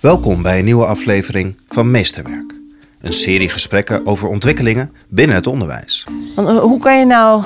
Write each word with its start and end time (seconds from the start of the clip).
Welkom 0.00 0.42
bij 0.42 0.58
een 0.58 0.64
nieuwe 0.64 0.86
aflevering 0.86 1.56
van 1.68 1.90
Meesterwerk. 1.90 2.54
Een 3.00 3.12
serie 3.12 3.48
gesprekken 3.48 4.06
over 4.06 4.28
ontwikkelingen 4.28 4.92
binnen 5.08 5.36
het 5.36 5.46
onderwijs. 5.46 6.06
Want, 6.36 6.48
eh, 6.48 6.58
hoe 6.58 6.78
kan 6.80 6.98
je 6.98 7.04
nou 7.04 7.42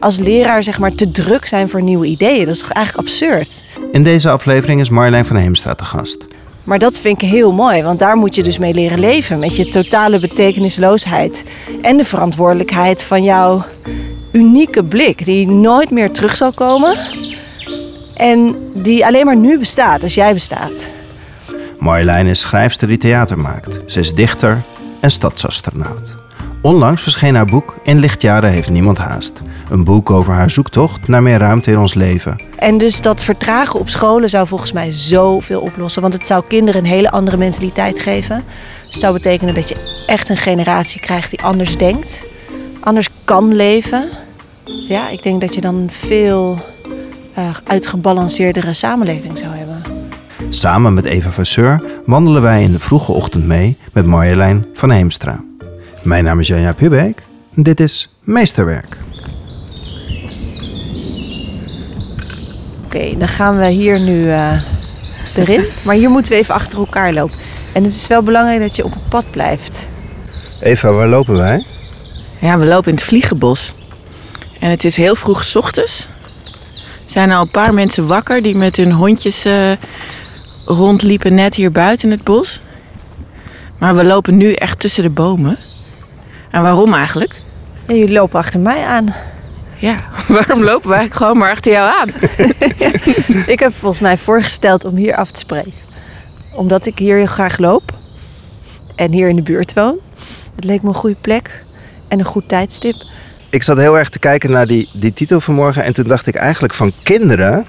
als 0.00 0.18
leraar 0.18 0.64
zeg 0.64 0.78
maar 0.78 0.94
te 0.94 1.10
druk 1.10 1.46
zijn 1.46 1.68
voor 1.68 1.82
nieuwe 1.82 2.06
ideeën? 2.06 2.44
Dat 2.44 2.54
is 2.54 2.60
toch 2.60 2.72
eigenlijk 2.72 3.08
absurd? 3.08 3.64
In 3.92 4.02
deze 4.02 4.30
aflevering 4.30 4.80
is 4.80 4.88
Marjolein 4.88 5.24
van 5.24 5.36
Heemstra 5.36 5.74
te 5.74 5.84
gast. 5.84 6.26
Maar 6.64 6.78
dat 6.78 6.98
vind 6.98 7.22
ik 7.22 7.28
heel 7.28 7.52
mooi, 7.52 7.82
want 7.82 7.98
daar 7.98 8.16
moet 8.16 8.34
je 8.34 8.42
dus 8.42 8.58
mee 8.58 8.74
leren 8.74 8.98
leven. 8.98 9.38
Met 9.38 9.56
je 9.56 9.68
totale 9.68 10.18
betekenisloosheid. 10.18 11.44
En 11.82 11.96
de 11.96 12.04
verantwoordelijkheid 12.04 13.02
van 13.02 13.22
jouw 13.22 13.64
unieke 14.32 14.84
blik, 14.84 15.24
die 15.24 15.46
nooit 15.46 15.90
meer 15.90 16.10
terug 16.10 16.36
zal 16.36 16.52
komen. 16.52 16.96
En 18.14 18.56
die 18.74 19.06
alleen 19.06 19.24
maar 19.26 19.36
nu 19.36 19.58
bestaat, 19.58 20.02
als 20.02 20.14
jij 20.14 20.32
bestaat. 20.32 20.90
Marjolein 21.84 22.26
is 22.26 22.40
schrijfster 22.40 22.88
die 22.88 22.98
theater 22.98 23.38
maakt. 23.38 23.80
Ze 23.86 24.00
is 24.00 24.14
dichter 24.14 24.62
en 25.00 25.10
stadsastronaut. 25.10 26.16
Onlangs 26.62 27.02
verscheen 27.02 27.34
haar 27.34 27.46
boek 27.46 27.76
In 27.82 27.98
lichtjaren 27.98 28.50
heeft 28.50 28.70
niemand 28.70 28.98
haast. 28.98 29.40
Een 29.70 29.84
boek 29.84 30.10
over 30.10 30.32
haar 30.32 30.50
zoektocht 30.50 31.08
naar 31.08 31.22
meer 31.22 31.38
ruimte 31.38 31.70
in 31.70 31.78
ons 31.78 31.94
leven. 31.94 32.40
En 32.56 32.78
dus 32.78 33.00
dat 33.00 33.22
vertragen 33.22 33.80
op 33.80 33.88
scholen 33.88 34.30
zou 34.30 34.46
volgens 34.46 34.72
mij 34.72 34.92
zoveel 34.92 35.60
oplossen. 35.60 36.02
Want 36.02 36.14
het 36.14 36.26
zou 36.26 36.44
kinderen 36.48 36.80
een 36.80 36.90
hele 36.90 37.10
andere 37.10 37.36
mentaliteit 37.36 38.00
geven. 38.00 38.44
Het 38.84 39.00
zou 39.00 39.12
betekenen 39.12 39.54
dat 39.54 39.68
je 39.68 40.04
echt 40.06 40.28
een 40.28 40.36
generatie 40.36 41.00
krijgt 41.00 41.30
die 41.30 41.42
anders 41.42 41.76
denkt. 41.76 42.24
Anders 42.80 43.08
kan 43.24 43.54
leven. 43.54 44.08
Ja, 44.88 45.08
ik 45.08 45.22
denk 45.22 45.40
dat 45.40 45.54
je 45.54 45.60
dan 45.60 45.74
een 45.74 45.90
veel 45.90 46.58
uh, 47.38 47.48
uitgebalanceerdere 47.64 48.72
samenleving 48.72 49.38
zou 49.38 49.54
hebben. 49.54 49.93
Samen 50.48 50.94
met 50.94 51.04
Eva 51.04 51.30
Vasseur 51.30 51.82
wandelen 52.06 52.42
wij 52.42 52.62
in 52.62 52.72
de 52.72 52.78
vroege 52.78 53.12
ochtend 53.12 53.46
mee 53.46 53.76
met 53.92 54.06
Marjolein 54.06 54.66
van 54.74 54.90
Heemstra. 54.90 55.42
Mijn 56.02 56.24
naam 56.24 56.40
is 56.40 56.46
Janja 56.46 56.72
Pubeek 56.72 57.22
en 57.56 57.62
dit 57.62 57.80
is 57.80 58.14
Meesterwerk. 58.20 58.96
Oké, 62.84 63.18
dan 63.18 63.28
gaan 63.28 63.58
we 63.58 63.66
hier 63.66 64.00
nu 64.00 64.18
uh, 64.18 64.52
erin. 65.36 65.64
Maar 65.84 65.94
hier 65.94 66.10
moeten 66.10 66.32
we 66.32 66.38
even 66.38 66.54
achter 66.54 66.78
elkaar 66.78 67.12
lopen. 67.12 67.38
En 67.72 67.84
het 67.84 67.94
is 67.94 68.06
wel 68.06 68.22
belangrijk 68.22 68.60
dat 68.60 68.76
je 68.76 68.84
op 68.84 68.92
het 68.92 69.08
pad 69.08 69.30
blijft. 69.30 69.88
Eva, 70.60 70.92
waar 70.92 71.08
lopen 71.08 71.36
wij? 71.36 71.66
Ja, 72.40 72.58
we 72.58 72.64
lopen 72.64 72.88
in 72.88 72.94
het 72.94 73.04
Vliegenbos. 73.04 73.74
En 74.60 74.70
het 74.70 74.84
is 74.84 74.96
heel 74.96 75.14
vroeg 75.14 75.44
s 75.44 75.56
ochtends. 75.56 76.06
Er 77.04 77.10
zijn 77.10 77.32
al 77.32 77.42
een 77.42 77.50
paar 77.50 77.74
mensen 77.74 78.06
wakker 78.06 78.42
die 78.42 78.56
met 78.56 78.76
hun 78.76 78.92
hondjes 78.92 79.46
uh, 79.46 79.70
rondliepen 80.64 81.34
net 81.34 81.54
hier 81.54 81.72
buiten 81.72 82.10
in 82.10 82.14
het 82.16 82.24
bos. 82.24 82.60
Maar 83.78 83.96
we 83.96 84.04
lopen 84.04 84.36
nu 84.36 84.52
echt 84.52 84.80
tussen 84.80 85.02
de 85.02 85.10
bomen. 85.10 85.58
En 86.50 86.62
waarom 86.62 86.94
eigenlijk? 86.94 87.42
Ja, 87.86 87.94
jullie 87.94 88.12
lopen 88.12 88.38
achter 88.38 88.60
mij 88.60 88.84
aan. 88.84 89.14
Ja, 89.78 89.96
waarom 90.28 90.62
lopen 90.62 90.88
wij 90.88 91.08
gewoon 91.08 91.38
maar 91.38 91.50
achter 91.50 91.72
jou 91.72 91.92
aan? 92.00 92.08
ik 93.54 93.58
heb 93.58 93.74
volgens 93.74 94.00
mij 94.00 94.16
voorgesteld 94.16 94.84
om 94.84 94.96
hier 94.96 95.14
af 95.14 95.30
te 95.30 95.38
spreken. 95.38 95.72
Omdat 96.56 96.86
ik 96.86 96.98
hier 96.98 97.16
heel 97.16 97.26
graag 97.26 97.58
loop. 97.58 97.98
En 98.96 99.12
hier 99.12 99.28
in 99.28 99.36
de 99.36 99.42
buurt 99.42 99.72
woon. 99.72 99.98
Het 100.54 100.64
leek 100.64 100.82
me 100.82 100.88
een 100.88 100.94
goede 100.94 101.16
plek. 101.20 101.64
En 102.08 102.18
een 102.18 102.24
goed 102.24 102.48
tijdstip. 102.48 102.94
Ik 103.50 103.62
zat 103.62 103.76
heel 103.76 103.98
erg 103.98 104.08
te 104.08 104.18
kijken 104.18 104.50
naar 104.50 104.66
die, 104.66 104.88
die 104.92 105.12
titel 105.12 105.40
vanmorgen. 105.40 105.84
En 105.84 105.94
toen 105.94 106.08
dacht 106.08 106.26
ik 106.26 106.34
eigenlijk 106.34 106.74
van 106.74 106.92
kinderen, 107.02 107.66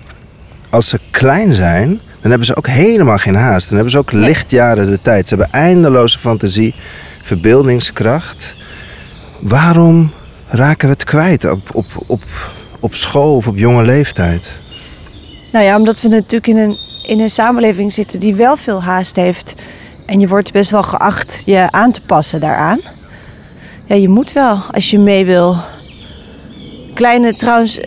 als 0.70 0.90
ze 0.90 1.00
klein 1.12 1.54
zijn, 1.54 1.88
dan 2.22 2.30
hebben 2.30 2.46
ze 2.46 2.56
ook 2.56 2.68
helemaal 2.68 3.18
geen 3.18 3.36
haast. 3.36 3.66
Dan 3.66 3.76
hebben 3.76 3.92
ze 3.92 3.98
ook 3.98 4.12
lichtjaren 4.12 4.90
de 4.90 5.02
tijd. 5.02 5.28
Ze 5.28 5.36
hebben 5.36 5.54
eindeloze 5.54 6.20
fantasie, 6.20 6.76
verbeeldingskracht. 7.22 8.56
Waarom 9.42 10.12
raken 10.48 10.88
we 10.88 10.94
het 10.94 11.04
kwijt 11.04 11.52
op, 11.52 11.60
op, 11.74 11.86
op, 12.08 12.24
op 12.80 12.96
school 12.96 13.36
of 13.36 13.48
op 13.48 13.58
jonge 13.58 13.84
leeftijd? 13.84 14.50
Nou 15.52 15.66
ja, 15.66 15.78
omdat 15.78 16.02
we 16.02 16.08
natuurlijk 16.08 16.48
in 16.48 16.58
een, 16.58 16.78
in 17.04 17.20
een 17.20 17.30
samenleving 17.30 17.94
zitten 17.94 18.20
die 18.20 18.36
wel 18.36 18.58
veel 18.58 18.84
haast 18.84 19.16
heeft. 19.16 19.56
En 20.06 20.20
je 20.20 20.28
wordt 20.28 20.52
best 20.52 20.72
wel 20.72 20.84
geacht 20.84 21.42
je 21.46 21.68
aan 21.72 21.92
te 21.92 22.02
passen 22.02 22.40
daaraan. 22.40 22.80
Ja, 23.86 23.96
je 23.96 24.10
moet 24.10 24.34
wel 24.34 24.58
als 24.72 24.90
je 24.90 25.00
mee 25.00 25.26
wil. 25.26 25.58
Kleine 26.96 27.36
trouwens 27.36 27.80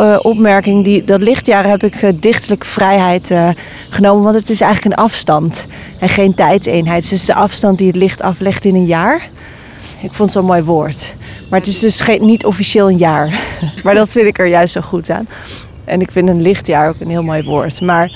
uh, 0.00 0.18
opmerking, 0.22 0.84
die, 0.84 1.04
dat 1.04 1.22
lichtjaar 1.22 1.66
heb 1.66 1.82
ik 1.82 2.02
uh, 2.02 2.10
dichtelijke 2.14 2.66
vrijheid 2.66 3.30
uh, 3.30 3.48
genomen. 3.88 4.22
Want 4.22 4.34
het 4.34 4.50
is 4.50 4.60
eigenlijk 4.60 4.94
een 4.94 5.04
afstand 5.04 5.66
en 6.00 6.08
geen 6.08 6.34
tijdseenheid. 6.34 7.00
Dus 7.00 7.10
het 7.10 7.20
is 7.20 7.26
de 7.26 7.34
afstand 7.34 7.78
die 7.78 7.86
het 7.86 7.96
licht 7.96 8.22
aflegt 8.22 8.64
in 8.64 8.74
een 8.74 8.86
jaar. 8.86 9.28
Ik 10.00 10.14
vond 10.14 10.18
het 10.18 10.32
zo'n 10.32 10.44
mooi 10.44 10.62
woord. 10.62 11.16
Maar 11.50 11.58
het 11.58 11.68
is 11.68 11.78
dus 11.78 12.00
geen, 12.00 12.24
niet 12.24 12.44
officieel 12.44 12.90
een 12.90 12.96
jaar. 12.96 13.40
maar 13.84 13.94
dat 13.94 14.10
vind 14.10 14.26
ik 14.26 14.38
er 14.38 14.46
juist 14.46 14.72
zo 14.72 14.80
goed 14.80 15.10
aan. 15.10 15.28
En 15.84 16.00
ik 16.00 16.10
vind 16.10 16.28
een 16.28 16.42
lichtjaar 16.42 16.88
ook 16.88 17.00
een 17.00 17.10
heel 17.10 17.22
mooi 17.22 17.42
woord. 17.42 17.80
Maar, 17.80 18.12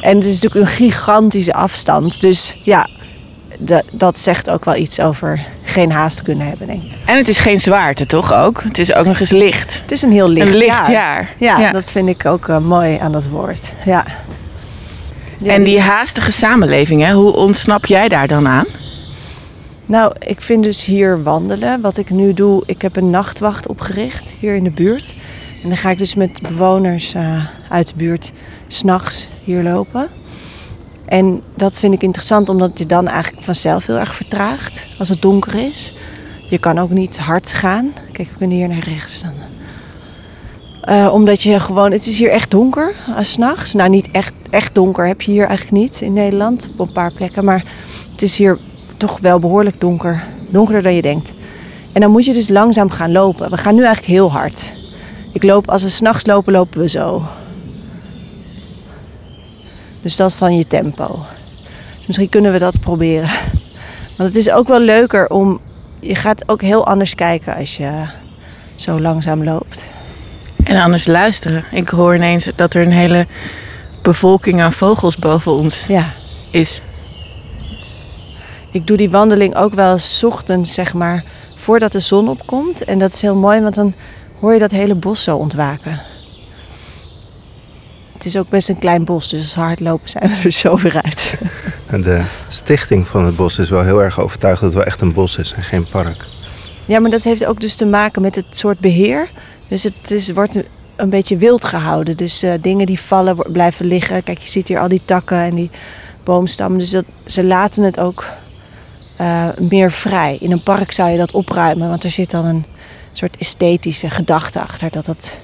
en 0.00 0.16
het 0.16 0.24
is 0.24 0.42
natuurlijk 0.42 0.70
een 0.70 0.76
gigantische 0.76 1.54
afstand. 1.54 2.20
Dus 2.20 2.56
ja, 2.62 2.88
de, 3.58 3.84
dat 3.92 4.18
zegt 4.18 4.50
ook 4.50 4.64
wel 4.64 4.76
iets 4.76 5.00
over 5.00 5.46
geen 5.62 5.92
haast 5.92 6.22
kunnen 6.22 6.46
hebben, 6.46 6.66
denk 6.66 6.82
ik. 6.82 6.92
En 7.04 7.16
het 7.16 7.28
is 7.28 7.38
geen 7.38 7.60
zwaarte, 7.60 8.06
toch 8.06 8.32
ook? 8.32 8.62
Het 8.62 8.78
is 8.78 8.94
ook 8.94 9.06
nog 9.06 9.20
eens 9.20 9.30
licht. 9.30 9.80
Het 9.82 9.92
is 9.92 10.02
een 10.02 10.12
heel 10.12 10.28
licht, 10.28 10.46
een 10.46 10.56
licht 10.56 10.66
jaar. 10.66 10.90
jaar. 10.90 11.34
Ja, 11.38 11.58
ja, 11.58 11.72
dat 11.72 11.92
vind 11.92 12.08
ik 12.08 12.26
ook 12.26 12.48
uh, 12.48 12.58
mooi 12.58 12.98
aan 12.98 13.12
dat 13.12 13.28
woord. 13.28 13.72
Ja. 13.84 14.04
ja. 15.38 15.52
En 15.52 15.64
die 15.64 15.80
haastige 15.80 16.30
samenleving, 16.30 17.02
hè, 17.02 17.12
hoe 17.12 17.32
ontsnap 17.32 17.86
jij 17.86 18.08
daar 18.08 18.28
dan 18.28 18.48
aan? 18.48 18.66
Nou, 19.86 20.14
ik 20.18 20.40
vind 20.40 20.64
dus 20.64 20.84
hier 20.84 21.22
wandelen. 21.22 21.80
Wat 21.80 21.96
ik 21.96 22.10
nu 22.10 22.34
doe, 22.34 22.62
ik 22.66 22.82
heb 22.82 22.96
een 22.96 23.10
nachtwacht 23.10 23.68
opgericht 23.68 24.34
hier 24.40 24.54
in 24.54 24.64
de 24.64 24.70
buurt. 24.70 25.14
En 25.62 25.68
dan 25.68 25.78
ga 25.78 25.90
ik 25.90 25.98
dus 25.98 26.14
met 26.14 26.42
bewoners 26.42 27.14
uh, 27.14 27.44
uit 27.68 27.86
de 27.86 27.94
buurt 27.96 28.32
s'nachts 28.66 29.28
hier 29.44 29.62
lopen. 29.62 30.08
En 31.06 31.42
dat 31.54 31.78
vind 31.78 31.94
ik 31.94 32.02
interessant 32.02 32.48
omdat 32.48 32.78
je 32.78 32.86
dan 32.86 33.08
eigenlijk 33.08 33.44
vanzelf 33.44 33.86
heel 33.86 33.98
erg 33.98 34.14
vertraagt 34.14 34.86
als 34.98 35.08
het 35.08 35.22
donker 35.22 35.54
is. 35.54 35.94
Je 36.48 36.58
kan 36.58 36.78
ook 36.78 36.90
niet 36.90 37.18
hard 37.18 37.52
gaan. 37.52 37.92
Kijk, 38.12 38.28
ik 38.28 38.38
ben 38.38 38.50
hier 38.50 38.68
naar 38.68 38.84
rechts 38.84 39.22
dan. 39.22 39.32
Uh, 40.88 41.12
omdat 41.12 41.42
je 41.42 41.60
gewoon, 41.60 41.92
het 41.92 42.06
is 42.06 42.18
hier 42.18 42.30
echt 42.30 42.50
donker 42.50 42.94
als 43.16 43.32
s'nachts. 43.32 43.74
Nou, 43.74 43.90
niet 43.90 44.10
echt, 44.10 44.34
echt 44.50 44.74
donker 44.74 45.06
heb 45.06 45.20
je 45.20 45.30
hier 45.30 45.46
eigenlijk 45.46 45.82
niet 45.82 46.00
in 46.00 46.12
Nederland, 46.12 46.68
op 46.76 46.86
een 46.86 46.92
paar 46.92 47.12
plekken. 47.12 47.44
Maar 47.44 47.64
het 48.10 48.22
is 48.22 48.36
hier 48.36 48.58
toch 48.96 49.18
wel 49.20 49.38
behoorlijk 49.38 49.80
donker. 49.80 50.24
Donkerder 50.48 50.82
dan 50.82 50.94
je 50.94 51.02
denkt. 51.02 51.34
En 51.92 52.00
dan 52.00 52.10
moet 52.10 52.24
je 52.24 52.32
dus 52.32 52.48
langzaam 52.48 52.90
gaan 52.90 53.12
lopen. 53.12 53.50
We 53.50 53.56
gaan 53.56 53.74
nu 53.74 53.84
eigenlijk 53.84 54.12
heel 54.12 54.32
hard. 54.32 54.74
Ik 55.32 55.42
loop, 55.42 55.70
als 55.70 55.82
we 55.82 55.88
s'nachts 55.88 56.26
lopen, 56.26 56.52
lopen 56.52 56.80
we 56.80 56.88
zo. 56.88 57.22
Dus 60.06 60.16
dat 60.16 60.30
is 60.30 60.38
dan 60.38 60.56
je 60.56 60.66
tempo. 60.66 61.24
Dus 61.96 62.06
misschien 62.06 62.28
kunnen 62.28 62.52
we 62.52 62.58
dat 62.58 62.80
proberen. 62.80 63.30
Want 64.16 64.28
het 64.28 64.36
is 64.36 64.50
ook 64.50 64.68
wel 64.68 64.80
leuker 64.80 65.28
om. 65.28 65.60
Je 66.00 66.14
gaat 66.14 66.48
ook 66.48 66.60
heel 66.62 66.86
anders 66.86 67.14
kijken 67.14 67.56
als 67.56 67.76
je 67.76 67.90
zo 68.74 69.00
langzaam 69.00 69.44
loopt. 69.44 69.92
En 70.64 70.82
anders 70.82 71.06
luisteren. 71.06 71.64
Ik 71.70 71.88
hoor 71.88 72.14
ineens 72.14 72.48
dat 72.56 72.74
er 72.74 72.82
een 72.82 72.92
hele 72.92 73.26
bevolking 74.02 74.62
aan 74.62 74.72
vogels 74.72 75.16
boven 75.16 75.52
ons 75.52 75.86
ja. 75.86 76.04
is. 76.50 76.80
Ik 78.70 78.86
doe 78.86 78.96
die 78.96 79.10
wandeling 79.10 79.56
ook 79.56 79.74
wel 79.74 79.92
eens 79.92 80.24
ochtends, 80.24 80.74
zeg 80.74 80.94
maar, 80.94 81.24
voordat 81.56 81.92
de 81.92 82.00
zon 82.00 82.28
opkomt. 82.28 82.84
En 82.84 82.98
dat 82.98 83.12
is 83.12 83.22
heel 83.22 83.36
mooi, 83.36 83.60
want 83.60 83.74
dan 83.74 83.94
hoor 84.40 84.52
je 84.52 84.58
dat 84.58 84.70
hele 84.70 84.94
bos 84.94 85.22
zo 85.22 85.36
ontwaken. 85.36 86.00
Het 88.16 88.24
is 88.24 88.36
ook 88.36 88.48
best 88.48 88.68
een 88.68 88.78
klein 88.78 89.04
bos, 89.04 89.28
dus 89.28 89.40
als 89.40 89.54
hardlopen 89.54 90.08
zijn 90.08 90.28
we 90.28 90.40
er 90.42 90.52
zo 90.52 90.76
weer 90.76 91.00
uit. 91.02 91.38
En 91.86 92.02
de 92.02 92.22
stichting 92.48 93.06
van 93.06 93.24
het 93.24 93.36
bos 93.36 93.58
is 93.58 93.70
wel 93.70 93.82
heel 93.82 94.02
erg 94.02 94.20
overtuigd 94.20 94.60
dat 94.60 94.68
het 94.68 94.78
wel 94.78 94.86
echt 94.86 95.00
een 95.00 95.12
bos 95.12 95.36
is 95.36 95.52
en 95.52 95.62
geen 95.62 95.86
park. 95.88 96.24
Ja, 96.84 96.98
maar 96.98 97.10
dat 97.10 97.22
heeft 97.22 97.44
ook 97.44 97.60
dus 97.60 97.74
te 97.74 97.84
maken 97.84 98.22
met 98.22 98.34
het 98.34 98.46
soort 98.50 98.78
beheer. 98.78 99.28
Dus 99.68 99.82
het 99.82 100.10
is, 100.10 100.30
wordt 100.30 100.58
een 100.96 101.10
beetje 101.10 101.36
wild 101.36 101.64
gehouden. 101.64 102.16
Dus 102.16 102.44
uh, 102.44 102.52
dingen 102.60 102.86
die 102.86 103.00
vallen 103.00 103.36
blijven 103.52 103.86
liggen. 103.86 104.22
Kijk, 104.22 104.38
je 104.38 104.48
ziet 104.48 104.68
hier 104.68 104.80
al 104.80 104.88
die 104.88 105.02
takken 105.04 105.38
en 105.38 105.54
die 105.54 105.70
boomstammen. 106.24 106.78
Dus 106.78 106.90
dat, 106.90 107.04
ze 107.26 107.44
laten 107.44 107.82
het 107.82 108.00
ook 108.00 108.24
uh, 109.20 109.48
meer 109.70 109.90
vrij. 109.90 110.36
In 110.40 110.52
een 110.52 110.62
park 110.62 110.92
zou 110.92 111.10
je 111.10 111.18
dat 111.18 111.32
opruimen, 111.32 111.88
want 111.88 112.04
er 112.04 112.10
zit 112.10 112.30
dan 112.30 112.44
een 112.44 112.64
soort 113.12 113.36
esthetische 113.36 114.10
gedachte 114.10 114.60
achter 114.60 114.90
dat 114.90 115.06
het 115.06 115.40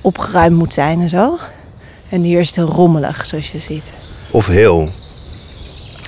opgeruimd 0.00 0.56
moet 0.56 0.74
zijn 0.74 1.00
en 1.00 1.08
zo. 1.08 1.38
En 2.08 2.22
hier 2.22 2.40
is 2.40 2.46
het 2.46 2.56
heel 2.56 2.66
rommelig, 2.68 3.26
zoals 3.26 3.50
je 3.50 3.58
ziet. 3.58 3.92
Of 4.30 4.46
heel. 4.46 4.78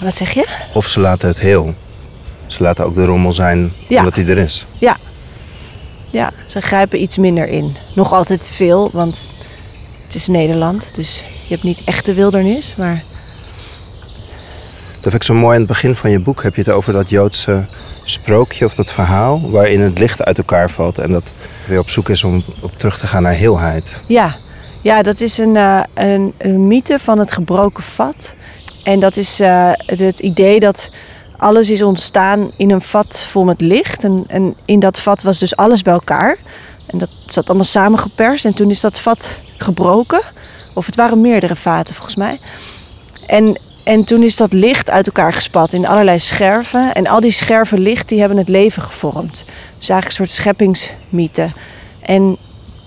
Wat 0.02 0.14
zeg 0.14 0.30
je? 0.30 0.46
Of 0.74 0.86
ze 0.86 1.00
laten 1.00 1.28
het 1.28 1.40
heel. 1.40 1.74
Ze 2.46 2.62
laten 2.62 2.84
ook 2.84 2.94
de 2.94 3.04
rommel 3.04 3.32
zijn 3.32 3.72
Ja. 3.88 3.98
omdat 3.98 4.16
hij 4.16 4.26
er 4.26 4.38
is. 4.38 4.66
Ja. 4.78 4.96
Ja, 6.10 6.30
ze 6.46 6.60
grijpen 6.60 7.02
iets 7.02 7.16
minder 7.16 7.48
in. 7.48 7.76
Nog 7.94 8.12
altijd 8.12 8.50
veel, 8.50 8.90
want 8.92 9.26
het 10.04 10.14
is 10.14 10.26
Nederland. 10.28 10.94
Dus 10.94 11.18
je 11.42 11.48
hebt 11.48 11.62
niet 11.62 11.82
echt 11.84 12.06
de 12.06 12.14
wildernis, 12.14 12.74
maar 12.74 13.02
vind 15.00 15.14
ik 15.14 15.22
zo 15.22 15.34
mooi 15.34 15.52
aan 15.54 15.58
het 15.58 15.68
begin 15.68 15.94
van 15.94 16.10
je 16.10 16.20
boek. 16.20 16.42
Heb 16.42 16.54
je 16.54 16.62
het 16.62 16.70
over 16.70 16.92
dat 16.92 17.08
Joodse 17.10 17.66
sprookje 18.04 18.64
of 18.64 18.74
dat 18.74 18.90
verhaal... 18.90 19.50
waarin 19.50 19.80
het 19.80 19.98
licht 19.98 20.24
uit 20.24 20.38
elkaar 20.38 20.70
valt 20.70 20.98
en 20.98 21.12
dat 21.12 21.32
weer 21.66 21.78
op 21.78 21.90
zoek 21.90 22.08
is 22.08 22.24
om 22.24 22.42
op 22.62 22.72
terug 22.72 22.98
te 22.98 23.06
gaan 23.06 23.22
naar 23.22 23.32
heelheid. 23.32 24.04
Ja, 24.08 24.34
ja 24.82 25.02
dat 25.02 25.20
is 25.20 25.38
een, 25.38 25.54
uh, 25.54 25.80
een, 25.94 26.66
mythe 26.66 26.98
van 26.98 27.18
het 27.18 27.32
gebroken 27.32 27.82
vat. 27.82 28.34
En 28.84 29.00
dat 29.00 29.16
is 29.16 29.40
uh, 29.40 29.70
het 29.86 30.18
idee 30.18 30.60
dat 30.60 30.90
alles 31.36 31.70
is 31.70 31.82
ontstaan 31.82 32.50
in 32.56 32.70
een 32.70 32.82
vat 32.82 33.26
vol 33.30 33.44
met 33.44 33.60
licht. 33.60 34.04
En, 34.04 34.24
en 34.26 34.54
in 34.64 34.80
dat 34.80 35.00
vat 35.00 35.22
was 35.22 35.38
dus 35.38 35.56
alles 35.56 35.82
bij 35.82 35.92
elkaar. 35.92 36.36
En 36.86 36.98
dat 36.98 37.10
zat 37.26 37.46
allemaal 37.46 37.64
samengeperst. 37.64 38.44
En 38.44 38.54
toen 38.54 38.70
is 38.70 38.80
dat 38.80 38.98
vat 38.98 39.40
gebroken. 39.58 40.22
Of 40.74 40.86
het 40.86 40.96
waren 40.96 41.20
meerdere 41.20 41.56
vaten 41.56 41.94
volgens 41.94 42.16
mij. 42.16 42.38
En, 43.26 43.58
en 43.84 44.04
toen 44.04 44.22
is 44.22 44.36
dat 44.36 44.52
licht 44.52 44.90
uit 44.90 45.06
elkaar 45.06 45.32
gespat 45.32 45.72
in 45.72 45.86
allerlei 45.86 46.18
scherven. 46.18 46.94
En 46.94 47.06
al 47.06 47.20
die 47.20 47.30
scherven 47.30 47.78
licht 47.78 48.08
die 48.08 48.20
hebben 48.20 48.38
het 48.38 48.48
leven 48.48 48.82
gevormd. 48.82 49.44
Dus 49.78 49.88
eigenlijk 49.88 50.06
een 50.06 50.26
soort 50.26 50.30
scheppingsmythe. 50.30 51.50
En 52.00 52.36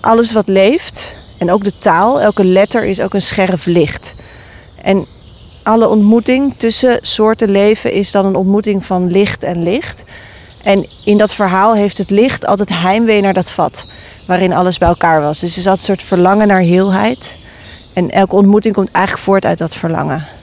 alles 0.00 0.32
wat 0.32 0.46
leeft, 0.46 1.14
en 1.38 1.50
ook 1.50 1.64
de 1.64 1.78
taal, 1.78 2.20
elke 2.20 2.44
letter 2.44 2.84
is 2.84 3.00
ook 3.00 3.14
een 3.14 3.22
scherf 3.22 3.64
licht. 3.64 4.14
En 4.82 5.06
alle 5.62 5.88
ontmoeting 5.88 6.54
tussen 6.56 6.98
soorten 7.02 7.50
leven 7.50 7.92
is 7.92 8.10
dan 8.10 8.26
een 8.26 8.36
ontmoeting 8.36 8.86
van 8.86 9.10
licht 9.10 9.42
en 9.42 9.62
licht. 9.62 10.04
En 10.62 10.86
in 11.04 11.18
dat 11.18 11.34
verhaal 11.34 11.74
heeft 11.74 11.98
het 11.98 12.10
licht 12.10 12.46
altijd 12.46 12.68
heimwee 12.68 13.20
naar 13.20 13.34
dat 13.34 13.50
vat 13.50 13.86
waarin 14.26 14.52
alles 14.52 14.78
bij 14.78 14.88
elkaar 14.88 15.22
was. 15.22 15.38
Dus 15.40 15.56
er 15.56 15.62
zat 15.62 15.78
een 15.78 15.84
soort 15.84 16.02
verlangen 16.02 16.48
naar 16.48 16.60
heelheid. 16.60 17.34
En 17.92 18.10
elke 18.10 18.34
ontmoeting 18.34 18.74
komt 18.74 18.90
eigenlijk 18.90 19.24
voort 19.24 19.44
uit 19.44 19.58
dat 19.58 19.74
verlangen. 19.74 20.35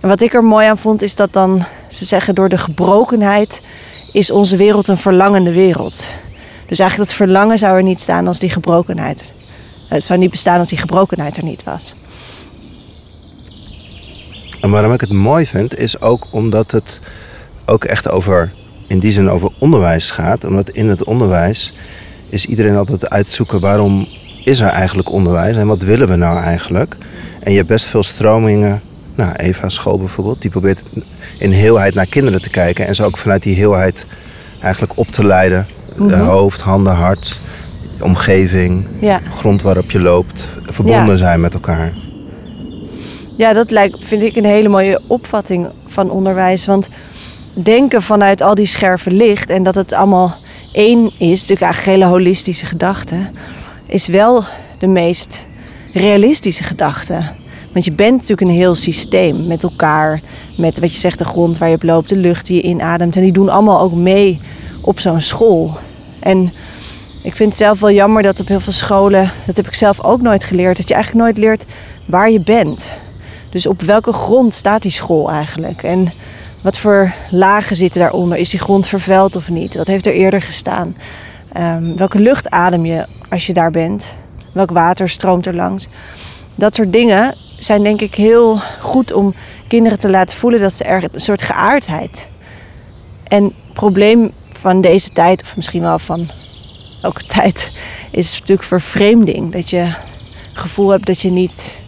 En 0.00 0.08
wat 0.08 0.20
ik 0.20 0.34
er 0.34 0.44
mooi 0.44 0.66
aan 0.66 0.78
vond 0.78 1.02
is 1.02 1.14
dat 1.14 1.32
dan, 1.32 1.64
ze 1.88 2.04
zeggen 2.04 2.34
door 2.34 2.48
de 2.48 2.58
gebrokenheid 2.58 3.62
is 4.12 4.30
onze 4.30 4.56
wereld 4.56 4.88
een 4.88 4.96
verlangende 4.96 5.52
wereld. 5.52 6.06
Dus 6.66 6.78
eigenlijk 6.78 7.10
dat 7.10 7.18
verlangen 7.18 7.58
zou 7.58 7.76
er 7.76 7.82
niet 7.82 8.00
staan 8.00 8.26
als 8.26 8.38
die 8.38 8.50
gebrokenheid. 8.50 9.32
Het 9.88 10.04
zou 10.04 10.18
niet 10.18 10.30
bestaan 10.30 10.58
als 10.58 10.68
die 10.68 10.78
gebrokenheid 10.78 11.36
er 11.36 11.44
niet 11.44 11.64
was. 11.64 11.94
En 14.60 14.70
waarom 14.70 14.92
ik 14.92 15.00
het 15.00 15.12
mooi 15.12 15.46
vind, 15.46 15.78
is 15.78 16.00
ook 16.00 16.26
omdat 16.30 16.70
het 16.70 17.06
ook 17.66 17.84
echt 17.84 18.10
over, 18.10 18.52
in 18.86 18.98
die 18.98 19.10
zin 19.10 19.30
over 19.30 19.50
onderwijs 19.58 20.10
gaat. 20.10 20.44
Omdat 20.44 20.68
in 20.68 20.88
het 20.88 21.04
onderwijs 21.04 21.72
is 22.28 22.46
iedereen 22.46 22.76
altijd 22.76 23.10
uitzoeken 23.10 23.60
waarom 23.60 24.08
is 24.44 24.60
er 24.60 24.68
eigenlijk 24.68 25.10
onderwijs 25.10 25.56
en 25.56 25.66
wat 25.66 25.82
willen 25.82 26.08
we 26.08 26.16
nou 26.16 26.42
eigenlijk. 26.42 26.96
En 27.42 27.50
je 27.50 27.56
hebt 27.56 27.68
best 27.68 27.86
veel 27.86 28.02
stromingen, 28.02 28.80
nou 29.18 29.32
Eva 29.36 29.68
School 29.68 29.98
bijvoorbeeld, 29.98 30.40
die 30.40 30.50
probeert 30.50 30.82
in 31.38 31.52
heelheid 31.52 31.94
naar 31.94 32.06
kinderen 32.06 32.42
te 32.42 32.50
kijken. 32.50 32.86
En 32.86 32.94
ze 32.94 33.04
ook 33.04 33.18
vanuit 33.18 33.42
die 33.42 33.56
heelheid 33.56 34.06
eigenlijk 34.60 34.92
op 34.98 35.06
te 35.06 35.26
leiden. 35.26 35.66
Mm 35.96 36.10
hoofd, 36.12 36.60
handen, 36.60 36.94
hart, 36.94 37.36
omgeving, 38.02 38.86
ja. 39.00 39.20
grond 39.30 39.62
waarop 39.62 39.90
je 39.90 40.00
loopt, 40.00 40.44
verbonden 40.66 41.18
zijn 41.18 41.40
met 41.40 41.54
elkaar. 41.54 41.92
Ja, 43.36 43.52
dat 43.52 43.70
lijkt, 43.70 44.04
vind 44.04 44.22
ik 44.22 44.36
een 44.36 44.44
hele 44.44 44.68
mooie 44.68 45.00
opvatting 45.06 45.68
van 45.86 46.10
onderwijs. 46.10 46.66
Want 46.66 46.88
denken 47.62 48.02
vanuit 48.02 48.40
al 48.40 48.54
die 48.54 48.66
scherven 48.66 49.12
licht 49.12 49.50
en 49.50 49.62
dat 49.62 49.74
het 49.74 49.92
allemaal 49.92 50.36
één 50.72 51.04
is, 51.04 51.40
natuurlijk 51.40 51.60
eigenlijk 51.60 51.98
hele 51.98 52.12
holistische 52.12 52.66
gedachte, 52.66 53.16
is 53.86 54.06
wel 54.06 54.44
de 54.78 54.86
meest 54.86 55.42
realistische 55.92 56.64
gedachte. 56.64 57.22
Want 57.72 57.84
je 57.84 57.92
bent 57.92 58.12
natuurlijk 58.12 58.40
een 58.40 58.56
heel 58.56 58.74
systeem 58.74 59.46
met 59.46 59.62
elkaar, 59.62 60.20
met 60.56 60.80
wat 60.80 60.92
je 60.92 60.98
zegt, 60.98 61.18
de 61.18 61.24
grond 61.24 61.58
waar 61.58 61.68
je 61.68 61.74
op 61.74 61.82
loopt, 61.82 62.08
de 62.08 62.16
lucht 62.16 62.46
die 62.46 62.56
je 62.56 62.68
inademt. 62.68 63.16
En 63.16 63.22
die 63.22 63.32
doen 63.32 63.48
allemaal 63.48 63.80
ook 63.80 63.94
mee 63.94 64.40
op 64.80 65.00
zo'n 65.00 65.20
school. 65.20 65.72
En 66.20 66.52
ik 67.22 67.36
vind 67.36 67.48
het 67.48 67.58
zelf 67.58 67.80
wel 67.80 67.90
jammer 67.90 68.22
dat 68.22 68.40
op 68.40 68.48
heel 68.48 68.60
veel 68.60 68.72
scholen, 68.72 69.30
dat 69.46 69.56
heb 69.56 69.66
ik 69.66 69.74
zelf 69.74 70.04
ook 70.04 70.22
nooit 70.22 70.44
geleerd, 70.44 70.76
dat 70.76 70.88
je 70.88 70.94
eigenlijk 70.94 71.24
nooit 71.24 71.38
leert 71.38 71.64
waar 72.04 72.30
je 72.30 72.40
bent. 72.40 72.92
Dus 73.50 73.66
op 73.66 73.82
welke 73.82 74.12
grond 74.12 74.54
staat 74.54 74.82
die 74.82 74.90
school 74.90 75.30
eigenlijk? 75.30 75.82
En 75.82 76.12
wat 76.62 76.78
voor 76.78 77.12
lagen 77.30 77.76
zitten 77.76 78.00
daaronder? 78.00 78.38
Is 78.38 78.50
die 78.50 78.60
grond 78.60 78.86
vervuild 78.86 79.36
of 79.36 79.48
niet? 79.48 79.74
Wat 79.74 79.86
heeft 79.86 80.06
er 80.06 80.12
eerder 80.12 80.42
gestaan? 80.42 80.96
Um, 81.56 81.96
welke 81.96 82.18
lucht 82.18 82.50
adem 82.50 82.86
je 82.86 83.06
als 83.28 83.46
je 83.46 83.52
daar 83.52 83.70
bent? 83.70 84.14
Welk 84.52 84.70
water 84.70 85.08
stroomt 85.08 85.46
er 85.46 85.54
langs? 85.54 85.86
Dat 86.54 86.74
soort 86.74 86.92
dingen 86.92 87.34
zijn 87.58 87.82
denk 87.82 88.00
ik 88.00 88.14
heel 88.14 88.60
goed 88.80 89.12
om 89.12 89.34
kinderen 89.68 89.98
te 89.98 90.10
laten 90.10 90.36
voelen 90.36 90.60
dat 90.60 90.76
ze 90.76 90.84
er 90.84 91.02
een 91.12 91.20
soort 91.20 91.42
geaardheid. 91.42 92.28
En 93.28 93.44
het 93.44 93.72
probleem 93.72 94.30
van 94.52 94.80
deze 94.80 95.12
tijd, 95.12 95.42
of 95.42 95.56
misschien 95.56 95.82
wel 95.82 95.98
van 95.98 96.30
elke 97.02 97.24
tijd, 97.34 97.70
is 98.10 98.32
natuurlijk 98.32 98.68
vervreemding. 98.68 99.52
Dat 99.52 99.70
je 99.70 99.76
het 99.76 99.96
gevoel 100.52 100.90
hebt 100.90 101.06
dat 101.06 101.20
je 101.20 101.30
niet 101.30 101.80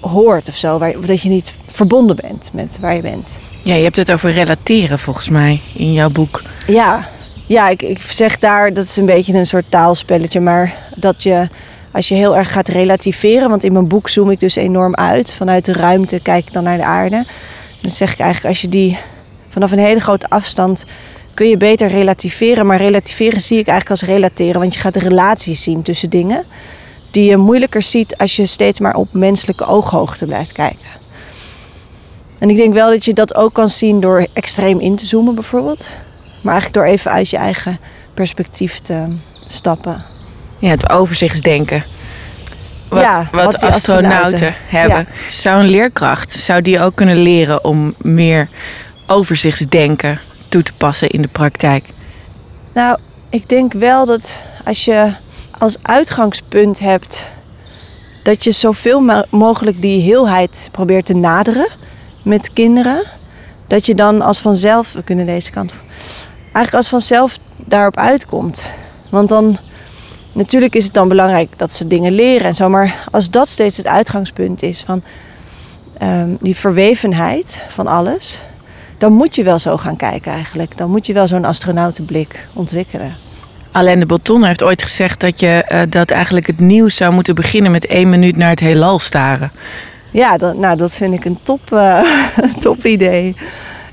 hoort 0.00 0.48
of 0.48 0.56
zo. 0.56 0.78
Waar, 0.78 1.00
dat 1.00 1.20
je 1.20 1.28
niet 1.28 1.52
verbonden 1.66 2.16
bent 2.16 2.50
met 2.52 2.78
waar 2.80 2.94
je 2.94 3.02
bent. 3.02 3.38
Ja, 3.62 3.74
je 3.74 3.82
hebt 3.82 3.96
het 3.96 4.12
over 4.12 4.30
relateren 4.30 4.98
volgens 4.98 5.28
mij 5.28 5.60
in 5.74 5.92
jouw 5.92 6.10
boek. 6.10 6.42
Ja, 6.66 7.04
ja 7.46 7.68
ik, 7.68 7.82
ik 7.82 8.02
zeg 8.02 8.38
daar, 8.38 8.72
dat 8.72 8.84
is 8.84 8.96
een 8.96 9.06
beetje 9.06 9.32
een 9.32 9.46
soort 9.46 9.64
taalspelletje. 9.68 10.40
Maar 10.40 10.74
dat 10.96 11.22
je, 11.22 11.48
als 11.92 12.08
je 12.08 12.14
heel 12.14 12.36
erg 12.36 12.52
gaat 12.52 12.68
relativeren... 12.68 13.48
want 13.48 13.64
in 13.64 13.72
mijn 13.72 13.88
boek 13.88 14.08
zoom 14.08 14.30
ik 14.30 14.40
dus 14.40 14.56
enorm 14.56 14.94
uit. 14.94 15.32
Vanuit 15.32 15.64
de 15.64 15.72
ruimte 15.72 16.20
kijk 16.20 16.46
ik 16.46 16.52
dan 16.52 16.64
naar 16.64 16.76
de 16.76 16.84
aarde. 16.84 17.24
Dan 17.80 17.90
zeg 17.90 18.12
ik 18.12 18.18
eigenlijk, 18.18 18.54
als 18.54 18.60
je 18.60 18.68
die 18.68 18.98
vanaf 19.48 19.72
een 19.72 19.78
hele 19.78 20.00
grote 20.00 20.28
afstand... 20.28 20.84
kun 21.34 21.48
je 21.48 21.56
beter 21.56 21.88
relativeren. 21.88 22.66
Maar 22.66 22.78
relativeren 22.78 23.40
zie 23.40 23.58
ik 23.58 23.66
eigenlijk 23.66 24.00
als 24.00 24.10
relateren. 24.10 24.60
Want 24.60 24.74
je 24.74 24.80
gaat 24.80 24.94
de 24.94 25.00
relaties 25.00 25.62
zien 25.62 25.82
tussen 25.82 26.10
dingen 26.10 26.44
die 27.10 27.24
je 27.24 27.36
moeilijker 27.36 27.82
ziet 27.82 28.16
als 28.16 28.36
je 28.36 28.46
steeds 28.46 28.80
maar 28.80 28.94
op 28.94 29.08
menselijke 29.12 29.64
ooghoogte 29.64 30.26
blijft 30.26 30.52
kijken. 30.52 31.00
En 32.38 32.50
ik 32.50 32.56
denk 32.56 32.74
wel 32.74 32.90
dat 32.90 33.04
je 33.04 33.14
dat 33.14 33.34
ook 33.34 33.52
kan 33.52 33.68
zien 33.68 34.00
door 34.00 34.26
extreem 34.32 34.80
in 34.80 34.96
te 34.96 35.06
zoomen 35.06 35.34
bijvoorbeeld. 35.34 35.86
Maar 36.42 36.52
eigenlijk 36.52 36.74
door 36.74 36.94
even 36.94 37.10
uit 37.10 37.28
je 37.28 37.36
eigen 37.36 37.78
perspectief 38.14 38.78
te 38.78 39.04
stappen. 39.46 40.11
Ja, 40.62 40.70
het 40.70 40.88
overzichtsdenken. 40.88 41.84
Wat, 42.88 43.02
ja, 43.02 43.28
wat, 43.32 43.44
wat 43.44 43.54
astronauten, 43.54 43.74
astronauten 43.74 44.54
hebben. 44.66 45.06
Zou 45.28 45.60
een 45.60 45.68
leerkracht, 45.68 46.32
zou 46.32 46.62
die 46.62 46.80
ook 46.80 46.94
kunnen 46.94 47.22
leren 47.22 47.64
om 47.64 47.94
meer 47.98 48.48
overzichtsdenken 49.06 50.20
toe 50.48 50.62
te 50.62 50.72
passen 50.72 51.08
in 51.08 51.22
de 51.22 51.28
praktijk? 51.28 51.84
Nou, 52.74 52.98
ik 53.30 53.48
denk 53.48 53.72
wel 53.72 54.06
dat 54.06 54.38
als 54.64 54.84
je 54.84 55.12
als 55.58 55.76
uitgangspunt 55.82 56.78
hebt 56.78 57.26
dat 58.22 58.44
je 58.44 58.50
zoveel 58.50 59.24
mogelijk 59.30 59.82
die 59.82 60.02
heelheid 60.02 60.68
probeert 60.72 61.06
te 61.06 61.14
naderen 61.14 61.68
met 62.24 62.52
kinderen, 62.52 63.02
dat 63.66 63.86
je 63.86 63.94
dan 63.94 64.22
als 64.22 64.40
vanzelf, 64.40 64.92
we 64.92 65.02
kunnen 65.02 65.26
deze 65.26 65.50
kant 65.50 65.72
op, 65.72 65.78
eigenlijk 66.42 66.74
als 66.74 66.88
vanzelf 66.88 67.38
daarop 67.56 67.96
uitkomt. 67.96 68.64
Want 69.10 69.28
dan, 69.28 69.58
natuurlijk 70.32 70.74
is 70.74 70.84
het 70.84 70.94
dan 70.94 71.08
belangrijk 71.08 71.58
dat 71.58 71.74
ze 71.74 71.86
dingen 71.86 72.12
leren 72.12 72.46
en 72.46 72.54
zo, 72.54 72.68
maar 72.68 73.04
als 73.10 73.30
dat 73.30 73.48
steeds 73.48 73.76
het 73.76 73.86
uitgangspunt 73.86 74.62
is 74.62 74.82
van 74.86 75.02
ehm, 75.98 76.28
die 76.40 76.56
verwevenheid 76.56 77.64
van 77.68 77.86
alles, 77.86 78.42
dan 78.98 79.12
moet 79.12 79.34
je 79.34 79.42
wel 79.42 79.58
zo 79.58 79.76
gaan 79.76 79.96
kijken 79.96 80.32
eigenlijk. 80.32 80.76
Dan 80.76 80.90
moet 80.90 81.06
je 81.06 81.12
wel 81.12 81.26
zo'n 81.26 81.44
astronautenblik 81.44 82.46
ontwikkelen. 82.52 83.16
Alain 83.72 84.00
de 84.00 84.06
Botton 84.06 84.44
heeft 84.44 84.62
ooit 84.62 84.82
gezegd 84.82 85.20
dat, 85.20 85.40
je, 85.40 85.64
uh, 85.72 85.80
dat 85.88 86.10
eigenlijk 86.10 86.46
het 86.46 86.60
nieuws 86.60 86.96
zou 86.96 87.12
moeten 87.12 87.34
beginnen 87.34 87.70
met 87.70 87.86
één 87.86 88.08
minuut 88.08 88.36
naar 88.36 88.50
het 88.50 88.60
heelal 88.60 88.98
staren. 88.98 89.50
Ja, 90.10 90.36
dat, 90.36 90.56
nou, 90.56 90.76
dat 90.76 90.92
vind 90.92 91.14
ik 91.14 91.24
een 91.24 91.38
top, 91.42 91.60
uh, 91.72 92.00
top 92.60 92.84
idee. 92.84 93.36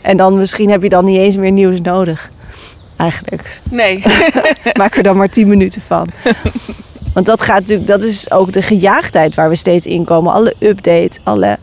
En 0.02 0.18
dan 0.18 0.38
misschien 0.38 0.70
heb 0.70 0.84
je 0.84 0.90
dan 0.90 1.06
niet 1.06 1.18
eens 1.18 1.38
meer 1.38 1.52
nieuws 1.52 1.82
nodig. 1.82 2.30
Eigenlijk. 3.00 3.60
Nee. 3.70 4.04
Maak 4.80 4.96
er 4.96 5.04
dan 5.04 5.18
maar 5.18 5.30
tien 5.30 5.48
minuten 5.48 5.82
van. 5.82 6.10
Want 7.14 7.26
dat 7.26 7.42
gaat 7.42 7.60
natuurlijk, 7.60 7.88
dat 7.88 8.04
is 8.04 8.32
ook 8.32 8.54
de 8.54 8.62
gejaagdheid 8.62 9.36
waar 9.36 9.50
we 9.50 9.56
steeds 9.56 9.86
in 9.86 10.06
komen. 10.06 10.34
Alle 10.34 10.56
updates, 10.60 11.18
alle. 11.24 11.58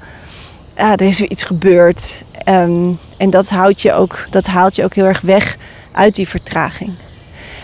Ja, 0.77 0.97
er 0.97 1.07
is 1.07 1.19
weer 1.19 1.31
iets 1.31 1.43
gebeurd. 1.43 2.23
Um, 2.49 2.99
en 3.17 3.31
dat, 3.31 3.49
houdt 3.49 3.83
je 3.83 3.93
ook, 3.93 4.27
dat 4.31 4.47
haalt 4.47 4.77
je 4.77 4.85
ook 4.85 4.95
heel 4.95 5.05
erg 5.05 5.21
weg 5.21 5.57
uit 5.93 6.15
die 6.15 6.29
vertraging. 6.29 6.91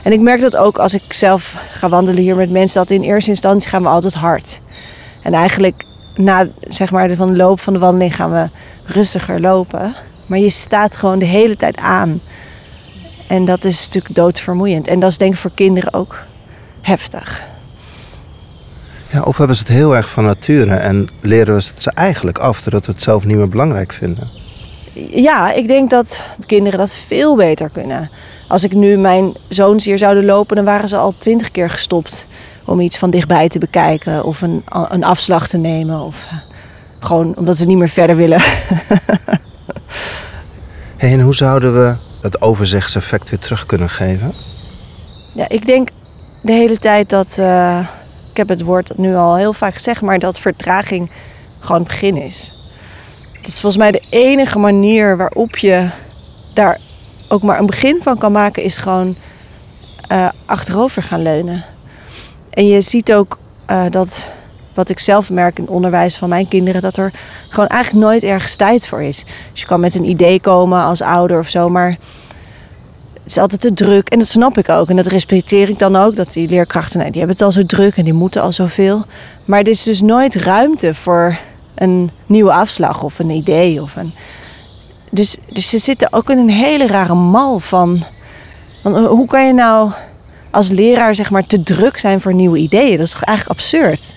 En 0.02 0.12
ik 0.12 0.20
merk 0.20 0.40
dat 0.40 0.56
ook 0.56 0.78
als 0.78 0.94
ik 0.94 1.12
zelf 1.12 1.56
ga 1.72 1.88
wandelen 1.88 2.22
hier 2.22 2.36
met 2.36 2.50
mensen, 2.50 2.80
dat 2.80 2.90
in 2.90 3.02
eerste 3.02 3.30
instantie 3.30 3.68
gaan 3.68 3.82
we 3.82 3.88
altijd 3.88 4.14
hard. 4.14 4.60
En 5.22 5.32
eigenlijk 5.32 5.84
na 6.14 6.46
zeg 6.60 6.90
maar, 6.90 7.08
de, 7.08 7.16
van 7.16 7.30
de 7.30 7.36
loop 7.36 7.60
van 7.60 7.72
de 7.72 7.78
wandeling 7.78 8.14
gaan 8.14 8.32
we 8.32 8.48
rustiger 8.84 9.40
lopen. 9.40 9.94
Maar 10.26 10.38
je 10.38 10.50
staat 10.50 10.96
gewoon 10.96 11.18
de 11.18 11.24
hele 11.24 11.56
tijd 11.56 11.76
aan. 11.76 12.20
En 13.32 13.44
dat 13.44 13.64
is 13.64 13.86
natuurlijk 13.86 14.14
doodvermoeiend. 14.14 14.86
En 14.86 15.00
dat 15.00 15.10
is 15.10 15.18
denk 15.18 15.32
ik 15.32 15.38
voor 15.38 15.50
kinderen 15.54 15.94
ook 15.94 16.24
heftig. 16.80 17.42
Ja, 19.10 19.22
of 19.22 19.36
hebben 19.36 19.56
ze 19.56 19.62
het 19.62 19.72
heel 19.72 19.96
erg 19.96 20.08
van 20.08 20.24
nature 20.24 20.74
en 20.74 21.08
leren 21.20 21.54
we 21.54 21.64
het 21.66 21.82
ze 21.82 21.90
eigenlijk 21.90 22.38
af, 22.38 22.62
doordat 22.62 22.86
we 22.86 22.92
het 22.92 23.02
zelf 23.02 23.24
niet 23.24 23.36
meer 23.36 23.48
belangrijk 23.48 23.92
vinden? 23.92 24.30
Ja, 25.10 25.52
ik 25.52 25.66
denk 25.66 25.90
dat 25.90 26.20
kinderen 26.46 26.78
dat 26.78 26.94
veel 26.94 27.36
beter 27.36 27.68
kunnen. 27.70 28.10
Als 28.48 28.64
ik 28.64 28.72
nu 28.72 28.96
mijn 28.96 29.34
zoons 29.48 29.84
hier 29.84 29.98
zouden 29.98 30.24
lopen, 30.24 30.56
dan 30.56 30.64
waren 30.64 30.88
ze 30.88 30.96
al 30.96 31.14
twintig 31.18 31.50
keer 31.50 31.70
gestopt 31.70 32.26
om 32.64 32.80
iets 32.80 32.98
van 32.98 33.10
dichtbij 33.10 33.48
te 33.48 33.58
bekijken 33.58 34.24
of 34.24 34.42
een, 34.42 34.64
een 34.88 35.04
afslag 35.04 35.48
te 35.48 35.58
nemen. 35.58 36.00
Of 36.00 36.26
eh, 36.30 36.36
gewoon 37.06 37.36
omdat 37.36 37.56
ze 37.56 37.66
niet 37.66 37.78
meer 37.78 37.88
verder 37.88 38.16
willen. 38.16 38.42
Hey, 40.96 41.12
en 41.12 41.20
hoe 41.20 41.34
zouden 41.34 41.74
we 41.74 41.94
dat 42.22 42.40
overzichtseffect 42.40 43.30
weer 43.30 43.38
terug 43.38 43.66
kunnen 43.66 43.90
geven? 43.90 44.32
Ja, 45.34 45.48
ik 45.48 45.66
denk 45.66 45.88
de 46.42 46.52
hele 46.52 46.78
tijd 46.78 47.10
dat, 47.10 47.38
eh, 47.38 47.78
ik 48.30 48.36
heb 48.36 48.48
het 48.48 48.62
woord 48.62 48.98
nu 48.98 49.14
al 49.14 49.36
heel 49.36 49.52
vaak 49.52 49.74
gezegd, 49.74 50.00
maar 50.00 50.18
dat 50.18 50.38
vertraging 50.38 51.10
gewoon 51.60 51.80
het 51.80 51.88
begin 51.88 52.16
is. 52.16 52.54
Dat 53.36 53.46
is 53.46 53.60
volgens 53.60 53.82
mij 53.82 53.90
de 53.90 54.06
enige 54.10 54.58
manier 54.58 55.16
waarop 55.16 55.56
je 55.56 55.88
daar 56.54 56.78
ook 57.28 57.42
maar 57.42 57.58
een 57.58 57.66
begin 57.66 58.00
van 58.02 58.18
kan 58.18 58.32
maken, 58.32 58.62
is 58.62 58.76
gewoon 58.76 59.16
uh, 60.12 60.28
achterover 60.46 61.02
gaan 61.02 61.22
leunen. 61.22 61.64
En 62.50 62.66
je 62.66 62.80
ziet 62.80 63.12
ook 63.12 63.38
uh, 63.70 63.84
dat, 63.90 64.28
wat 64.74 64.88
ik 64.88 64.98
zelf 64.98 65.30
merk 65.30 65.58
in 65.58 65.64
het 65.64 65.72
onderwijs 65.72 66.16
van 66.16 66.28
mijn 66.28 66.48
kinderen, 66.48 66.80
dat 66.80 66.96
er 66.96 67.12
gewoon 67.48 67.68
eigenlijk 67.68 68.04
nooit 68.04 68.22
ergens 68.22 68.56
tijd 68.56 68.88
voor 68.88 69.02
is. 69.02 69.24
Dus 69.50 69.60
je 69.60 69.66
kan 69.66 69.80
met 69.80 69.94
een 69.94 70.08
idee 70.08 70.40
komen 70.40 70.82
als 70.82 71.02
ouder 71.02 71.38
of 71.38 71.48
zo, 71.48 71.68
maar 71.68 71.96
het 73.22 73.30
is 73.30 73.38
altijd 73.38 73.60
te 73.60 73.72
druk. 73.72 74.08
En 74.08 74.18
dat 74.18 74.28
snap 74.28 74.58
ik 74.58 74.68
ook. 74.68 74.88
En 74.88 74.96
dat 74.96 75.06
respecteer 75.06 75.68
ik 75.68 75.78
dan 75.78 75.96
ook. 75.96 76.16
Dat 76.16 76.32
die 76.32 76.48
leerkrachten, 76.48 76.98
nee, 76.98 77.10
die 77.10 77.18
hebben 77.18 77.36
het 77.36 77.44
al 77.44 77.52
zo 77.52 77.66
druk 77.66 77.96
en 77.96 78.04
die 78.04 78.12
moeten 78.12 78.42
al 78.42 78.52
zoveel. 78.52 79.04
Maar 79.44 79.60
er 79.60 79.68
is 79.68 79.82
dus 79.82 80.00
nooit 80.00 80.34
ruimte 80.34 80.94
voor 80.94 81.38
een 81.74 82.10
nieuwe 82.26 82.52
afslag 82.52 83.02
of 83.02 83.18
een 83.18 83.30
idee. 83.30 83.82
Of 83.82 83.96
een... 83.96 84.12
Dus, 85.10 85.36
dus 85.52 85.68
ze 85.68 85.78
zitten 85.78 86.12
ook 86.12 86.30
in 86.30 86.38
een 86.38 86.50
hele 86.50 86.86
rare 86.86 87.14
mal 87.14 87.58
van. 87.58 88.02
van 88.82 89.04
hoe 89.04 89.26
kan 89.26 89.46
je 89.46 89.52
nou 89.52 89.90
als 90.50 90.68
leraar 90.68 91.14
zeg 91.14 91.30
maar 91.30 91.46
te 91.46 91.62
druk 91.62 91.98
zijn 91.98 92.20
voor 92.20 92.34
nieuwe 92.34 92.58
ideeën? 92.58 92.96
Dat 92.96 93.06
is 93.06 93.12
toch 93.12 93.22
eigenlijk 93.24 93.58
absurd? 93.58 94.14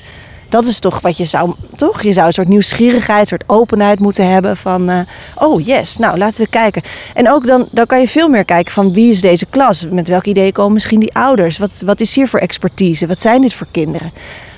Dat 0.50 0.66
is 0.66 0.80
toch 0.80 1.00
wat 1.00 1.18
je 1.18 1.26
zou, 1.26 1.54
toch? 1.76 2.02
Je 2.02 2.14
zou 2.14 2.28
een 2.28 2.34
soort 2.34 2.48
nieuwsgierigheid, 2.48 3.22
een 3.22 3.28
soort 3.28 3.50
openheid 3.50 4.00
moeten 4.00 4.30
hebben 4.30 4.58
van, 4.58 4.90
uh, 4.90 5.00
oh 5.36 5.66
yes, 5.66 5.98
nou 5.98 6.18
laten 6.18 6.44
we 6.44 6.50
kijken. 6.50 6.82
En 7.14 7.32
ook 7.32 7.48
dan, 7.48 7.68
dan 7.72 7.86
kan 7.86 8.00
je 8.00 8.08
veel 8.08 8.28
meer 8.28 8.46
kijken 8.46 8.74
van 8.74 8.94
wie 8.94 9.12
is 9.12 9.22
deze 9.22 9.46
klas? 9.46 9.86
Met 9.90 10.08
welk 10.08 10.26
idee 10.26 10.52
komen 10.52 10.74
misschien 10.74 11.00
die 11.00 11.16
ouders? 11.16 11.58
Wat, 11.58 11.82
wat 11.86 12.00
is 12.00 12.16
hier 12.16 12.28
voor 12.28 12.40
expertise? 12.40 13.08
Wat 13.08 13.22
zijn 13.22 13.42
dit 13.42 13.54
voor 13.54 13.68
kinderen? 13.72 14.12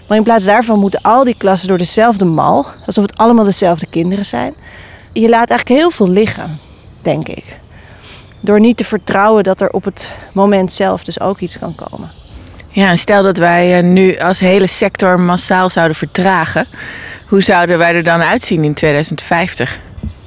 Maar 0.07 0.17
in 0.17 0.23
plaats 0.23 0.45
daarvan 0.45 0.79
moeten 0.79 1.01
al 1.01 1.23
die 1.23 1.37
klassen 1.37 1.67
door 1.67 1.77
dezelfde 1.77 2.25
mal, 2.25 2.65
alsof 2.85 3.03
het 3.03 3.17
allemaal 3.17 3.45
dezelfde 3.45 3.87
kinderen 3.89 4.25
zijn. 4.25 4.53
Je 5.13 5.29
laat 5.29 5.49
eigenlijk 5.49 5.79
heel 5.79 5.91
veel 5.91 6.09
liggen, 6.09 6.59
denk 7.01 7.27
ik. 7.27 7.59
Door 8.39 8.59
niet 8.59 8.77
te 8.77 8.83
vertrouwen 8.83 9.43
dat 9.43 9.61
er 9.61 9.69
op 9.69 9.83
het 9.83 10.11
moment 10.33 10.73
zelf 10.73 11.03
dus 11.03 11.19
ook 11.19 11.39
iets 11.39 11.59
kan 11.59 11.75
komen. 11.75 12.09
Ja, 12.77 12.89
en 12.89 12.97
stel 12.97 13.23
dat 13.23 13.37
wij 13.37 13.77
eh, 13.77 13.83
nu 13.83 14.17
als 14.17 14.39
hele 14.39 14.67
sector 14.67 15.19
massaal 15.19 15.69
zouden 15.69 15.95
vertragen. 15.95 16.65
Hoe 17.27 17.41
zouden 17.41 17.77
wij 17.77 17.95
er 17.95 18.03
dan 18.03 18.21
uitzien 18.21 18.63
in 18.63 18.73
2050? 18.73 19.79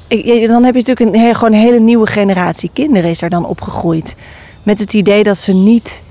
Dan 0.09 0.65
heb 0.65 0.75
je 0.75 0.83
natuurlijk 0.85 1.01
een, 1.01 1.35
gewoon 1.35 1.53
hele 1.53 1.81
nieuwe 1.81 2.07
generatie 2.07 2.71
kinderen 2.73 3.11
is 3.11 3.19
daar 3.19 3.31
dan 3.31 3.47
opgegroeid. 3.47 4.17
Met 4.63 4.79
het 4.79 4.95
idee 4.95 5.23
dat 5.23 5.39
ze 5.39 5.55
niet 5.55 6.03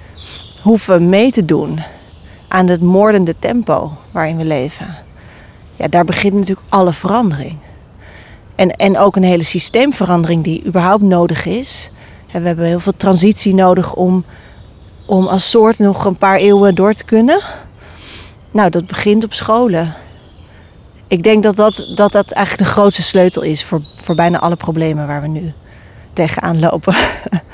hoeven 0.62 1.10
mee 1.10 1.32
te 1.32 1.46
doen 1.46 1.80
aan 2.48 2.68
het 2.68 2.82
moordende 2.82 3.36
tempo 3.40 3.92
waarin 4.12 4.38
we 4.38 4.46
leven. 4.46 4.96
Ja, 5.76 5.88
daar 5.88 6.06
begint 6.06 6.34
natuurlijk 6.34 6.68
alle 6.70 6.94
verandering. 6.94 7.58
En, 8.56 8.70
en 8.70 8.98
ook 8.98 9.16
een 9.16 9.24
hele 9.24 9.44
systeemverandering 9.44 10.44
die 10.44 10.66
überhaupt 10.66 11.04
nodig 11.04 11.46
is. 11.46 11.92
En 12.32 12.42
we 12.42 12.48
hebben 12.48 12.66
heel 12.66 12.80
veel 12.80 12.98
transitie 12.98 13.54
nodig 13.54 13.96
om 13.96 14.24
om 15.10 15.28
als 15.28 15.50
soort 15.50 15.80
nog 15.80 16.06
een 16.06 16.18
paar 16.18 16.38
eeuwen 16.38 16.76
door 16.76 16.94
te 16.94 17.06
kunnen? 17.06 17.42
Nou, 18.52 18.70
dat 18.70 18.88
begint 18.88 19.24
op 19.24 19.34
scholen. 19.34 19.94
Ik 21.08 21.24
denk 21.24 21.44
dat 21.44 21.56
dat, 21.56 21.88
dat, 21.96 22.12
dat 22.12 22.32
eigenlijk 22.32 22.68
de 22.68 22.74
grootste 22.74 23.02
sleutel 23.02 23.42
is 23.42 23.64
voor, 23.64 23.82
voor 24.02 24.16
bijna 24.16 24.40
alle 24.40 24.56
problemen 24.56 25.08
waar 25.08 25.22
we 25.22 25.28
nu 25.28 25.54
tegenaan 26.14 26.60
lopen. 26.60 26.96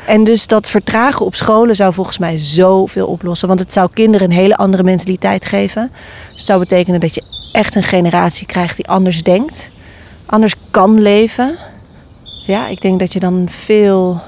En 0.06 0.24
dus 0.24 0.48
dat 0.48 0.70
vertragen 0.70 1.26
op 1.26 1.36
scholen 1.36 1.76
zou 1.76 1.94
volgens 1.94 2.18
mij 2.18 2.38
zoveel 2.40 3.08
oplossen. 3.08 3.48
Want 3.48 3.60
het 3.60 3.74
zou 3.74 3.90
kinderen 3.94 4.28
een 4.28 4.36
hele 4.36 4.56
andere 4.56 4.84
mentaliteit 4.84 5.46
geven. 5.46 5.92
Het 6.32 6.42
zou 6.42 6.60
betekenen 6.60 7.00
dat 7.00 7.16
je 7.16 7.50
echt 7.52 7.76
een 7.76 7.84
generatie 7.84 8.48
krijgt 8.48 8.76
die 8.76 8.88
anders 8.88 9.24
denkt, 9.24 9.70
anders 10.26 10.56
kan 10.72 11.02
leven. 11.02 11.58
Ja, 12.46 12.68
ik 12.68 12.82
denk 12.82 13.00
dat 13.00 13.14
je 13.14 13.20
dan 13.20 13.48
veel 13.50 14.22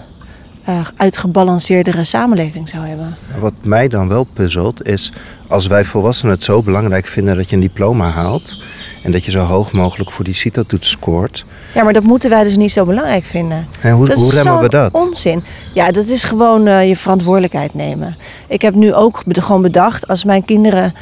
uh, 0.70 0.80
uitgebalanceerdere 0.96 2.04
samenleving 2.04 2.70
zou 2.70 2.86
hebben. 2.86 3.18
Wat 3.40 3.54
mij 3.62 3.88
dan 3.88 4.08
wel 4.08 4.24
puzzelt 4.24 4.88
is, 4.88 5.12
als 5.48 5.68
wij 5.68 5.86
volwassenen 5.86 6.34
het 6.34 6.44
zo 6.44 6.64
belangrijk 6.64 7.06
vinden 7.06 7.36
dat 7.36 7.50
je 7.50 7.56
een 7.56 7.62
diploma 7.62 8.10
haalt 8.10 8.64
en 9.04 9.12
dat 9.12 9.26
je 9.26 9.32
zo 9.32 9.40
hoog 9.40 9.72
mogelijk 9.72 10.12
voor 10.12 10.26
die 10.26 10.34
CITO-toets 10.34 10.90
scoort. 10.90 11.46
Ja, 11.74 11.84
maar 11.84 11.94
dat 11.94 12.04
moeten 12.04 12.30
wij 12.30 12.44
dus 12.44 12.56
niet 12.56 12.72
zo 12.72 12.86
belangrijk 12.86 13.26
vinden. 13.26 13.68
En 13.82 13.92
hoe, 13.92 14.14
hoe 14.14 14.32
remmen 14.32 14.62
we 14.62 14.70
dat? 14.70 14.94
onzin. 14.94 15.44
Ja, 15.74 15.92
dat 15.92 16.08
is 16.08 16.24
gewoon 16.24 16.68
uh, 16.68 16.88
je 16.88 16.96
verantwoordelijkheid 16.96 17.74
nemen. 17.74 18.18
Ik 18.48 18.62
heb 18.62 18.76
nu 18.76 18.94
ook 18.94 19.24
gewoon 19.28 19.62
bedacht, 19.62 20.08
als 20.08 20.24
mijn 20.24 20.46
kinderen 20.46 20.94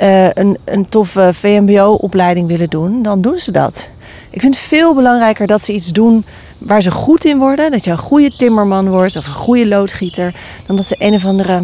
uh, 0.00 0.26
een, 0.32 0.58
een 0.64 0.88
toffe 0.88 1.30
VMBO-opleiding 1.32 2.48
willen 2.48 2.70
doen, 2.70 3.02
dan 3.02 3.20
doen 3.20 3.38
ze 3.38 3.50
dat. 3.50 3.88
Ik 4.34 4.40
vind 4.40 4.54
het 4.54 4.64
veel 4.64 4.94
belangrijker 4.94 5.46
dat 5.46 5.62
ze 5.62 5.72
iets 5.72 5.92
doen 5.92 6.24
waar 6.58 6.82
ze 6.82 6.90
goed 6.90 7.24
in 7.24 7.38
worden. 7.38 7.70
Dat 7.70 7.84
je 7.84 7.90
een 7.90 7.98
goede 7.98 8.36
timmerman 8.36 8.88
wordt 8.88 9.16
of 9.16 9.26
een 9.26 9.32
goede 9.32 9.68
loodgieter. 9.68 10.34
Dan 10.66 10.76
dat 10.76 10.86
ze 10.86 10.96
een 10.98 11.14
of 11.14 11.24
andere 11.24 11.62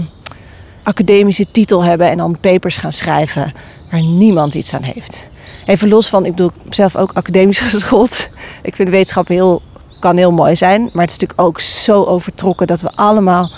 academische 0.83 1.45
titel 1.51 1.85
hebben 1.85 2.11
en 2.11 2.17
dan 2.17 2.39
papers 2.41 2.77
gaan 2.77 2.93
schrijven 2.93 3.53
waar 3.91 4.03
niemand 4.03 4.55
iets 4.55 4.75
aan 4.75 4.83
heeft. 4.83 5.43
Even 5.67 5.89
los 5.89 6.09
van, 6.09 6.25
ik 6.25 6.31
bedoel, 6.31 6.51
zelf 6.69 6.97
ook 6.97 7.13
academisch 7.13 7.61
geschoold. 7.71 8.29
Ik 8.63 8.77
vind 8.77 8.89
wetenschap 8.89 9.29
heel, 9.29 9.63
kan 10.01 10.17
heel 10.17 10.33
mooi 10.33 10.57
zijn. 10.57 10.81
Maar 10.81 11.03
het 11.03 11.11
is 11.11 11.19
natuurlijk 11.19 11.41
ook 11.41 11.61
zo 11.61 12.05
overtrokken 12.05 12.67
dat 12.67 12.81
we 12.81 12.91
allemaal 12.95 13.51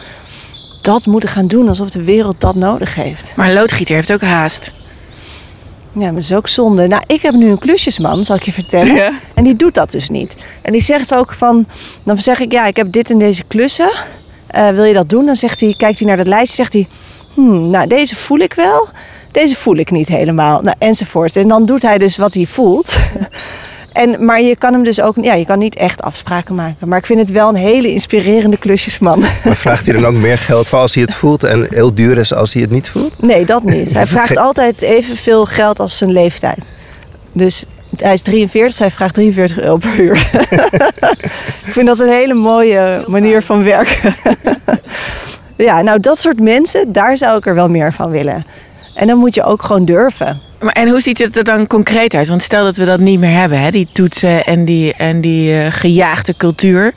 dat 0.80 1.06
moeten 1.06 1.28
gaan 1.28 1.46
doen 1.46 1.68
alsof 1.68 1.90
de 1.90 2.04
wereld 2.04 2.40
dat 2.40 2.54
nodig 2.54 2.94
heeft. 2.94 3.32
Maar 3.36 3.48
een 3.48 3.54
loodgieter 3.54 3.94
heeft 3.94 4.12
ook 4.12 4.22
haast. 4.22 4.72
Ja, 5.94 6.04
maar 6.04 6.12
dat 6.12 6.22
is 6.22 6.32
ook 6.32 6.48
zonde. 6.48 6.86
Nou, 6.86 7.02
ik 7.06 7.22
heb 7.22 7.34
nu 7.34 7.50
een 7.50 7.58
klusjesman, 7.58 8.24
zal 8.24 8.36
ik 8.36 8.42
je 8.42 8.52
vertellen. 8.52 9.14
En 9.34 9.44
die 9.44 9.56
doet 9.56 9.74
dat 9.74 9.90
dus 9.90 10.08
niet. 10.08 10.36
En 10.62 10.72
die 10.72 10.80
zegt 10.80 11.14
ook 11.14 11.32
van... 11.32 11.66
Dan 12.02 12.18
zeg 12.18 12.40
ik, 12.40 12.52
ja, 12.52 12.66
ik 12.66 12.76
heb 12.76 12.92
dit 12.92 13.10
en 13.10 13.18
deze 13.18 13.44
klussen. 13.44 13.90
Uh, 14.56 14.68
wil 14.68 14.84
je 14.84 14.94
dat 14.94 15.08
doen? 15.08 15.26
Dan 15.26 15.36
zegt 15.36 15.60
hij, 15.60 15.74
kijkt 15.76 15.98
hij 15.98 16.08
naar 16.08 16.16
dat 16.16 16.26
lijstje. 16.26 16.56
Zegt 16.56 16.72
hij, 16.72 16.88
hmm, 17.34 17.70
nou, 17.70 17.86
deze 17.86 18.16
voel 18.16 18.38
ik 18.38 18.54
wel. 18.54 18.88
Deze 19.30 19.54
voel 19.54 19.76
ik 19.76 19.90
niet 19.90 20.08
helemaal. 20.08 20.62
Nou, 20.62 20.76
enzovoort. 20.78 21.36
En 21.36 21.48
dan 21.48 21.66
doet 21.66 21.82
hij 21.82 21.98
dus 21.98 22.16
wat 22.16 22.34
hij 22.34 22.46
voelt. 22.46 22.96
En, 23.92 24.24
maar 24.24 24.40
je 24.40 24.56
kan 24.56 24.72
hem 24.72 24.82
dus 24.82 25.00
ook, 25.00 25.14
ja, 25.20 25.34
je 25.34 25.46
kan 25.46 25.58
niet 25.58 25.76
echt 25.76 26.02
afspraken 26.02 26.54
maken. 26.54 26.88
Maar 26.88 26.98
ik 26.98 27.06
vind 27.06 27.20
het 27.20 27.30
wel 27.30 27.48
een 27.48 27.54
hele 27.54 27.88
inspirerende 27.88 28.56
klusjesman. 28.56 29.18
Maar 29.44 29.56
vraagt 29.56 29.84
hij 29.84 29.94
dan 29.94 30.06
ook 30.06 30.14
meer 30.14 30.38
geld 30.38 30.68
voor 30.68 30.78
als 30.78 30.94
hij 30.94 31.02
het 31.02 31.14
voelt 31.14 31.44
en 31.44 31.66
heel 31.70 31.94
duur 31.94 32.18
is 32.18 32.34
als 32.34 32.52
hij 32.52 32.62
het 32.62 32.70
niet 32.70 32.88
voelt? 32.88 33.22
Nee, 33.22 33.44
dat 33.44 33.64
niet. 33.64 33.92
Hij 33.92 34.06
vraagt 34.16 34.38
altijd 34.38 34.82
evenveel 34.82 35.44
geld 35.44 35.80
als 35.80 35.98
zijn 35.98 36.12
leeftijd. 36.12 36.58
Dus 37.32 37.64
hij 37.96 38.12
is 38.12 38.22
43, 38.22 38.70
dus 38.70 38.78
hij 38.78 38.90
vraagt 38.90 39.14
43 39.14 39.60
euro 39.60 39.76
per 39.76 40.00
uur. 40.00 40.16
ik 41.66 41.72
vind 41.72 41.86
dat 41.86 41.98
een 41.98 42.08
hele 42.08 42.34
mooie 42.34 43.04
manier 43.06 43.42
van 43.42 43.64
werken. 43.64 44.14
ja, 45.56 45.82
nou 45.82 46.00
dat 46.00 46.18
soort 46.18 46.40
mensen, 46.40 46.92
daar 46.92 47.16
zou 47.16 47.36
ik 47.36 47.46
er 47.46 47.54
wel 47.54 47.68
meer 47.68 47.92
van 47.92 48.10
willen. 48.10 48.46
En 48.94 49.06
dan 49.06 49.18
moet 49.18 49.34
je 49.34 49.44
ook 49.44 49.62
gewoon 49.62 49.84
durven. 49.84 50.40
Maar 50.60 50.72
en 50.72 50.88
hoe 50.88 51.00
ziet 51.00 51.18
het 51.18 51.36
er 51.36 51.44
dan 51.44 51.66
concreet 51.66 52.14
uit? 52.14 52.28
Want 52.28 52.42
stel 52.42 52.64
dat 52.64 52.76
we 52.76 52.84
dat 52.84 53.00
niet 53.00 53.18
meer 53.18 53.38
hebben, 53.38 53.60
hè? 53.60 53.70
die 53.70 53.88
toetsen 53.92 54.44
en 54.44 54.64
die, 54.64 54.94
en 54.94 55.20
die 55.20 55.52
uh, 55.52 55.66
gejaagde 55.70 56.36
cultuur. 56.36 56.92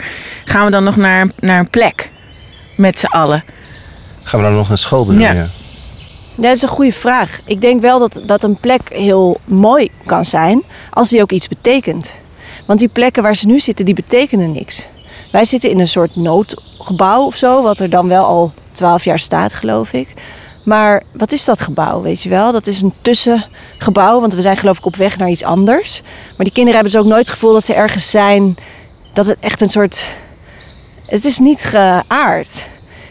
Gaan 0.45 0.65
we 0.65 0.71
dan 0.71 0.83
nog 0.83 0.95
naar, 0.95 1.27
naar 1.39 1.59
een 1.59 1.69
plek 1.69 2.11
met 2.77 2.99
z'n 2.99 3.05
allen? 3.05 3.43
Gaan 4.23 4.39
we 4.39 4.45
dan 4.45 4.55
nog 4.55 4.67
naar 4.67 4.77
school 4.77 5.05
doen? 5.05 5.19
Ja. 5.19 5.31
ja. 5.31 5.47
Dat 6.35 6.55
is 6.55 6.61
een 6.61 6.69
goede 6.69 6.91
vraag. 6.91 7.39
Ik 7.45 7.61
denk 7.61 7.81
wel 7.81 7.99
dat, 7.99 8.21
dat 8.25 8.43
een 8.43 8.57
plek 8.57 8.81
heel 8.89 9.37
mooi 9.45 9.89
kan 10.05 10.25
zijn 10.25 10.63
als 10.89 11.09
die 11.09 11.21
ook 11.21 11.31
iets 11.31 11.47
betekent. 11.47 12.13
Want 12.65 12.79
die 12.79 12.87
plekken 12.87 13.23
waar 13.23 13.35
ze 13.35 13.47
nu 13.47 13.59
zitten, 13.59 13.85
die 13.85 13.95
betekenen 13.95 14.51
niks. 14.51 14.87
Wij 15.31 15.45
zitten 15.45 15.69
in 15.69 15.79
een 15.79 15.87
soort 15.87 16.15
noodgebouw 16.15 17.25
of 17.25 17.35
zo, 17.35 17.63
wat 17.63 17.79
er 17.79 17.89
dan 17.89 18.07
wel 18.07 18.25
al 18.25 18.53
twaalf 18.71 19.03
jaar 19.03 19.19
staat, 19.19 19.53
geloof 19.53 19.93
ik. 19.93 20.07
Maar 20.65 21.03
wat 21.11 21.31
is 21.31 21.45
dat 21.45 21.61
gebouw, 21.61 22.01
weet 22.01 22.21
je 22.21 22.29
wel? 22.29 22.51
Dat 22.51 22.67
is 22.67 22.81
een 22.81 22.93
tussengebouw, 23.01 24.19
want 24.19 24.33
we 24.33 24.41
zijn 24.41 24.57
geloof 24.57 24.77
ik 24.77 24.85
op 24.85 24.95
weg 24.95 25.17
naar 25.17 25.29
iets 25.29 25.43
anders. 25.43 26.01
Maar 26.03 26.45
die 26.45 26.51
kinderen 26.51 26.73
hebben 26.73 26.91
dus 26.91 27.01
ook 27.01 27.07
nooit 27.07 27.27
het 27.27 27.29
gevoel 27.29 27.53
dat 27.53 27.65
ze 27.65 27.73
ergens 27.73 28.09
zijn. 28.09 28.55
Dat 29.13 29.25
het 29.25 29.39
echt 29.39 29.61
een 29.61 29.69
soort... 29.69 30.09
Het 31.07 31.25
is 31.25 31.39
niet 31.39 31.63
geaard. 31.63 32.65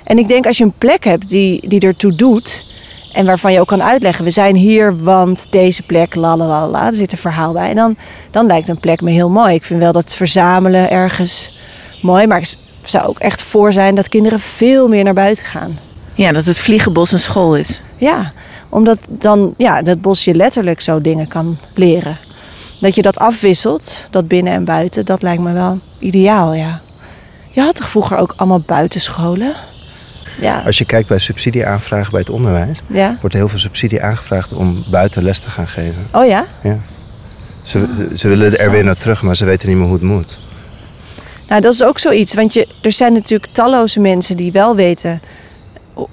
En 0.05 0.19
ik 0.19 0.29
denk 0.29 0.47
als 0.47 0.59
je 0.59 0.65
een 0.65 0.79
plek 0.79 1.05
hebt 1.05 1.29
die, 1.29 1.69
die 1.69 1.81
ertoe 1.81 2.15
doet... 2.15 2.73
En 3.15 3.27
waarvan 3.27 3.53
je 3.53 3.61
ook 3.61 3.67
kan 3.69 3.83
uitleggen, 3.83 4.25
we 4.25 4.31
zijn 4.31 4.55
hier, 4.57 5.03
want 5.03 5.47
deze 5.51 5.83
plek, 5.83 6.15
la 6.15 6.37
la 6.37 6.47
la 6.47 6.69
la, 6.69 6.87
er 6.87 6.95
zit 6.95 7.13
een 7.13 7.19
verhaal 7.19 7.53
bij. 7.53 7.69
En 7.69 7.77
dan, 7.77 7.97
dan 8.31 8.47
lijkt 8.47 8.69
een 8.69 8.81
plek 8.81 9.01
me 9.01 9.11
heel 9.11 9.31
mooi. 9.31 9.55
Ik 9.55 9.65
vind 9.65 9.81
wel 9.81 9.93
dat 9.93 10.15
verzamelen 10.15 10.91
ergens 10.91 11.59
mooi, 12.03 12.27
maar 12.27 12.39
ik 12.39 12.55
zou 12.85 13.07
ook 13.07 13.19
echt 13.19 13.43
voor 13.43 13.73
zijn 13.73 13.95
dat 13.95 14.09
kinderen 14.09 14.41
veel 14.41 14.89
meer 14.89 15.05
naar 15.05 15.15
buiten 15.15 15.45
gaan. 15.45 15.79
Ja, 16.15 16.33
dat 16.33 16.45
het 16.45 16.59
vliegenbos 16.59 17.13
een 17.13 17.19
school 17.21 17.57
is. 17.57 17.81
Ja, 17.97 18.33
omdat 18.69 18.99
dan 19.09 19.55
ja, 19.57 19.83
dat 19.83 20.01
bos 20.01 20.25
je 20.25 20.35
letterlijk 20.35 20.81
zo 20.81 21.01
dingen 21.01 21.29
kan 21.29 21.59
leren. 21.75 22.19
Dat 22.81 22.95
je 22.95 23.03
dat 23.03 23.19
afwisselt, 23.19 24.07
dat 24.11 24.29
binnen 24.29 24.53
en 24.53 24.65
buiten, 24.65 25.05
dat 25.05 25.23
lijkt 25.23 25.43
me 25.43 25.53
wel 25.53 25.79
ideaal, 25.99 26.55
ja. 26.55 26.81
Je 27.51 27.61
had 27.61 27.75
toch 27.75 27.89
vroeger 27.89 28.17
ook 28.17 28.35
allemaal 28.37 28.63
buitenscholen? 28.67 29.53
Ja. 30.41 30.63
Als 30.67 30.79
je 30.79 30.85
kijkt 30.85 31.09
bij 31.09 31.19
subsidieaanvragen 31.19 32.11
bij 32.11 32.21
het 32.21 32.31
onderwijs, 32.31 32.81
ja. 32.91 33.19
wordt 33.21 33.35
heel 33.35 33.49
veel 33.49 33.59
subsidie 33.59 34.03
aangevraagd 34.03 34.53
om 34.53 34.85
buiten 34.91 35.23
les 35.23 35.39
te 35.39 35.51
gaan 35.51 35.69
geven. 35.69 36.07
Oh 36.13 36.27
ja? 36.27 36.45
Ja. 36.63 36.77
Ze, 37.65 38.09
ze 38.17 38.29
willen 38.29 38.59
er 38.59 38.71
weer 38.71 38.85
naar 38.85 38.97
terug, 38.97 39.23
maar 39.23 39.37
ze 39.37 39.45
weten 39.45 39.69
niet 39.69 39.77
meer 39.77 39.87
hoe 39.87 39.95
het 39.95 40.03
moet. 40.03 40.39
Nou, 41.49 41.61
dat 41.61 41.73
is 41.73 41.83
ook 41.83 41.99
zoiets. 41.99 42.35
Want 42.35 42.53
je, 42.53 42.69
er 42.81 42.93
zijn 42.93 43.13
natuurlijk 43.13 43.53
talloze 43.53 44.01
mensen 44.01 44.37
die 44.37 44.53
wel 44.53 44.77
weten 44.77 45.21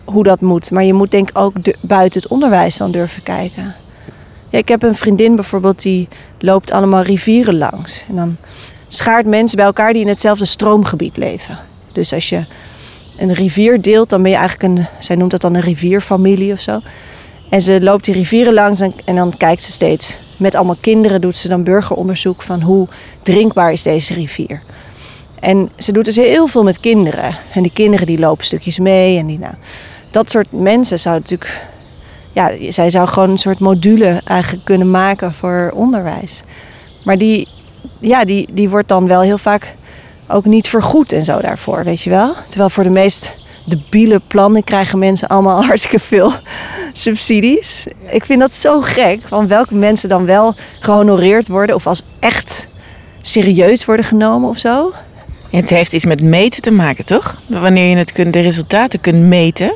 hoe 0.04 0.24
dat 0.24 0.42
moet. 0.42 0.72
Maar 0.72 0.84
je 0.84 0.94
moet 0.94 1.12
denk 1.12 1.30
ik 1.30 1.38
ook 1.38 1.54
buiten 1.82 2.22
het 2.22 2.32
onderwijs 2.32 2.78
dan 2.78 2.92
durven 2.92 3.24
kijken. 3.24 3.74
Ja, 4.50 4.58
ik 4.58 4.68
heb 4.68 4.84
een 4.84 4.96
vriendin 4.96 5.36
bijvoorbeeld 5.36 5.82
die 5.82 6.08
loopt 6.40 6.72
allemaal 6.72 7.02
rivieren 7.02 7.58
langs. 7.58 8.06
En 8.10 8.16
dan 8.16 8.38
schaart 8.88 9.26
mensen 9.26 9.58
bij 9.58 9.66
elkaar 9.66 9.94
die 9.94 10.02
in 10.02 10.08
hetzelfde 10.08 10.46
stroomgebied 10.46 11.18
leven. 11.18 11.58
Dus 11.92 12.14
als 12.14 12.30
je 12.30 12.44
een 13.18 13.34
rivier 13.34 13.82
deelt, 13.82 14.10
dan 14.10 14.22
ben 14.22 14.32
je 14.32 14.38
eigenlijk 14.38 14.80
een, 14.80 14.88
zij 15.00 15.16
noemt 15.16 15.32
dat 15.32 15.42
dan 15.42 15.54
een 15.54 15.62
rivierfamilie 15.62 16.54
of 16.54 16.60
zo. 16.60 16.80
En 17.50 17.62
ze 17.62 17.84
loopt 17.84 18.06
die 18.06 18.14
rivieren 18.14 18.54
langs 18.54 18.80
en, 18.80 18.94
en 19.06 19.16
dan 19.16 19.38
kijkt 19.38 19.64
ze 19.64 19.72
steeds 19.72 20.18
met 20.38 20.56
allemaal 20.56 20.78
kinderen, 20.82 21.22
doet 21.22 21.36
ze 21.36 21.48
dan 21.48 21.64
burgeronderzoek 21.64 22.42
van 22.42 22.62
hoe 22.62 22.88
drinkbaar 23.24 23.72
is 23.72 23.84
deze 23.84 24.14
rivier. 24.14 24.62
En 25.42 25.70
ze 25.78 25.92
doet 25.92 26.06
dus 26.06 26.16
heel 26.16 26.48
veel 26.48 26.64
met 26.64 26.80
kinderen. 26.80 27.36
En 27.54 27.62
die 27.62 27.72
kinderen 27.74 28.08
die 28.08 28.20
lopen 28.20 28.46
stukjes 28.46 28.80
mee. 28.80 29.18
En 29.18 29.26
die, 29.26 29.40
nou, 29.40 29.54
dat 30.12 30.30
soort 30.30 30.52
mensen 30.52 31.00
zou 31.00 31.16
natuurlijk. 31.16 31.70
Ja, 32.34 32.52
zij 32.70 32.90
zou 32.90 33.08
gewoon 33.08 33.30
een 33.30 33.38
soort 33.38 33.60
module 33.60 34.22
eigenlijk 34.26 34.66
kunnen 34.66 34.92
maken 34.92 35.34
voor 35.34 35.72
onderwijs. 35.76 36.44
Maar 37.04 37.18
die, 37.18 37.48
ja, 38.00 38.26
die, 38.26 38.48
die 38.54 38.70
wordt 38.70 38.88
dan 38.88 39.08
wel 39.08 39.22
heel 39.22 39.38
vaak 39.38 39.76
ook 40.28 40.46
niet 40.46 40.70
vergoed 40.70 41.12
en 41.12 41.24
zo 41.24 41.38
daarvoor, 41.38 41.84
weet 41.84 42.02
je 42.02 42.10
wel. 42.10 42.34
Terwijl 42.48 42.70
voor 42.70 42.84
de 42.84 42.90
meest 42.90 43.36
debiele 43.66 44.22
plannen 44.28 44.64
krijgen 44.64 45.00
mensen 45.00 45.28
allemaal 45.28 45.64
hartstikke 45.66 46.00
veel 46.00 46.32
subsidies. 46.94 47.88
Ik 48.10 48.26
vind 48.26 48.40
dat 48.40 48.54
zo 48.54 48.82
gek. 48.82 49.22
Van 49.28 49.48
welke 49.48 49.76
mensen 49.76 50.10
dan 50.10 50.26
wel 50.26 50.56
gehonoreerd 50.80 51.48
worden 51.48 51.76
of 51.76 51.88
als 51.88 52.02
echt 52.20 52.68
serieus 53.22 53.86
worden 53.86 54.06
genomen 54.06 54.50
of 54.50 54.58
zo. 54.58 54.94
Het 55.52 55.70
heeft 55.70 55.94
iets 55.94 56.06
met 56.06 56.22
meten 56.24 56.62
te 56.62 56.72
maken, 56.72 57.06
toch? 57.06 57.42
Wanneer 57.48 57.90
je 57.90 57.96
het 57.98 58.12
kunt, 58.12 58.34
de 58.34 58.40
resultaten 58.40 59.00
kunt 59.00 59.24
meten. 59.24 59.74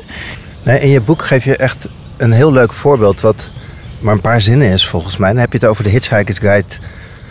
Nee, 0.64 0.80
in 0.80 0.88
je 0.88 1.00
boek 1.00 1.22
geef 1.24 1.44
je 1.44 1.56
echt 1.56 1.88
een 2.16 2.32
heel 2.32 2.52
leuk 2.52 2.72
voorbeeld, 2.72 3.20
wat 3.20 3.50
maar 3.98 4.14
een 4.14 4.20
paar 4.20 4.40
zinnen 4.40 4.68
is 4.68 4.86
volgens 4.86 5.16
mij. 5.16 5.30
Dan 5.30 5.38
heb 5.40 5.52
je 5.52 5.58
het 5.58 5.66
over 5.66 5.84
de 5.84 5.90
Hitchhiker's 5.90 6.38
Guide 6.38 6.66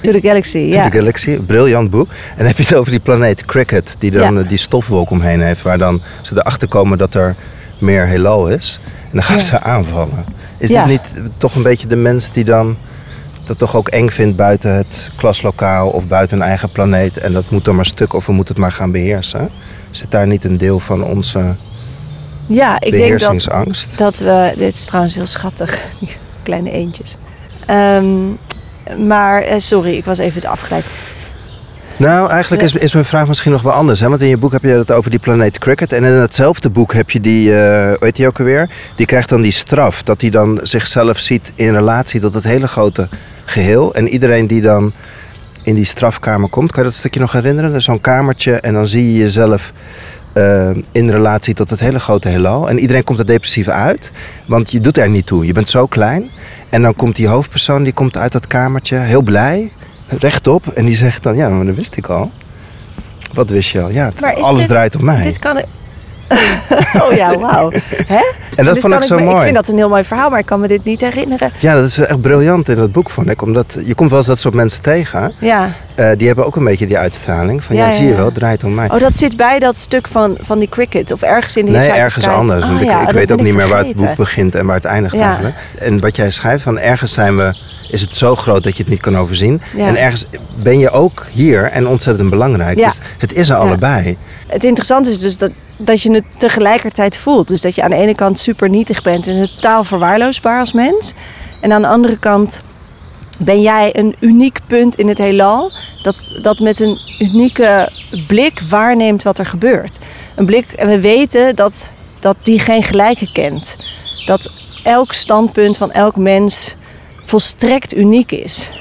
To 0.02 0.12
the 0.12 0.20
Galaxy, 0.22 0.70
to 0.72 0.78
ja. 0.78 0.90
the 0.90 0.98
Galaxy. 0.98 1.38
Briljant 1.38 1.90
boek. 1.90 2.08
En 2.10 2.38
dan 2.38 2.46
heb 2.46 2.58
je 2.58 2.64
het 2.64 2.76
over 2.76 2.92
die 2.92 3.00
planeet 3.00 3.46
Cricket, 3.46 3.96
die 4.00 4.12
dan 4.12 4.36
Ja. 4.38 4.42
die 4.44 4.58
stofwolk 4.58 5.10
omheen 5.10 5.42
heeft, 5.42 5.62
waar 5.62 5.78
dan 5.78 6.02
ze 6.22 6.34
erachter 6.38 6.68
komen 6.68 6.98
dat 6.98 7.14
er 7.14 7.36
meer 7.78 8.06
heelal 8.08 8.48
is. 8.48 8.80
En 9.04 9.10
dan 9.12 9.24
gaan 9.24 9.36
Ja. 9.36 9.42
ze 9.42 9.62
aanvallen. 9.62 10.26
Is 10.58 10.70
Ja. 10.70 10.86
dit 10.86 10.92
niet 10.92 11.32
toch 11.38 11.56
een 11.56 11.64
beetje 11.64 11.88
de 11.88 11.96
mens 11.96 12.30
die 12.30 12.44
dan 12.44 12.78
dat 13.48 13.58
toch 13.58 13.76
ook 13.76 13.88
eng 13.88 14.10
vindt 14.10 14.36
buiten 14.36 14.76
het 14.76 15.10
klaslokaal 15.16 15.90
of 15.90 16.08
buiten 16.08 16.38
een 16.38 16.48
eigen 16.48 16.70
planeet 16.72 17.18
en 17.18 17.34
dat 17.34 17.50
moet 17.50 17.66
dan 17.66 17.76
maar 17.76 17.86
stuk 17.86 18.14
of 18.14 18.26
we 18.26 18.34
moeten 18.34 18.54
het 18.54 18.64
maar 18.64 18.72
gaan 18.72 18.92
beheersen? 18.92 19.50
Zit 19.92 20.12
daar 20.12 20.28
niet 20.28 20.44
een 20.44 20.58
deel 20.58 20.80
van 20.80 21.04
onze 21.04 21.56
Ja, 22.48 22.76
ik 22.76 22.80
denk 22.80 22.92
dat, 22.92 23.02
beheersingsangst? 23.02 23.98
dat 23.98 24.18
we. 24.18 24.54
Dit 24.58 24.74
is 24.74 24.86
trouwens 24.86 25.16
heel 25.16 25.26
schattig, 25.26 25.82
die 26.00 26.10
kleine 26.44 26.72
eentjes. 26.72 27.16
Ehm, 27.66 28.28
maar 29.08 29.42
eh, 29.42 29.60
sorry, 29.60 29.94
ik 29.94 30.06
was 30.06 30.18
even 30.18 30.42
te 30.42 30.48
afgeleid. 30.48 30.86
Nou, 31.98 32.30
eigenlijk 32.30 32.64
is, 32.64 32.74
is 32.74 32.94
mijn 32.94 33.06
vraag 33.06 33.28
misschien 33.28 33.52
nog 33.52 33.62
wel 33.62 33.74
anders. 33.74 34.00
Hè? 34.00 34.10
Want 34.10 34.22
in 34.22 34.28
je 34.28 34.38
boek 34.38 34.52
heb 34.52 34.62
je 34.62 34.68
het 34.68 34.92
over 34.92 35.10
die 35.10 35.20
planeet 35.20 35.60
Cricket. 35.60 35.94
En 35.94 36.04
in 36.04 36.12
hetzelfde 36.12 36.70
boek 36.70 36.94
heb 36.94 37.10
je 37.12 37.22
die, 37.22 37.56
eh 37.56 37.88
hoe 37.88 37.98
heet 38.00 38.16
die 38.16 38.28
ook 38.28 38.40
alweer? 38.40 38.70
Die 38.96 39.06
krijgt 39.06 39.30
dan 39.30 39.42
die 39.42 39.52
straf. 39.52 40.04
Dat 40.04 40.22
hij 40.22 40.30
dan 40.30 40.60
zichzelf 40.64 41.20
ziet 41.20 41.52
in 41.56 41.74
relatie 41.74 42.20
tot 42.20 42.34
het 42.34 42.44
hele 42.44 42.68
grote 42.68 43.10
geheel. 43.46 43.94
En 43.94 44.08
iedereen 44.08 44.48
die 44.48 44.62
dan 44.62 44.92
in 45.64 45.76
die 45.76 45.86
strafkamer 45.86 46.50
komt. 46.50 46.72
Kan 46.72 46.84
je 46.84 46.90
dat 46.90 46.98
stukje 46.98 47.20
nog 47.20 47.32
herinneren? 47.32 47.74
Er 47.74 47.82
zo'n 47.82 48.02
kamertje 48.02 48.54
en 48.54 48.74
dan 48.74 48.88
zie 48.88 49.12
je 49.12 49.18
jezelf 49.20 49.72
eh, 50.34 50.70
in 50.92 51.10
relatie 51.10 51.54
tot 51.54 51.70
het 51.70 51.80
hele 51.80 52.00
grote 52.00 52.28
heelal. 52.30 52.70
En 52.70 52.80
iedereen 52.80 53.04
komt 53.04 53.20
er 53.20 53.26
depressief 53.26 53.68
uit. 53.68 54.12
Want 54.46 54.72
je 54.72 54.82
doet 54.82 54.98
er 54.98 55.10
niet 55.10 55.26
toe. 55.26 55.46
Je 55.46 55.54
bent 55.54 55.70
zo 55.70 55.86
klein. 55.86 56.30
En 56.70 56.82
dan 56.82 56.96
komt 56.96 57.16
die 57.16 57.28
hoofdpersoon, 57.28 57.84
die 57.84 57.94
komt 57.94 58.18
uit 58.18 58.32
dat 58.32 58.48
kamertje 58.48 58.98
heel 58.98 59.22
blij 59.22 59.72
rechtop. 60.08 60.68
En 60.68 60.86
die 60.86 60.96
zegt 60.96 61.24
dan, 61.24 61.36
ja, 61.36 61.50
maar 61.50 61.66
dat 61.66 61.76
wist 61.76 61.98
ik 61.98 62.08
al. 62.08 62.32
Wat 63.34 63.50
wist 63.50 63.70
je 63.70 63.82
al? 63.82 63.90
Ja, 63.90 64.06
het- 64.06 64.24
alles 64.42 64.60
dit- 64.60 64.68
draait 64.68 64.96
om 64.96 65.04
mij. 65.06 65.24
Dit 65.24 65.40
kan. 65.40 65.62
oh 67.04 67.12
ja, 67.16 67.38
wauw. 67.38 67.72
Hè? 68.08 68.22
en 68.56 68.66
dat 68.66 68.74
Dit 68.74 68.84
vond 68.84 68.94
ik 68.96 69.04
zo 69.04 69.16
me- 69.16 69.22
mooi. 69.24 69.36
Ik 69.36 69.42
vind 69.42 69.56
dat 69.56 69.68
een 69.68 69.76
heel 69.78 69.90
mooi 69.90 70.04
verhaal, 70.04 70.30
maar 70.30 70.40
ik 70.40 70.46
kan 70.46 70.60
me 70.60 70.68
dit 70.68 70.84
niet 70.84 71.02
herinneren. 71.02 71.52
Ja, 71.60 71.74
dat 71.76 71.86
is 71.86 71.98
echt 71.98 72.22
briljant 72.22 72.70
in 72.70 72.76
dat 72.76 72.92
boek, 72.92 73.10
vond 73.10 73.30
ik. 73.30 73.42
Omdat 73.42 73.78
je 73.86 73.96
komt 73.96 74.10
wel 74.10 74.20
eens 74.20 74.28
dat 74.28 74.40
soort 74.40 74.54
mensen 74.54 74.82
tegen. 74.82 75.34
Ja. 75.38 75.70
eh, 75.96 76.10
die 76.18 76.28
hebben 76.28 76.46
ook 76.46 76.56
een 76.56 76.64
beetje 76.64 76.88
die 76.88 76.98
uitstraling. 76.98 77.64
Van, 77.64 77.76
ja, 77.76 77.92
zie 77.92 78.08
je 78.08 78.16
wel, 78.16 78.26
het 78.26 78.34
draait 78.34 78.64
om 78.64 78.74
mij. 78.74 78.90
Oh, 78.90 79.00
dat 79.00 79.16
zit 79.16 79.36
bij 79.38 79.60
dat 79.60 79.78
stuk 79.78 80.08
van, 80.08 80.38
van 80.42 80.60
die 80.60 80.70
cricket. 80.70 81.12
Of 81.12 81.22
ergens 81.22 81.58
in 81.58 81.66
de 81.66 81.72
nee, 81.72 81.90
ergens 81.90 82.28
anders. 82.28 82.66
Want 82.66 82.82
Ah, 82.90 83.02
ik, 83.02 83.08
ik 83.08 83.14
weet 83.14 83.32
ook 83.32 83.42
niet 83.42 83.54
meer 83.56 83.68
waar 83.68 83.86
het 83.86 83.96
boek 83.96 84.16
begint 84.16 84.56
en 84.56 84.66
waar 84.66 84.76
het 84.76 84.86
eindigt 84.86 85.16
eigenlijk. 85.16 85.56
En 85.80 86.00
wat 86.00 86.16
jij 86.16 86.30
schrijft, 86.32 86.64
van 86.64 86.80
ergens 86.80 87.14
zijn 87.14 87.38
we, 87.38 87.56
is 87.90 88.02
het 88.02 88.16
zo 88.16 88.36
groot 88.36 88.64
dat 88.64 88.78
je 88.78 88.82
het 88.84 88.92
niet 88.92 89.02
kan 89.02 89.18
overzien. 89.18 89.62
Ja. 89.76 89.88
En 89.88 89.96
ergens 89.98 90.26
ben 90.56 90.80
je 90.80 90.92
ook 90.92 91.26
hier 91.32 91.64
en 91.64 91.88
ontzettend 91.88 92.30
belangrijk. 92.30 92.78
Ja. 92.80 92.86
Dus 92.86 92.98
het 93.18 93.34
is 93.34 93.50
er 93.50 93.56
Ja. 93.56 93.62
allebei. 93.62 94.18
Het 94.48 94.64
interessante 94.64 95.10
is 95.10 95.20
dus 95.20 95.38
dat, 95.38 95.52
dat 95.78 96.02
je 96.02 96.12
het 96.12 96.24
tegelijkertijd 96.38 97.18
voelt. 97.18 97.48
Dus 97.48 97.62
dat 97.62 97.76
je 97.76 97.84
aan 97.84 97.90
de 97.90 97.96
ene 97.96 98.16
kant 98.16 98.40
super 98.40 98.70
nietig 98.70 99.02
bent 99.02 99.28
en 99.28 99.50
totaal 99.56 99.84
verwaarloosbaar 99.84 100.60
als 100.60 100.74
mens. 100.74 101.14
En 101.62 101.72
aan 101.74 101.82
de 101.82 101.88
andere 101.88 102.18
kant 102.18 102.64
ben 103.38 103.62
jij 103.62 103.90
een 103.98 104.16
uniek 104.20 104.60
punt 104.68 104.96
in 104.98 105.08
het 105.08 105.18
heelal. 105.18 105.72
Dat, 106.04 106.32
dat 106.42 106.60
met 106.60 106.80
een 106.80 106.98
unieke 107.20 107.90
blik 108.28 108.62
waarneemt 108.70 109.24
wat 109.24 109.40
er 109.40 109.46
gebeurt. 109.46 109.98
Een 110.36 110.46
blik, 110.46 110.72
en 110.72 110.88
we 110.88 111.00
weten 111.00 111.56
dat, 111.56 111.92
dat 112.20 112.36
die 112.44 112.60
geen 112.60 112.84
gelijke 112.84 113.32
kent. 113.32 113.76
Dat 114.26 114.52
elk 114.84 115.14
standpunt 115.14 115.78
van 115.78 115.92
elk 115.92 116.16
mens 116.16 116.76
volstrekt 117.26 117.96
uniek 117.96 118.32
is. 118.32 118.72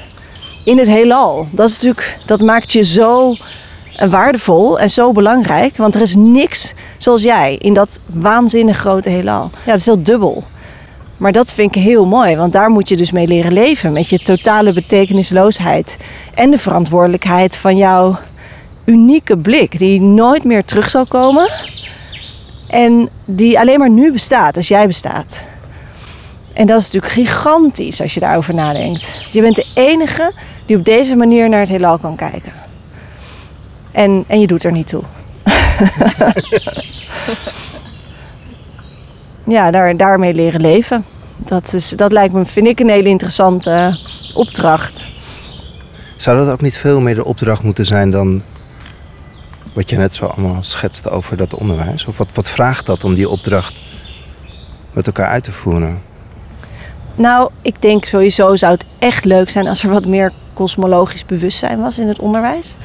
In 0.65 0.77
het 0.77 0.87
heelal. 0.87 1.47
Dat, 1.51 1.69
is 1.69 1.73
natuurlijk, 1.73 2.17
dat 2.25 2.41
maakt 2.41 2.71
je 2.71 2.83
zo 2.83 3.35
en 3.95 4.09
waardevol 4.09 4.79
en 4.79 4.89
zo 4.89 5.11
belangrijk. 5.11 5.77
Want 5.77 5.95
er 5.95 6.01
is 6.01 6.15
niks 6.15 6.73
zoals 6.97 7.23
jij 7.23 7.55
in 7.55 7.73
dat 7.73 7.99
waanzinnig 8.05 8.77
grote 8.77 9.09
heelal. 9.09 9.49
Ja, 9.53 9.71
dat 9.71 9.79
is 9.79 9.85
heel 9.85 10.03
dubbel. 10.03 10.43
Maar 11.17 11.31
dat 11.31 11.53
vind 11.53 11.75
ik 11.75 11.81
heel 11.83 12.05
mooi, 12.05 12.35
want 12.35 12.53
daar 12.53 12.69
moet 12.69 12.89
je 12.89 12.97
dus 12.97 13.11
mee 13.11 13.27
leren 13.27 13.53
leven. 13.53 13.93
Met 13.93 14.09
je 14.09 14.19
totale 14.19 14.73
betekenisloosheid. 14.73 15.97
En 16.33 16.51
de 16.51 16.57
verantwoordelijkheid 16.57 17.57
van 17.57 17.77
jouw 17.77 18.17
unieke 18.85 19.37
blik, 19.37 19.77
die 19.77 20.01
nooit 20.01 20.43
meer 20.43 20.65
terug 20.65 20.89
zal 20.89 21.05
komen. 21.05 21.49
En 22.67 23.09
die 23.25 23.59
alleen 23.59 23.79
maar 23.79 23.89
nu 23.89 24.11
bestaat, 24.11 24.57
als 24.57 24.67
jij 24.67 24.87
bestaat. 24.87 25.43
En 26.55 26.65
dat 26.67 26.81
is 26.81 26.91
natuurlijk 26.91 27.13
gigantisch 27.13 28.01
als 28.01 28.13
je 28.13 28.19
daarover 28.19 28.53
nadenkt. 28.53 29.17
Je 29.29 29.41
bent 29.41 29.55
de 29.55 29.65
enige 29.73 30.31
die 30.65 30.77
op 30.77 30.85
deze 30.85 31.15
manier 31.15 31.49
naar 31.49 31.59
het 31.59 31.69
heelal 31.69 31.97
kan 31.97 32.15
kijken. 32.15 32.51
En, 33.91 34.23
en 34.27 34.39
je 34.39 34.47
doet 34.47 34.63
er 34.63 34.71
niet 34.71 34.87
toe. 34.87 35.03
ja, 39.55 39.71
daar, 39.71 39.97
daarmee 39.97 40.33
leren 40.33 40.61
leven. 40.61 41.05
Dat, 41.37 41.73
is, 41.73 41.89
dat 41.89 42.11
lijkt 42.11 42.33
me, 42.33 42.45
vind 42.45 42.67
ik, 42.67 42.79
een 42.79 42.89
hele 42.89 43.09
interessante 43.09 43.97
opdracht. 44.33 45.07
Zou 46.15 46.37
dat 46.37 46.49
ook 46.49 46.61
niet 46.61 46.77
veel 46.77 47.01
meer 47.01 47.15
de 47.15 47.25
opdracht 47.25 47.63
moeten 47.63 47.85
zijn 47.85 48.11
dan 48.11 48.41
wat 49.73 49.89
je 49.89 49.97
net 49.97 50.15
zo 50.15 50.25
allemaal 50.25 50.63
schetste 50.63 51.09
over 51.09 51.37
dat 51.37 51.53
onderwijs? 51.53 52.05
Of 52.05 52.17
wat, 52.17 52.29
wat 52.33 52.49
vraagt 52.49 52.85
dat 52.85 53.03
om 53.03 53.13
die 53.13 53.29
opdracht 53.29 53.81
met 54.93 55.07
elkaar 55.07 55.27
uit 55.27 55.43
te 55.43 55.51
voeren? 55.51 56.04
Nou, 57.15 57.49
ik 57.61 57.81
denk 57.81 58.05
sowieso 58.05 58.55
zou 58.55 58.73
het 58.73 58.85
echt 58.99 59.25
leuk 59.25 59.49
zijn 59.49 59.67
als 59.67 59.83
er 59.83 59.89
wat 59.89 60.05
meer 60.05 60.31
kosmologisch 60.53 61.25
bewustzijn 61.25 61.81
was 61.81 61.99
in 61.99 62.07
het 62.07 62.19
onderwijs. 62.19 62.75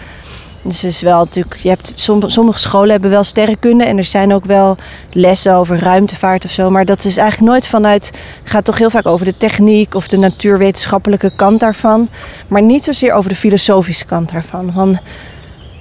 Dus 0.63 0.85
is 0.85 1.01
wel 1.01 1.19
natuurlijk, 1.19 1.57
je 1.57 1.69
hebt, 1.69 1.93
sommige 2.27 2.59
scholen 2.59 2.91
hebben 2.91 3.11
wel 3.11 3.25
sterrenkunde 3.25 3.85
en 3.85 3.99
er 3.99 4.05
zijn 4.05 4.35
ook 4.35 4.45
wel 4.45 4.77
lessen 5.13 5.55
over 5.55 5.79
ruimtevaart 5.79 6.45
of 6.45 6.51
zo. 6.51 6.71
Maar 6.71 6.85
dat 6.85 7.05
is 7.05 7.17
eigenlijk 7.17 7.51
nooit 7.51 7.67
vanuit, 7.67 8.11
gaat 8.45 8.65
toch 8.65 8.79
heel 8.79 8.91
vaak 8.91 9.07
over 9.07 9.27
de 9.27 9.37
techniek 9.37 9.95
of 9.95 10.09
de 10.09 10.17
natuurwetenschappelijke 10.17 11.33
kant 11.37 11.61
daarvan. 11.61 12.09
Maar 12.49 12.63
niet 12.63 12.85
zozeer 12.85 13.13
over 13.13 13.31
de 13.31 13.37
filosofische 13.37 14.05
kant 14.05 14.33
daarvan. 14.33 14.73
Van, 14.73 14.99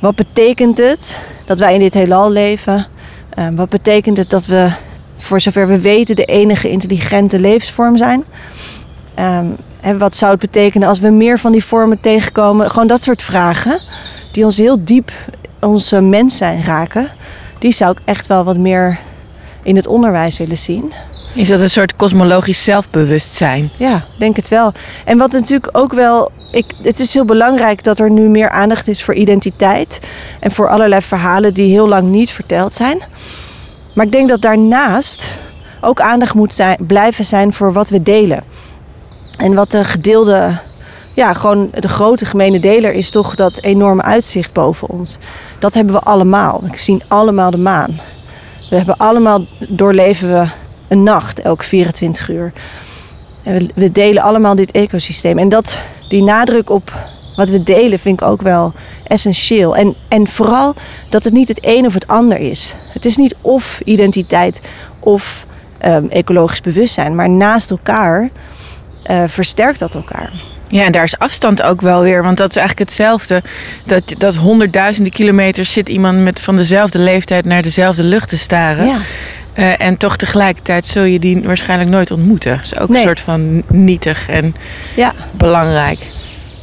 wat 0.02 0.16
betekent 0.16 0.78
het 0.78 1.20
dat 1.46 1.60
wij 1.60 1.74
in 1.74 1.80
dit 1.80 1.94
heelal 1.94 2.32
leven? 2.32 2.86
Uh, 3.40 3.48
wat 3.56 3.70
betekent 3.70 4.18
het 4.18 4.30
dat 4.30 4.46
we, 4.46 4.72
voor 5.30 5.42
zover 5.42 5.68
we 5.68 5.82
weten, 5.82 6.16
de 6.16 6.26
enige 6.26 6.70
intelligente 6.70 7.40
levensvorm 7.40 7.98
zijn? 7.98 8.24
Um, 9.20 9.56
en 9.82 9.98
wat 9.98 10.16
zou 10.16 10.32
het 10.32 10.40
betekenen 10.40 10.88
als 10.88 11.00
we 11.00 11.10
meer 11.10 11.40
van 11.40 11.52
die 11.52 11.64
vormen 11.64 12.02
tegenkomen? 12.02 12.72
Gewoon 12.72 12.88
dat 12.88 13.04
soort 13.04 13.22
vragen 13.22 13.80
die 14.32 14.44
ons 14.44 14.58
heel 14.58 14.84
diep 14.84 15.12
onze 15.60 16.02
mens 16.02 16.38
zijn 16.38 16.64
raken. 16.64 17.08
Die 17.60 17.72
zou 17.72 17.92
ik 17.92 18.00
echt 18.06 18.28
wel 18.28 18.44
wat 18.44 18.58
meer 18.58 19.00
in 19.64 19.76
het 19.76 19.88
onderwijs 19.88 20.38
willen 20.38 20.58
zien. 20.58 20.94
Is 21.36 21.48
dat 21.48 21.60
een 21.60 21.70
soort 21.70 21.96
kosmologisch 21.96 22.64
zelfbewustzijn? 22.64 23.70
Ja, 23.78 24.04
denk 24.18 24.36
het 24.36 24.50
wel. 24.50 24.74
En 25.06 25.18
wat 25.18 25.32
natuurlijk 25.32 25.78
ook 25.78 25.94
wel. 25.94 26.32
Ik, 26.52 26.66
het 26.82 27.00
is 27.00 27.14
heel 27.14 27.26
belangrijk 27.26 27.84
dat 27.84 28.00
er 28.00 28.12
nu 28.12 28.22
meer 28.22 28.50
aandacht 28.50 28.88
is 28.88 29.04
voor 29.04 29.14
identiteit. 29.14 30.00
En 30.40 30.52
voor 30.52 30.70
allerlei 30.70 31.02
verhalen 31.02 31.54
die 31.54 31.72
heel 31.72 31.88
lang 31.88 32.10
niet 32.10 32.32
verteld 32.32 32.74
zijn. 32.74 33.02
Maar 34.00 34.08
ik 34.08 34.14
denk 34.14 34.30
dat 34.30 34.42
daarnaast 34.42 35.38
ook 35.82 36.02
aandacht 36.02 36.34
moet 36.34 36.54
zijn, 36.54 36.78
blijven 36.88 37.26
zijn 37.26 37.54
voor 37.54 37.74
wat 37.74 37.90
we 37.90 38.04
delen. 38.04 38.44
En 39.38 39.54
wat 39.54 39.72
de 39.72 39.84
gedeelde, 39.84 40.58
ja, 41.16 41.34
gewoon 41.34 41.70
de 41.80 41.88
grote 41.88 42.26
gemene 42.26 42.60
deler 42.60 42.94
is 42.94 43.10
toch 43.10 43.36
dat 43.36 43.62
enorme 43.62 44.02
uitzicht 44.02 44.54
boven 44.54 44.90
ons. 44.90 45.18
Dat 45.60 45.74
hebben 45.74 45.94
we 45.94 46.00
allemaal. 46.00 46.62
We 46.72 46.78
zien 46.78 47.02
allemaal 47.08 47.52
de 47.52 47.58
maan. 47.58 48.00
We 48.70 48.76
hebben 48.76 48.98
allemaal, 48.98 49.46
doorleven 49.70 50.30
we 50.30 50.48
een 50.88 51.04
nacht 51.04 51.40
elke 51.40 51.64
24 51.64 52.30
uur. 52.30 52.54
En 53.44 53.70
we, 53.76 53.92
delen 53.92 54.24
allemaal 54.24 54.56
dit 54.56 54.72
ecosysteem. 54.72 55.38
En 55.38 55.50
dat, 55.50 55.80
die 56.10 56.24
nadruk 56.24 56.70
op 56.70 56.92
wat 57.36 57.50
we 57.50 57.64
delen 57.64 58.00
vind 58.00 58.22
ik 58.22 58.28
ook 58.28 58.42
wel 58.42 58.74
essentieel. 59.08 59.76
En, 59.76 59.96
en 60.10 60.28
vooral 60.28 60.74
dat 61.10 61.24
het 61.24 61.34
niet 61.34 61.48
het 61.48 61.66
een 61.66 61.86
of 61.86 61.94
het 61.94 62.08
ander 62.08 62.38
is. 62.38 62.76
Het 63.00 63.08
is 63.08 63.18
niet 63.18 63.36
of 63.42 63.82
identiteit 63.86 64.62
of 65.00 65.46
um, 65.86 66.10
ecologisch 66.10 66.62
bewustzijn, 66.62 67.16
maar 67.16 67.30
naast 67.30 67.70
elkaar 67.70 68.30
uh, 69.12 69.24
versterkt 69.28 69.80
dat 69.80 69.96
elkaar. 69.96 70.32
Ja, 70.68 70.84
en 70.84 70.92
daar 70.92 71.04
is 71.04 71.18
afstand 71.18 71.62
ook 71.62 71.82
wel 71.82 72.02
weer. 72.02 72.24
Want 72.24 72.38
dat 72.38 72.50
is 72.50 72.56
eigenlijk 72.56 72.90
hetzelfde. 72.90 73.42
Dat, 73.86 74.04
dat 74.18 74.36
honderdduizenden 74.36 75.12
kilometers 75.14 75.72
zit 75.72 75.90
iemand 75.90 76.20
met 76.20 76.40
van 76.40 76.56
dezelfde 76.56 77.00
leeftijd 77.00 77.46
naar 77.46 77.62
dezelfde 77.62 78.04
lucht 78.04 78.30
te 78.30 78.38
staren. 78.38 78.86
Ja. 78.86 79.00
Uh, 79.56 79.82
en 79.82 79.98
toch 79.98 80.18
tegelijkertijd 80.18 80.88
zul 80.88 81.04
je 81.04 81.20
die 81.20 81.42
waarschijnlijk 81.44 81.90
nooit 81.90 82.12
ontmoeten. 82.12 82.56
Dat 82.56 82.66
is 82.66 82.80
ook 82.80 82.90
een 82.90 83.02
soort 83.02 83.22
van 83.22 83.64
nietig 83.68 84.30
en 84.30 84.56
ja. 84.96 85.14
belangrijk. 85.38 86.00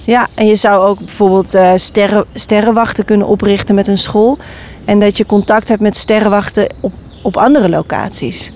Ja, 0.06 0.26
en 0.34 0.46
je 0.46 0.56
zou 0.56 0.84
ook 0.84 0.98
bijvoorbeeld 0.98 1.54
uh, 1.54 1.72
sterren, 1.74 2.24
sterrenwachten 2.34 3.04
kunnen 3.04 3.26
oprichten 3.26 3.74
met 3.74 3.86
een 3.86 3.98
school. 3.98 4.38
En 4.86 4.98
dat 4.98 5.16
je 5.16 5.26
contact 5.26 5.68
hebt 5.68 5.80
met 5.80 5.96
sterrenwachten 5.96 6.74
op, 6.80 6.92
op 7.22 7.36
andere 7.36 7.68
locaties. 7.68 8.46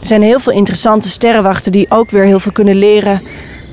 Er 0.00 0.06
zijn 0.06 0.22
heel 0.22 0.40
veel 0.40 0.52
interessante 0.52 1.08
sterrenwachten 1.08 1.72
die 1.72 1.90
ook 1.90 2.10
weer 2.10 2.24
heel 2.24 2.40
veel 2.40 2.52
kunnen 2.52 2.76
leren 2.76 3.20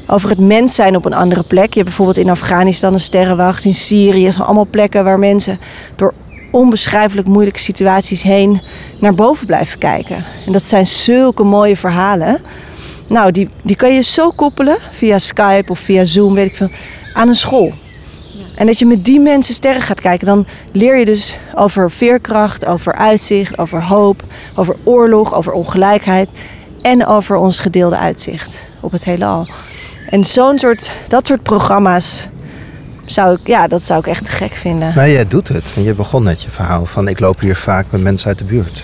over 0.08 0.30
het 0.30 0.40
mens 0.40 0.76
zijn 0.76 0.96
op 0.96 1.06
een 1.06 1.14
andere 1.14 1.44
plek. 1.44 1.68
Je 1.68 1.80
hebt 1.80 1.86
bijvoorbeeld 1.86 2.18
in 2.18 2.30
Afghanistan 2.30 2.94
een 2.94 3.00
sterrenwacht, 3.00 3.66
in 3.66 3.76
Syrië. 3.76 4.32
Zijn 4.32 4.46
allemaal 4.46 4.68
plekken 4.70 5.04
waar 5.04 5.20
mensen 5.20 5.60
door 5.96 6.14
onbeschrijfelijk 6.52 7.28
moeilijke 7.28 7.60
situaties 7.60 8.24
heen 8.24 8.62
naar 9.00 9.14
boven 9.14 9.46
blijven 9.46 9.80
kijken. 9.80 10.26
En 10.46 10.52
dat 10.52 10.66
zijn 10.66 10.88
zulke 10.88 11.44
mooie 11.44 11.78
verhalen. 11.78 12.42
Nou, 13.10 13.32
die, 13.32 13.50
die 13.64 13.76
kan 13.76 13.94
je 13.94 14.02
zo 14.02 14.32
koppelen 14.36 14.78
via 14.80 15.18
Skype 15.18 15.72
of 15.72 15.80
via 15.80 16.06
Zoom, 16.06 16.34
weet 16.34 16.50
ik 16.50 16.56
veel, 16.56 16.70
aan 17.14 17.28
een 17.28 17.36
school. 17.36 17.74
En 18.56 18.66
dat 18.66 18.80
je 18.80 18.86
met 18.86 19.06
die 19.06 19.20
mensen 19.20 19.54
sterren 19.54 19.82
gaat 19.82 20.02
kijken, 20.02 20.28
dan 20.28 20.46
leer 20.72 20.98
je 20.98 21.06
dus 21.06 21.38
over 21.56 21.92
veerkracht, 21.92 22.66
over 22.66 22.96
uitzicht, 22.96 23.58
over 23.58 23.84
hoop, 23.84 24.24
over 24.56 24.76
oorlog, 24.84 25.34
over 25.34 25.52
ongelijkheid 25.52 26.30
en 26.84 27.06
over 27.06 27.36
ons 27.36 27.60
gedeelde 27.60 27.98
uitzicht 27.98 28.68
op 28.80 28.92
het 28.92 29.06
heelal. 29.06 29.48
En 30.10 30.24
zo'n 30.24 30.60
soort, 30.60 30.92
dat 31.08 31.28
soort 31.28 31.44
programma's 31.44 32.28
zou 33.06 33.38
ik, 33.40 33.48
ja, 33.48 33.68
dat 33.68 33.84
zou 33.84 34.00
ik 34.00 34.08
echt 34.08 34.30
gek 34.30 34.52
vinden. 34.52 34.94
Nou, 34.96 35.10
jij 35.10 35.28
doet 35.28 35.48
het. 35.48 35.64
En 35.76 35.84
je 35.84 35.94
begon 35.94 36.24
net 36.24 36.42
je 36.42 36.50
verhaal 36.50 36.86
van 36.86 37.08
ik 37.08 37.20
loop 37.20 37.40
hier 37.40 37.56
vaak 37.56 37.86
met 37.90 38.02
mensen 38.02 38.28
uit 38.28 38.38
de 38.38 38.44
buurt. 38.44 38.84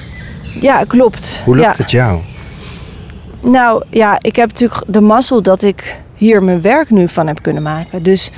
Ja, 0.59 0.83
klopt. 0.83 1.41
Hoe 1.45 1.55
lukt 1.55 1.77
het 1.77 1.91
jou? 1.91 2.19
Nou 3.41 3.83
ja, 3.89 4.17
ik 4.19 4.35
heb 4.35 4.47
natuurlijk 4.49 4.81
de 4.87 5.01
mazzel 5.01 5.41
dat 5.41 5.61
ik 5.61 5.99
hier 6.15 6.43
mijn 6.43 6.61
werk 6.61 6.89
nu 6.89 7.09
van 7.09 7.27
heb 7.27 7.41
kunnen 7.41 7.63
maken. 7.63 8.03
Dus 8.03 8.31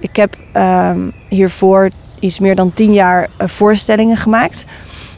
ik 0.00 0.16
heb 0.16 0.36
um, 0.54 1.12
hiervoor 1.28 1.90
iets 2.20 2.38
meer 2.38 2.54
dan 2.54 2.72
tien 2.72 2.92
jaar 2.92 3.28
uh, 3.40 3.48
voorstellingen 3.48 4.16
gemaakt. 4.16 4.64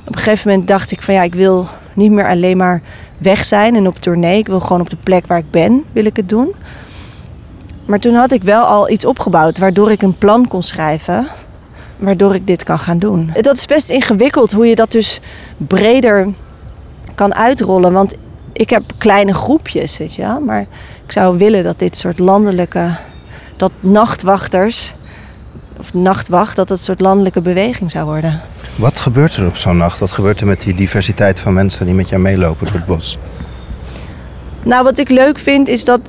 Op 0.06 0.14
een 0.14 0.22
gegeven 0.22 0.50
moment 0.50 0.68
dacht 0.68 0.90
ik 0.90 1.02
van 1.02 1.14
ja, 1.14 1.22
ik 1.22 1.34
wil 1.34 1.68
niet 1.94 2.10
meer 2.10 2.26
alleen 2.26 2.56
maar 2.56 2.82
weg 3.18 3.44
zijn 3.44 3.76
en 3.76 3.86
op 3.86 3.96
tournee. 3.96 4.38
Ik 4.38 4.46
wil 4.46 4.60
gewoon 4.60 4.80
op 4.80 4.90
de 4.90 4.96
plek 4.96 5.26
waar 5.26 5.38
ik 5.38 5.50
ben, 5.50 5.84
wil 5.92 6.04
ik 6.04 6.16
het 6.16 6.28
doen. 6.28 6.54
Maar 7.86 7.98
toen 7.98 8.14
had 8.14 8.32
ik 8.32 8.42
wel 8.42 8.64
al 8.64 8.90
iets 8.90 9.04
opgebouwd 9.04 9.58
waardoor 9.58 9.90
ik 9.90 10.02
een 10.02 10.18
plan 10.18 10.48
kon 10.48 10.62
schrijven. 10.62 11.26
Waardoor 11.96 12.34
ik 12.34 12.46
dit 12.46 12.62
kan 12.62 12.78
gaan 12.78 12.98
doen. 12.98 13.30
Dat 13.40 13.56
is 13.56 13.66
best 13.66 13.90
ingewikkeld 13.90 14.52
hoe 14.52 14.66
je 14.66 14.74
dat 14.74 14.92
dus 14.92 15.20
breder 15.56 16.28
kan 17.14 17.34
uitrollen. 17.34 17.92
Want 17.92 18.16
ik 18.52 18.70
heb 18.70 18.82
kleine 18.98 19.34
groepjes, 19.34 19.98
weet 19.98 20.14
je 20.14 20.22
wel. 20.22 20.40
Maar 20.40 20.60
ik 21.04 21.12
zou 21.12 21.38
willen 21.38 21.64
dat 21.64 21.78
dit 21.78 21.96
soort 21.96 22.18
landelijke 22.18 22.90
dat 23.60 23.72
nachtwachters, 23.80 24.94
of 25.76 25.94
nachtwacht, 25.94 26.56
dat 26.56 26.68
het 26.68 26.78
een 26.78 26.84
soort 26.84 27.00
landelijke 27.00 27.40
beweging 27.40 27.90
zou 27.90 28.04
worden. 28.04 28.40
Wat 28.76 29.00
gebeurt 29.00 29.36
er 29.36 29.46
op 29.46 29.56
zo'n 29.56 29.76
nacht? 29.76 29.98
Wat 29.98 30.10
gebeurt 30.10 30.40
er 30.40 30.46
met 30.46 30.60
die 30.60 30.74
diversiteit 30.74 31.40
van 31.40 31.52
mensen 31.52 31.86
die 31.86 31.94
met 31.94 32.08
jou 32.08 32.22
meelopen 32.22 32.66
door 32.66 32.74
het 32.74 32.86
bos? 32.86 33.18
Nou, 34.62 34.84
wat 34.84 34.98
ik 34.98 35.08
leuk 35.08 35.38
vind 35.38 35.68
is 35.68 35.84
dat 35.84 36.00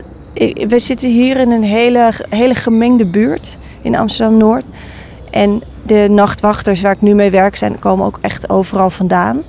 we 0.68 0.80
zitten 0.80 1.10
hier 1.10 1.38
in 1.38 1.52
een 1.52 1.64
hele, 1.64 2.14
hele 2.30 2.56
gemengde 2.56 3.06
buurt 3.06 3.58
in 3.82 3.96
Amsterdam 3.96 4.38
Noord. 4.38 4.66
En 5.32 5.62
de 5.84 6.08
nachtwachters 6.10 6.82
waar 6.82 6.92
ik 6.92 7.02
nu 7.02 7.14
mee 7.14 7.32
werk 7.32 7.56
zijn, 7.56 7.80
komen 7.80 8.06
ook 8.06 8.18
echt 8.22 8.50
overal 8.50 8.90
vandaan. 8.90 9.44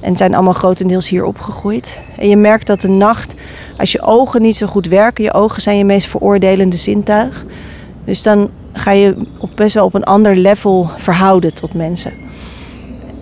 En 0.00 0.16
zijn 0.16 0.34
allemaal 0.34 0.52
grotendeels 0.52 1.08
hier 1.08 1.24
opgegroeid. 1.24 2.00
En 2.18 2.28
je 2.28 2.36
merkt 2.36 2.66
dat 2.66 2.80
de 2.80 2.88
nacht 2.88 3.34
als 3.78 3.92
je 3.92 4.02
ogen 4.02 4.42
niet 4.42 4.56
zo 4.56 4.66
goed 4.66 4.86
werken, 4.86 5.24
je 5.24 5.32
ogen 5.32 5.62
zijn 5.62 5.78
je 5.78 5.84
meest 5.84 6.06
veroordelende 6.06 6.76
zintuig. 6.76 7.44
Dus 8.04 8.22
dan 8.22 8.50
ga 8.72 8.90
je 8.90 9.26
op 9.38 9.50
best 9.54 9.74
wel 9.74 9.84
op 9.84 9.94
een 9.94 10.04
ander 10.04 10.36
level 10.36 10.90
verhouden 10.96 11.54
tot 11.54 11.74
mensen. 11.74 12.12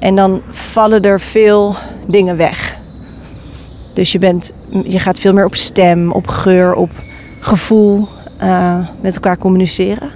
En 0.00 0.14
dan 0.14 0.42
vallen 0.50 1.02
er 1.02 1.20
veel 1.20 1.76
dingen 2.10 2.36
weg. 2.36 2.76
Dus 3.94 4.12
je, 4.12 4.18
bent, 4.18 4.52
je 4.84 4.98
gaat 4.98 5.18
veel 5.18 5.32
meer 5.32 5.44
op 5.44 5.56
stem, 5.56 6.12
op 6.12 6.26
geur, 6.26 6.74
op 6.74 6.90
gevoel 7.40 8.08
uh, 8.42 8.78
met 9.00 9.14
elkaar 9.14 9.38
communiceren. 9.38 10.10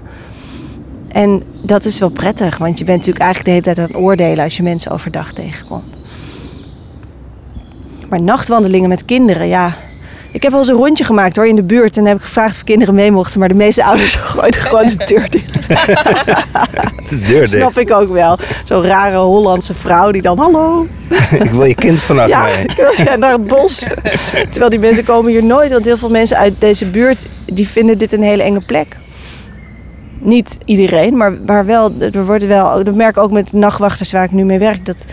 En 1.08 1.42
dat 1.62 1.84
is 1.84 1.98
wel 1.98 2.08
prettig, 2.08 2.58
want 2.58 2.78
je 2.78 2.84
bent 2.84 2.98
natuurlijk 2.98 3.24
eigenlijk 3.24 3.44
de 3.44 3.50
hele 3.50 3.74
tijd 3.74 3.78
aan 3.78 3.96
het 3.96 4.04
oordelen 4.04 4.44
als 4.44 4.56
je 4.56 4.62
mensen 4.62 4.90
overdag 4.90 5.32
tegenkomt. 5.32 5.95
Maar 8.08 8.20
nachtwandelingen 8.20 8.88
met 8.88 9.04
kinderen, 9.04 9.48
ja, 9.48 9.74
ik 10.36 10.42
heb 10.42 10.50
wel 10.50 10.60
eens 10.60 10.70
een 10.70 10.76
rondje 10.76 11.04
gemaakt 11.04 11.36
hoor 11.36 11.46
in 11.46 11.56
de 11.56 11.62
buurt. 11.62 11.96
En 11.96 12.02
dan 12.02 12.12
heb 12.12 12.16
ik 12.16 12.24
gevraagd 12.24 12.56
of 12.56 12.64
kinderen 12.64 12.94
mee 12.94 13.10
mochten. 13.10 13.40
Maar 13.40 13.48
de 13.48 13.54
meeste 13.54 13.84
ouders 13.90 14.14
gooiden 14.14 14.60
gewoon 14.60 14.86
de 14.86 15.04
deur 15.04 15.30
dicht. 15.30 15.68
De 17.08 17.18
deur 17.18 17.38
dicht. 17.38 17.50
Snap 17.50 17.78
ik 17.78 17.90
ook 17.90 18.12
wel. 18.12 18.38
Zo'n 18.64 18.84
rare 18.84 19.16
Hollandse 19.16 19.74
vrouw 19.74 20.10
die 20.10 20.22
dan 20.22 20.38
hallo. 20.38 20.86
ik 21.44 21.50
wil 21.50 21.64
je 21.64 21.74
kind 21.74 22.00
vannacht 22.00 22.28
ja, 22.28 22.44
mee. 22.44 22.64
Ik 22.64 22.76
wil 22.76 23.18
naar 23.18 23.32
het 23.32 23.46
bos. 23.46 23.86
Terwijl 24.50 24.70
die 24.70 24.78
mensen 24.78 25.04
komen 25.04 25.30
hier 25.30 25.44
nooit. 25.44 25.72
Want 25.72 25.84
heel 25.84 25.96
veel 25.96 26.10
mensen 26.10 26.36
uit 26.36 26.60
deze 26.60 26.90
buurt 26.90 27.26
die 27.46 27.68
vinden 27.68 27.98
dit 27.98 28.12
een 28.12 28.22
hele 28.22 28.42
enge 28.42 28.64
plek. 28.66 28.96
Niet 30.18 30.58
iedereen, 30.64 31.16
maar, 31.16 31.32
maar 31.46 31.66
wel, 31.66 31.92
er 32.12 32.26
worden 32.26 32.48
wel, 32.48 32.84
dat 32.84 32.94
merk 32.94 33.16
ik 33.16 33.22
ook 33.22 33.32
met 33.32 33.52
nachtwachters 33.52 34.12
waar 34.12 34.24
ik 34.24 34.32
nu 34.32 34.44
mee 34.44 34.58
werk. 34.58 34.86
Dat 34.86 35.04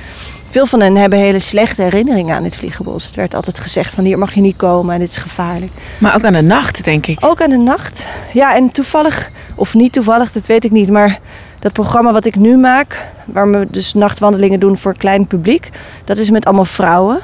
veel 0.54 0.66
van 0.66 0.80
hen 0.80 0.96
hebben 0.96 1.20
hele 1.20 1.40
slechte 1.40 1.82
herinneringen 1.82 2.36
aan 2.36 2.44
dit 2.44 2.56
vliegenbos. 2.56 3.06
Het 3.06 3.16
werd 3.16 3.34
altijd 3.34 3.60
gezegd 3.60 3.94
van 3.94 4.04
hier 4.04 4.18
mag 4.18 4.34
je 4.34 4.42
niet 4.42 4.56
komen 4.56 4.94
en 4.94 5.00
dit 5.00 5.10
is 5.10 5.18
gevaarlijk. 5.18 5.72
Maar 5.98 6.16
ook 6.16 6.24
aan 6.24 6.34
de 6.34 6.42
nacht, 6.42 6.84
denk 6.84 7.08
ik. 7.08 7.18
Ook 7.26 7.42
aan 7.42 7.50
de 7.50 7.58
nacht. 7.58 8.08
Ja, 8.34 8.56
en 8.56 8.72
toevallig, 8.72 9.30
of 9.56 9.74
niet 9.74 9.94
toevallig, 9.94 10.32
dat 10.32 10.46
weet 10.46 10.66
ik 10.66 10.72
niet. 10.72 10.90
Maar 10.90 11.20
dat 11.60 11.74
programma 11.74 12.12
wat 12.12 12.26
ik 12.26 12.36
nu 12.36 12.58
maak, 12.58 13.06
waar 13.26 13.52
we 13.52 13.68
dus 13.72 13.94
nachtwandelingen 13.94 14.60
doen 14.60 14.78
voor 14.78 14.98
klein 14.98 15.28
publiek, 15.28 15.70
dat 16.06 16.18
is 16.18 16.30
met 16.30 16.46
allemaal 16.46 16.66
vrouwen. 16.66 17.20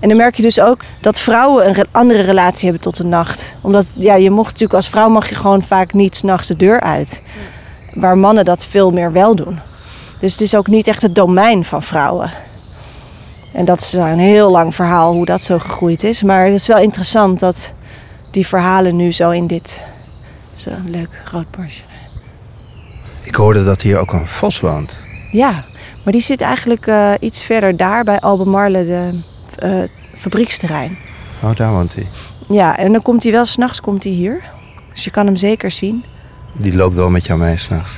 En 0.00 0.08
dan 0.08 0.18
merk 0.18 0.34
je 0.34 0.42
dus 0.42 0.60
ook 0.60 0.80
dat 1.00 1.18
vrouwen 1.18 1.68
een 1.68 1.86
andere 1.90 2.20
relatie 2.20 2.64
hebben 2.64 2.82
tot 2.82 2.96
de 2.96 3.04
nacht. 3.04 3.54
Omdat 3.62 3.86
ja, 3.94 4.14
je 4.14 4.30
mocht 4.30 4.48
natuurlijk 4.48 4.74
als 4.74 4.88
vrouw 4.88 5.08
mag 5.08 5.28
je 5.28 5.34
gewoon 5.34 5.62
vaak 5.62 5.92
niet 5.92 6.16
s'nachts 6.16 6.48
de 6.48 6.56
deur 6.56 6.80
uit. 6.80 7.22
Waar 7.94 8.18
mannen 8.18 8.44
dat 8.44 8.64
veel 8.64 8.90
meer 8.90 9.12
wel 9.12 9.34
doen. 9.34 9.58
Dus 10.20 10.32
het 10.32 10.40
is 10.40 10.54
ook 10.54 10.66
niet 10.66 10.86
echt 10.86 11.02
het 11.02 11.14
domein 11.14 11.64
van 11.64 11.82
vrouwen. 11.82 12.30
En 13.52 13.64
dat 13.64 13.80
is 13.80 13.92
een 13.92 14.18
heel 14.18 14.50
lang 14.50 14.74
verhaal 14.74 15.12
hoe 15.12 15.24
dat 15.24 15.42
zo 15.42 15.58
gegroeid 15.58 16.04
is. 16.04 16.22
Maar 16.22 16.44
het 16.44 16.54
is 16.54 16.66
wel 16.66 16.78
interessant 16.78 17.40
dat 17.40 17.72
die 18.30 18.46
verhalen 18.46 18.96
nu 18.96 19.12
zo 19.12 19.30
in 19.30 19.46
dit 19.46 19.80
zo'n 20.56 20.90
leuk 20.90 21.22
groot 21.24 21.50
bosje. 21.50 21.82
Ik 23.22 23.34
hoorde 23.34 23.64
dat 23.64 23.82
hier 23.82 23.98
ook 23.98 24.12
een 24.12 24.26
vos 24.26 24.60
woont. 24.60 24.98
Ja, 25.30 25.64
maar 26.04 26.12
die 26.12 26.22
zit 26.22 26.40
eigenlijk 26.40 26.86
eh, 26.86 27.12
iets 27.20 27.42
verder 27.42 27.76
daar 27.76 28.04
bij 28.04 28.20
Albemarle, 28.20 28.84
de 28.84 29.20
eh, 29.58 29.82
fabrieksterrein. 30.16 30.98
Oh, 31.42 31.56
daar 31.56 31.72
woont 31.72 31.94
hij. 31.94 32.06
Ja, 32.48 32.76
en 32.76 32.92
dan 32.92 33.02
komt 33.02 33.22
hij 33.22 33.32
wel 33.32 33.44
s'nachts 33.44 33.80
komt 33.80 34.04
hij 34.04 34.12
hier. 34.12 34.42
Dus 34.92 35.04
je 35.04 35.10
kan 35.10 35.26
hem 35.26 35.36
zeker 35.36 35.70
zien. 35.70 36.04
Die 36.52 36.76
loopt 36.76 36.94
wel 36.94 37.10
met 37.10 37.26
jou 37.26 37.38
mee 37.38 37.58
s'nachts. 37.58 37.97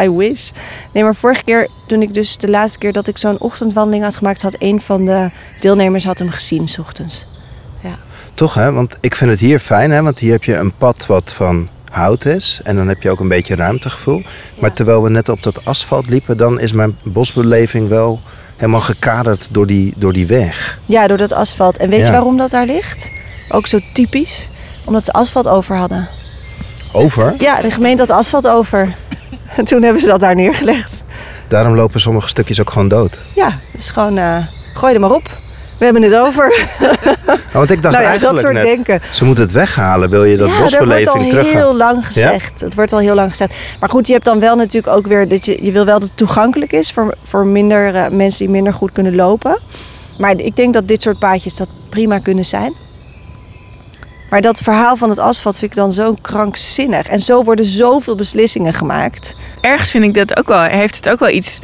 I 0.00 0.10
wish. 0.10 0.50
Nee, 0.92 1.02
maar 1.02 1.14
vorige 1.14 1.44
keer, 1.44 1.68
toen 1.86 2.02
ik 2.02 2.14
dus 2.14 2.36
de 2.36 2.48
laatste 2.50 2.78
keer 2.78 2.92
dat 2.92 3.08
ik 3.08 3.18
zo'n 3.18 3.40
ochtendwandeling 3.40 4.04
had 4.04 4.16
gemaakt, 4.16 4.42
had 4.42 4.56
een 4.58 4.80
van 4.80 5.04
de 5.04 5.30
deelnemers 5.60 6.04
had 6.04 6.18
hem 6.18 6.30
gezien 6.30 6.68
s 6.68 6.78
ochtends. 6.78 7.26
Toch 8.34 8.54
hè? 8.54 8.72
Want 8.72 8.96
ik 9.00 9.14
vind 9.14 9.30
het 9.30 9.40
hier 9.40 9.58
fijn 9.58 9.90
hè? 9.90 10.02
Want 10.02 10.18
hier 10.18 10.32
heb 10.32 10.44
je 10.44 10.54
een 10.56 10.72
pad 10.72 11.06
wat 11.06 11.32
van 11.32 11.68
hout 11.90 12.24
is. 12.24 12.60
En 12.64 12.76
dan 12.76 12.88
heb 12.88 13.02
je 13.02 13.10
ook 13.10 13.20
een 13.20 13.28
beetje 13.28 13.54
ruimtegevoel. 13.54 14.22
Maar 14.58 14.72
terwijl 14.72 15.02
we 15.02 15.10
net 15.10 15.28
op 15.28 15.42
dat 15.42 15.64
asfalt 15.64 16.08
liepen, 16.08 16.36
dan 16.36 16.60
is 16.60 16.72
mijn 16.72 16.96
bosbeleving 17.02 17.88
wel 17.88 18.20
helemaal 18.56 18.80
gekaderd 18.80 19.48
door 19.50 19.66
die, 19.66 19.92
door 19.96 20.12
die 20.12 20.26
weg. 20.26 20.78
Ja, 20.86 21.06
door 21.06 21.16
dat 21.16 21.32
asfalt. 21.32 21.76
En 21.78 21.88
weet 21.88 21.98
Ja. 22.00 22.06
je 22.06 22.12
waarom 22.12 22.36
dat 22.36 22.50
daar 22.50 22.66
ligt? 22.66 23.10
Ook 23.48 23.66
zo 23.66 23.78
typisch. 23.92 24.48
Omdat 24.84 25.04
ze 25.04 25.12
asfalt 25.12 25.48
over 25.48 25.76
hadden. 25.76 26.08
Over. 26.92 27.34
Ja, 27.38 27.60
de 27.60 27.70
gemeente 27.70 28.02
had 28.02 28.10
asfalt 28.16 28.48
over. 28.48 28.94
En 29.56 29.64
toen 29.64 29.82
hebben 29.82 30.00
ze 30.02 30.08
dat 30.08 30.20
daar 30.20 30.34
neergelegd. 30.34 31.02
Daarom 31.48 31.74
lopen 31.74 32.00
sommige 32.00 32.28
stukjes 32.28 32.60
ook 32.60 32.70
gewoon 32.70 32.88
dood. 32.88 33.18
Ja, 33.34 33.58
dus 33.72 33.90
gewoon 33.90 34.18
eh, 34.18 34.36
gooi 34.74 34.94
er 34.94 35.00
maar 35.00 35.10
op. 35.10 35.28
We 35.78 35.84
hebben 35.84 36.02
het 36.02 36.16
over. 36.16 36.66
Nou, 37.26 37.38
want 37.52 37.70
ik 37.70 37.82
dacht 37.82 37.94
nou 37.96 38.06
ja, 38.06 38.12
dat 38.12 38.22
eigenlijk 38.22 38.38
soort 38.38 38.54
net, 38.54 38.64
denken. 38.64 39.00
ze 39.12 39.24
moeten 39.24 39.44
het 39.44 39.52
weghalen. 39.52 40.10
Wil 40.10 40.24
je 40.24 40.36
dat 40.36 40.48
ja, 40.48 40.58
dat 40.58 40.60
wordt 40.60 40.90
al 40.90 40.98
bosbeleving 40.98 41.30
terug? 41.30 41.52
heel 41.52 41.76
lang 41.76 42.06
gezegd. 42.06 42.60
Het 42.60 42.74
wordt 42.74 42.92
al 42.92 42.98
heel 42.98 43.14
lang 43.14 43.30
gezegd. 43.30 43.54
Maar 43.80 43.88
goed, 43.88 44.06
je 44.06 44.12
hebt 44.12 44.24
dan 44.24 44.40
wel 44.40 44.56
natuurlijk 44.56 44.96
ook 44.96 45.06
weer 45.06 45.28
dat 45.28 45.44
je, 45.44 45.64
je 45.64 45.72
wil 45.72 45.84
wel 45.84 45.98
dat 45.98 46.08
het 46.08 46.16
toegankelijk 46.16 46.72
is 46.72 46.92
voor, 46.92 47.14
voor 47.24 47.46
minder 47.46 47.94
eh, 47.94 48.08
mensen 48.08 48.38
die 48.38 48.54
minder 48.54 48.74
goed 48.74 48.92
kunnen 48.92 49.14
lopen. 49.14 49.58
Maar 50.18 50.38
ik 50.38 50.56
denk 50.56 50.74
dat 50.74 50.88
dit 50.88 51.02
soort 51.02 51.18
paadjes 51.18 51.56
dat 51.56 51.68
prima 51.88 52.18
kunnen 52.18 52.44
zijn. 52.44 52.72
Maar 54.32 54.40
dat 54.40 54.58
verhaal 54.58 54.96
van 54.96 55.08
het 55.08 55.18
asfalt 55.18 55.58
vind 55.58 55.70
ik 55.70 55.76
dan 55.76 55.92
zo 55.92 56.16
krankzinnig. 56.20 57.06
En 57.06 57.18
zo 57.18 57.44
worden 57.44 57.64
zoveel 57.64 58.14
beslissingen 58.14 58.74
gemaakt. 58.74 59.34
Ergens 59.60 59.90
vind 59.90 60.04
ik 60.04 60.14
dat 60.14 60.36
ook 60.38 60.48
wel, 60.48 60.62
heeft 60.62 60.96
het 60.96 61.08
ook 61.08 61.18
wel 61.18 61.28
iets 61.28 61.58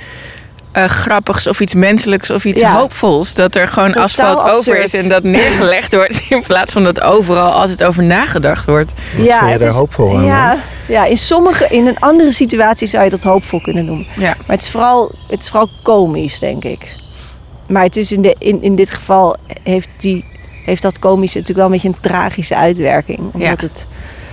eh, 0.73 0.85
grappigs 0.85 1.47
of 1.47 1.61
iets 1.61 1.75
menselijks 1.75 2.31
of 2.31 2.45
iets 2.45 2.61
Ja. 2.61 2.77
hoopvols. 2.77 3.35
Dat 3.35 3.55
er 3.55 3.69
gewoon 3.69 3.91
Totaal 3.91 4.05
asfalt 4.05 4.51
over 4.57 4.79
is 4.79 4.95
en 4.95 5.09
dat 5.09 5.23
neergelegd 5.23 5.95
wordt. 5.95 6.23
In 6.29 6.43
plaats 6.43 6.73
van 6.73 6.85
dat 6.85 7.01
overal 7.01 7.53
altijd 7.53 7.85
over 7.85 8.03
nagedacht 8.03 8.67
wordt. 8.67 8.93
Wat 8.93 9.27
vind 9.27 9.27
je 9.27 9.33
het 9.35 9.61
daar 9.61 9.73
hoopvol 9.73 10.17
aan, 10.17 10.25
Ja, 10.25 10.57
ja, 10.87 11.05
in 11.05 11.17
sommige, 11.17 11.67
in 11.69 11.87
een 11.87 11.99
andere 11.99 12.33
situatie 12.33 12.89
zou 12.89 13.05
je 13.05 13.11
dat 13.11 13.23
hoopvol 13.23 13.61
kunnen 13.61 13.85
noemen. 13.85 14.07
Ja. 14.17 14.35
Maar 14.47 14.57
het 14.57 14.63
is 14.63 14.71
vooral, 14.71 15.13
het 15.29 15.41
is 15.41 15.49
vooral 15.49 15.69
komisch, 15.83 16.39
denk 16.39 16.65
ik. 16.65 16.93
Maar 17.67 17.83
het 17.83 17.97
is 17.97 18.13
in, 18.13 18.23
de, 18.23 18.35
in, 18.39 18.63
in 18.63 18.75
dit 18.77 18.91
geval 18.91 19.37
heeft, 19.63 19.89
die, 19.99 20.25
heeft 20.69 20.83
dat 20.83 20.99
komische 20.99 21.39
natuurlijk 21.39 21.67
wel 21.69 21.77
een 21.77 21.83
beetje 21.83 21.97
een 21.99 22.11
tragische 22.11 22.57
uitwerking. 22.57 23.19
Omdat 23.19 23.41
Ja. 23.41 23.51
het 23.67 23.85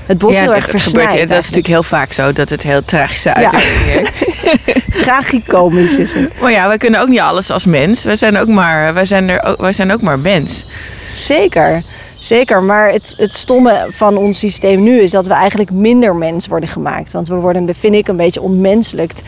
het 0.05 0.17
bos 0.17 0.37
heel 0.37 0.45
dat- 0.45 0.55
erg 0.55 0.71
dat, 0.71 0.81
versnijdt. 0.81 1.11
dat 1.11 1.21
is 1.21 1.29
natuurlijk 1.29 1.67
heel 1.67 1.83
vaak 1.83 2.11
zo 2.11 2.33
dat 2.33 2.49
het 2.49 2.63
heel 2.63 2.85
tragische 2.85 3.33
uitwerking 3.33 3.83
heeft. 3.83 4.23
Tragicomisch 5.03 5.97
is 5.97 6.13
het. 6.13 6.39
Maar 6.41 6.51
ja, 6.51 6.67
wij 6.67 6.77
kunnen 6.77 7.01
ook 7.01 7.07
niet 7.07 7.19
alles 7.19 7.49
als 7.51 7.65
mens. 7.65 8.03
Wij 8.03 8.15
zijn 8.15 8.37
ook 8.37 8.47
maar, 8.47 8.93
wij 8.93 9.05
zijn 9.05 9.29
er 9.29 9.43
ook, 9.43 9.61
wij 9.61 9.73
zijn 9.73 9.91
ook 9.91 10.01
maar 10.01 10.19
mens. 10.19 10.65
Zeker, 11.13 11.81
zeker. 12.19 12.63
Maar 12.63 12.89
het, 12.91 13.13
het 13.17 13.33
stomme 13.35 13.87
van 13.89 14.17
ons 14.17 14.39
systeem 14.39 14.83
nu 14.83 15.01
is 15.01 15.11
dat 15.11 15.27
we 15.27 15.33
eigenlijk 15.33 15.71
minder 15.71 16.15
mens 16.15 16.47
worden 16.47 16.69
gemaakt. 16.69 17.11
Want 17.11 17.27
we 17.27 17.35
worden, 17.35 17.75
vind 17.75 17.95
ik, 17.95 18.07
een 18.07 18.17
beetje 18.17 18.41
ontmenselijkt 18.41 19.21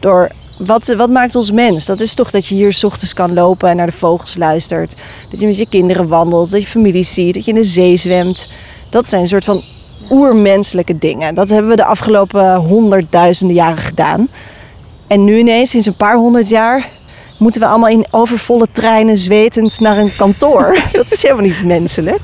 door... 0.00 0.28
Wat, 0.58 0.94
wat 0.96 1.10
maakt 1.10 1.34
ons 1.34 1.50
mens? 1.50 1.86
Dat 1.86 2.00
is 2.00 2.14
toch 2.14 2.30
dat 2.30 2.46
je 2.46 2.54
hier 2.54 2.72
's 2.72 2.84
ochtends 2.84 3.14
kan 3.14 3.34
lopen 3.34 3.68
en 3.68 3.76
naar 3.76 3.86
de 3.86 3.92
vogels 3.92 4.36
luistert. 4.36 4.96
Dat 5.30 5.40
je 5.40 5.46
met 5.46 5.56
je 5.56 5.68
kinderen 5.68 6.08
wandelt, 6.08 6.50
dat 6.50 6.60
je 6.60 6.66
familie 6.66 7.04
ziet, 7.04 7.34
dat 7.34 7.44
je 7.44 7.50
in 7.50 7.56
de 7.56 7.64
zee 7.64 7.96
zwemt. 7.96 8.48
Dat 8.90 9.08
zijn 9.08 9.22
een 9.22 9.28
soort 9.28 9.44
van 9.44 9.64
oermenselijke 10.10 10.98
dingen. 10.98 11.34
Dat 11.34 11.48
hebben 11.48 11.70
we 11.70 11.76
de 11.76 11.84
afgelopen 11.84 12.54
honderdduizenden 12.54 13.56
jaren 13.56 13.82
gedaan. 13.82 14.28
En 15.06 15.24
nu 15.24 15.38
ineens, 15.38 15.70
sinds 15.70 15.86
een 15.86 15.96
paar 15.96 16.16
honderd 16.16 16.48
jaar, 16.48 16.88
moeten 17.38 17.60
we 17.60 17.66
allemaal 17.66 17.88
in 17.88 18.06
overvolle 18.10 18.66
treinen 18.72 19.18
zwetend 19.18 19.80
naar 19.80 19.98
een 19.98 20.16
kantoor. 20.16 20.78
Dat 20.92 21.12
is 21.12 21.22
helemaal 21.22 21.44
niet 21.44 21.64
menselijk. 21.64 22.20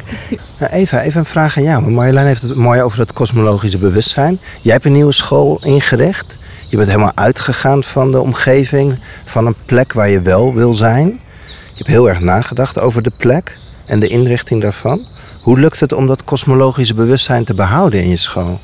Nou, 0.59 0.73
Eva, 0.73 1.03
even 1.03 1.21
een 1.21 1.27
vraag 1.27 1.57
aan 1.57 1.63
jou. 1.63 1.91
Marjolein 1.91 2.27
heeft 2.27 2.43
het 2.43 2.57
mooi 2.57 2.83
over 2.83 2.99
het 2.99 3.13
kosmologische 3.13 3.79
bewustzijn. 3.79 4.39
Jij 4.63 4.73
hebt 4.73 4.85
een 4.85 4.93
nieuwe 4.93 5.13
school 5.13 5.61
ingericht. 5.63 6.44
Je 6.75 6.81
bent 6.81 6.93
helemaal 6.93 7.13
uitgegaan 7.15 7.85
van 7.85 8.13
de 8.13 8.21
omgeving, 8.21 8.99
van 9.25 9.47
een 9.47 9.55
plek 9.65 9.93
waar 9.93 10.09
je 10.09 10.21
wel 10.21 10.55
wil 10.55 10.75
zijn. 10.75 11.07
Je 11.09 11.75
hebt 11.77 11.89
heel 11.89 12.09
erg 12.09 12.21
nagedacht 12.21 12.79
over 12.81 13.03
de 13.03 13.13
plek 13.19 13.59
en 13.87 14.01
de 14.01 14.09
inrichting 14.09 14.61
daarvan. 14.63 14.99
Hoe 15.43 15.61
lukt 15.61 15.81
het 15.81 15.93
om 15.93 16.07
dat 16.07 16.25
kosmologische 16.25 16.95
bewustzijn 16.95 17.45
te 17.45 17.55
behouden 17.55 18.03
in 18.03 18.09
je 18.11 18.17
school? 18.17 18.61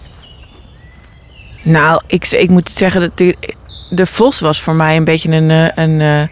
Nou, 1.62 2.02
ik, 2.06 2.26
ik 2.26 2.48
moet 2.50 2.70
zeggen 2.70 3.00
dat 3.00 3.18
de, 3.18 3.36
de 3.90 4.06
Vos 4.06 4.40
was 4.40 4.60
voor 4.62 4.74
mij 4.74 4.96
een 4.96 5.04
beetje 5.04 5.30
een, 5.30 5.50
eh, 5.50 5.84
een 5.84 6.00
eh, 6.00 6.22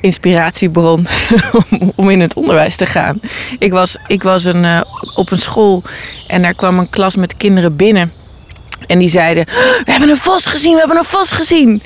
inspiratiebron 0.00 1.06
om- 1.80 1.92
om 1.94 2.10
in 2.10 2.20
het 2.20 2.34
onderwijs 2.34 2.76
te 2.76 2.86
gaan. 2.86 3.20
Ik 3.58 3.70
was, 3.72 3.96
ik 4.06 4.22
was 4.22 4.44
een, 4.44 4.64
eh, 4.64 4.80
op 5.14 5.30
een 5.30 5.38
school 5.38 5.82
en 6.26 6.42
daar 6.42 6.54
kwam 6.54 6.78
een 6.78 6.90
klas 6.90 7.16
met 7.16 7.36
kinderen 7.36 7.76
binnen. 7.76 8.12
En 8.92 8.98
die 8.98 9.10
zeiden, 9.10 9.44
we 9.84 9.90
hebben 9.90 10.08
een 10.08 10.16
vos 10.16 10.46
gezien, 10.46 10.72
we 10.72 10.78
hebben 10.78 10.96
een 10.96 11.04
vos 11.04 11.32
gezien. 11.32 11.82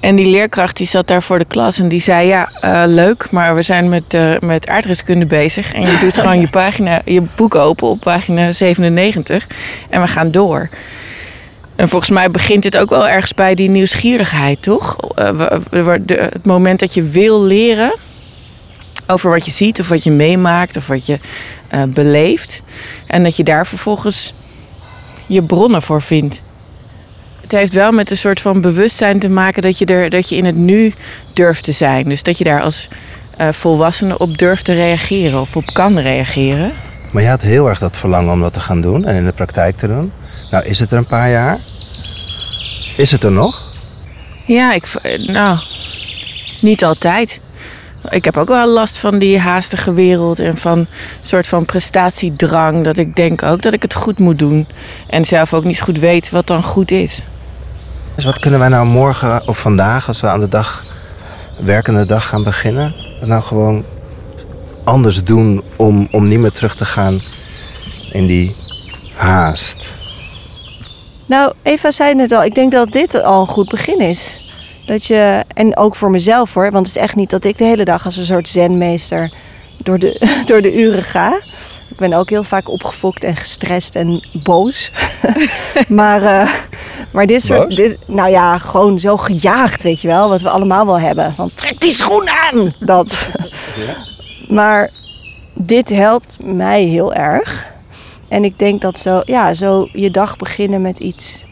En 0.00 0.16
die 0.16 0.26
leerkracht 0.26 0.76
die 0.76 0.86
zat 0.86 1.06
daar 1.08 1.22
voor 1.22 1.38
de 1.38 1.44
klas 1.44 1.78
en 1.78 1.88
die 1.88 2.00
zei, 2.00 2.26
ja, 2.26 2.50
eh, 2.60 2.82
leuk, 2.86 3.30
maar 3.30 3.54
we 3.54 3.62
zijn 3.62 3.88
met, 3.88 4.14
eh, 4.14 4.38
met 4.38 4.68
aardrijkskunde 4.68 5.26
bezig. 5.26 5.72
En 5.72 5.80
je 5.80 5.98
doet 6.00 6.18
gewoon 6.20 6.40
je, 6.40 6.48
pagina, 6.48 7.00
je 7.04 7.22
boek 7.34 7.54
open 7.54 7.88
op 7.88 8.00
pagina 8.00 8.52
97 8.52 9.46
en 9.90 10.00
we 10.00 10.08
gaan 10.08 10.30
door. 10.30 10.68
En 11.76 11.88
volgens 11.88 12.10
mij 12.10 12.30
begint 12.30 12.62
dit 12.62 12.76
ook 12.76 12.90
wel 12.90 13.08
ergens 13.08 13.34
bij 13.34 13.54
die 13.54 13.70
nieuwsgierigheid, 13.70 14.62
toch? 14.62 14.96
Eh, 15.14 15.38
het 16.06 16.44
moment 16.44 16.80
dat 16.80 16.94
je 16.94 17.02
wil 17.02 17.42
leren 17.42 17.94
over 19.06 19.30
wat 19.30 19.44
je 19.44 19.52
ziet 19.52 19.80
of 19.80 19.88
wat 19.88 20.04
je 20.04 20.10
meemaakt 20.10 20.76
of 20.76 20.86
wat 20.86 21.06
je 21.06 21.18
beleeft. 21.86 22.62
En 23.06 23.22
dat 23.22 23.36
je 23.36 23.44
daar 23.44 23.66
vervolgens 23.66 24.32
je 25.26 25.42
bronnen 25.42 25.82
voor 25.82 26.02
vindt. 26.02 26.42
Het 27.44 27.52
heeft 27.52 27.72
wel 27.72 27.92
met 27.92 28.10
een 28.10 28.16
soort 28.16 28.40
van 28.40 28.60
bewustzijn 28.60 29.18
te 29.18 29.28
maken 29.28 29.62
dat 29.62 29.78
je, 29.78 29.84
er, 29.86 30.10
dat 30.10 30.28
je 30.28 30.36
in 30.36 30.44
het 30.44 30.56
nu 30.56 30.94
durft 31.32 31.64
te 31.64 31.72
zijn. 31.72 32.08
Dus 32.08 32.22
dat 32.22 32.38
je 32.38 32.44
daar 32.44 32.62
als 32.62 32.88
eh, 33.36 33.48
volwassene 33.52 34.18
op 34.18 34.38
durft 34.38 34.64
te 34.64 34.72
reageren 34.72 35.40
of 35.40 35.56
op 35.56 35.64
kan 35.72 35.98
reageren. 35.98 36.72
Maar 37.10 37.22
je 37.22 37.28
had 37.28 37.42
heel 37.42 37.68
erg 37.68 37.78
dat 37.78 37.96
verlangen 37.96 38.32
om 38.32 38.40
dat 38.40 38.52
te 38.52 38.60
gaan 38.60 38.80
doen 38.80 39.04
en 39.04 39.16
in 39.16 39.24
de 39.24 39.32
praktijk 39.32 39.76
te 39.76 39.86
doen. 39.86 40.12
Nou, 40.50 40.64
is 40.64 40.80
het 40.80 40.90
er 40.90 40.98
een 40.98 41.06
paar 41.06 41.30
jaar? 41.30 41.58
Is 42.96 43.10
het 43.10 43.22
er 43.22 43.32
nog? 43.32 43.72
Ja, 44.46 44.72
ik, 44.72 44.84
nou, 45.26 45.58
niet 46.60 46.84
altijd. 46.84 47.40
Ik 48.08 48.24
heb 48.24 48.36
ook 48.36 48.48
wel 48.48 48.68
last 48.68 48.98
van 48.98 49.18
die 49.18 49.38
haastige 49.38 49.92
wereld 49.92 50.38
en 50.38 50.56
van 50.56 50.78
een 50.78 50.86
soort 51.20 51.48
van 51.48 51.64
prestatiedrang. 51.64 52.84
Dat 52.84 52.98
ik 52.98 53.16
denk 53.16 53.42
ook 53.42 53.62
dat 53.62 53.72
ik 53.72 53.82
het 53.82 53.94
goed 53.94 54.18
moet 54.18 54.38
doen. 54.38 54.66
En 55.08 55.24
zelf 55.24 55.54
ook 55.54 55.64
niet 55.64 55.80
goed 55.80 55.98
weet 55.98 56.30
wat 56.30 56.46
dan 56.46 56.62
goed 56.62 56.90
is. 56.90 57.22
Dus 58.14 58.24
wat 58.24 58.38
kunnen 58.38 58.60
wij 58.60 58.68
nou 58.68 58.86
morgen 58.86 59.48
of 59.48 59.58
vandaag, 59.58 60.08
als 60.08 60.20
we 60.20 60.26
aan 60.26 60.40
de 60.40 60.48
dag, 60.48 60.84
werkende 61.58 62.06
dag 62.06 62.26
gaan 62.26 62.44
beginnen, 62.44 62.94
nou 63.20 63.42
gewoon 63.42 63.84
anders 64.84 65.24
doen 65.24 65.62
om, 65.76 66.08
om 66.10 66.28
niet 66.28 66.38
meer 66.38 66.52
terug 66.52 66.76
te 66.76 66.84
gaan 66.84 67.22
in 68.12 68.26
die 68.26 68.56
haast? 69.14 69.88
Nou, 71.26 71.52
Eva 71.62 71.90
zei 71.90 72.14
net 72.14 72.32
al, 72.32 72.44
ik 72.44 72.54
denk 72.54 72.72
dat 72.72 72.92
dit 72.92 73.22
al 73.22 73.40
een 73.40 73.46
goed 73.46 73.68
begin 73.68 73.98
is. 74.00 74.38
Dat 74.86 75.06
je, 75.06 75.44
en 75.54 75.76
ook 75.76 75.96
voor 75.96 76.10
mezelf 76.10 76.54
hoor, 76.54 76.70
want 76.70 76.86
het 76.86 76.96
is 76.96 77.02
echt 77.02 77.14
niet 77.14 77.30
dat 77.30 77.44
ik 77.44 77.58
de 77.58 77.64
hele 77.64 77.84
dag 77.84 78.04
als 78.04 78.16
een 78.16 78.24
soort 78.24 78.48
zenmeester 78.48 79.32
door 79.78 79.98
de, 79.98 80.20
door 80.46 80.62
de 80.62 80.80
uren 80.80 81.04
ga. 81.04 81.40
Ik 81.94 82.00
ben 82.00 82.12
ook 82.12 82.30
heel 82.30 82.44
vaak 82.44 82.68
opgefokt 82.68 83.24
en 83.24 83.36
gestrest 83.36 83.94
en 83.96 84.26
boos. 84.42 84.90
maar, 85.88 86.22
eh, 86.22 86.52
maar 87.12 87.26
dit 87.26 87.44
soort, 87.44 87.68
Boos? 87.68 87.76
dit, 87.76 87.98
nou 88.06 88.30
ja, 88.30 88.58
gewoon 88.58 89.00
zo 89.00 89.16
gejaagd, 89.16 89.82
weet 89.82 90.00
je 90.00 90.08
wel, 90.08 90.28
wat 90.28 90.40
we 90.40 90.48
allemaal 90.50 90.86
wel 90.86 91.00
hebben. 91.00 91.34
Van 91.34 91.50
trek 91.54 91.80
die 91.80 91.90
schoen 91.90 92.28
aan! 92.28 92.72
Dat. 92.80 93.28
Maar 94.48 94.90
dit 95.54 95.88
helpt 95.88 96.36
mij 96.42 96.82
heel 96.82 97.14
erg. 97.14 97.66
En 98.28 98.44
ik 98.44 98.58
denk 98.58 98.80
dat 98.80 98.98
zo, 98.98 99.20
ja, 99.24 99.54
zo 99.54 99.88
je 99.92 100.10
dag 100.10 100.36
beginnen 100.36 100.82
met 100.82 100.98
iets 100.98 101.44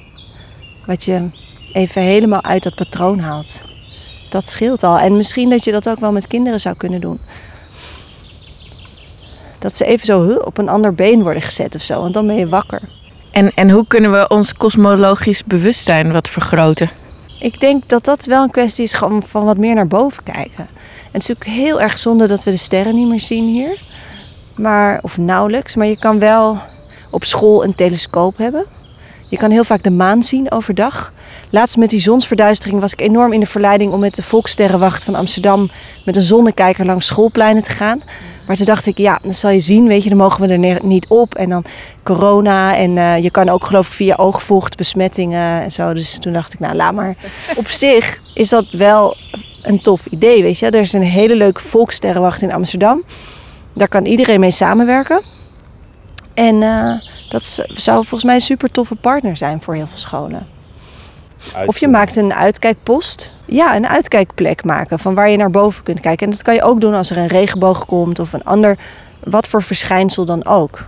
wat 0.86 1.04
je 1.04 1.30
even 1.72 2.02
helemaal 2.02 2.42
uit 2.42 2.62
dat 2.62 2.74
patroon 2.74 3.18
haalt. 3.18 3.64
Dat 4.30 4.48
scheelt 4.48 4.82
al. 4.82 4.98
En 4.98 5.16
misschien 5.16 5.50
dat 5.50 5.64
je 5.64 5.72
dat 5.72 5.88
ook 5.88 6.00
wel 6.00 6.12
met 6.12 6.26
kinderen 6.26 6.60
zou 6.60 6.76
kunnen 6.76 7.00
doen. 7.00 7.18
Dat 9.62 9.74
ze 9.74 9.84
even 9.84 10.06
zo 10.06 10.32
op 10.32 10.58
een 10.58 10.68
ander 10.68 10.94
been 10.94 11.22
worden 11.22 11.42
gezet 11.42 11.74
of 11.74 11.82
zo. 11.82 12.00
Want 12.00 12.14
dan 12.14 12.26
ben 12.26 12.36
je 12.36 12.48
wakker. 12.48 12.80
En, 13.30 13.54
en 13.54 13.70
hoe 13.70 13.86
kunnen 13.86 14.12
we 14.12 14.28
ons 14.28 14.54
kosmologisch 14.54 15.44
bewustzijn 15.44 16.12
wat 16.12 16.28
vergroten? 16.28 16.90
Ik 17.40 17.60
denk 17.60 17.88
dat 17.88 18.04
dat 18.04 18.24
wel 18.24 18.42
een 18.42 18.50
kwestie 18.50 18.84
is 18.84 18.96
van 19.26 19.44
wat 19.44 19.56
meer 19.56 19.74
naar 19.74 19.86
boven 19.86 20.22
kijken. 20.22 20.66
En 20.66 21.18
het 21.18 21.22
is 21.22 21.28
natuurlijk 21.28 21.50
heel 21.50 21.80
erg 21.80 21.98
zonde 21.98 22.26
dat 22.26 22.44
we 22.44 22.50
de 22.50 22.56
sterren 22.56 22.94
niet 22.94 23.08
meer 23.08 23.20
zien 23.20 23.48
hier. 23.48 23.80
Maar, 24.56 24.98
of 25.02 25.18
nauwelijks. 25.18 25.74
Maar 25.74 25.86
je 25.86 25.98
kan 25.98 26.18
wel 26.18 26.58
op 27.10 27.24
school 27.24 27.64
een 27.64 27.74
telescoop 27.74 28.36
hebben. 28.36 28.64
Je 29.32 29.38
kan 29.38 29.50
heel 29.50 29.64
vaak 29.64 29.82
de 29.82 29.90
maan 29.90 30.22
zien 30.22 30.50
overdag. 30.50 31.12
Laatst 31.50 31.76
met 31.76 31.90
die 31.90 32.00
zonsverduistering 32.00 32.80
was 32.80 32.92
ik 32.92 33.00
enorm 33.00 33.32
in 33.32 33.40
de 33.40 33.46
verleiding 33.46 33.92
om 33.92 34.00
met 34.00 34.14
de 34.14 34.22
Volkssterrenwacht 34.22 35.04
van 35.04 35.14
Amsterdam 35.14 35.70
met 36.04 36.16
een 36.16 36.22
zonnekijker 36.22 36.86
langs 36.86 37.06
schoolpleinen 37.06 37.62
te 37.62 37.70
gaan. 37.70 38.02
Maar 38.46 38.56
toen 38.56 38.66
dacht 38.66 38.86
ik, 38.86 38.98
ja, 38.98 39.18
dan 39.22 39.34
zal 39.34 39.50
je 39.50 39.60
zien, 39.60 39.86
weet 39.86 40.02
je, 40.02 40.08
dan 40.08 40.18
mogen 40.18 40.48
we 40.48 40.54
er 40.54 40.84
niet 40.84 41.06
op. 41.08 41.34
En 41.34 41.48
dan 41.48 41.64
corona 42.02 42.76
en 42.76 42.96
uh, 42.96 43.18
je 43.18 43.30
kan 43.30 43.48
ook 43.48 43.66
geloof 43.66 43.86
ik 43.86 43.92
via 43.92 44.14
oogvocht 44.14 44.76
besmettingen 44.76 45.62
en 45.62 45.72
zo. 45.72 45.94
Dus 45.94 46.18
toen 46.18 46.32
dacht 46.32 46.52
ik, 46.52 46.60
nou 46.60 46.74
laat 46.74 46.94
maar. 46.94 47.16
Op 47.56 47.70
zich 47.84 48.20
is 48.34 48.48
dat 48.48 48.70
wel 48.70 49.16
een 49.62 49.82
tof 49.82 50.06
idee, 50.06 50.42
weet 50.42 50.58
je. 50.58 50.66
Er 50.66 50.80
is 50.80 50.92
een 50.92 51.02
hele 51.02 51.36
leuke 51.36 51.60
Volkssterrenwacht 51.60 52.42
in 52.42 52.52
Amsterdam. 52.52 53.04
Daar 53.74 53.88
kan 53.88 54.04
iedereen 54.04 54.40
mee 54.40 54.50
samenwerken. 54.50 55.22
En 56.34 56.54
uh, 56.54 56.94
dat 57.32 57.64
zou 57.66 57.96
volgens 57.96 58.24
mij 58.24 58.34
een 58.34 58.40
super 58.40 58.70
toffe 58.70 58.94
partner 58.94 59.36
zijn 59.36 59.62
voor 59.62 59.74
heel 59.74 59.86
veel 59.86 59.98
scholen. 59.98 60.46
Of 61.66 61.78
je 61.78 61.88
maakt 61.88 62.16
een 62.16 62.34
uitkijkpost. 62.34 63.44
Ja, 63.46 63.76
een 63.76 63.86
uitkijkplek 63.86 64.64
maken 64.64 64.98
van 64.98 65.14
waar 65.14 65.30
je 65.30 65.36
naar 65.36 65.50
boven 65.50 65.82
kunt 65.82 66.00
kijken. 66.00 66.26
En 66.26 66.32
dat 66.32 66.42
kan 66.42 66.54
je 66.54 66.62
ook 66.62 66.80
doen 66.80 66.94
als 66.94 67.10
er 67.10 67.16
een 67.16 67.26
regenboog 67.26 67.86
komt 67.86 68.18
of 68.18 68.32
een 68.32 68.44
ander, 68.44 68.78
wat 69.24 69.48
voor 69.48 69.62
verschijnsel 69.62 70.24
dan 70.24 70.46
ook. 70.46 70.84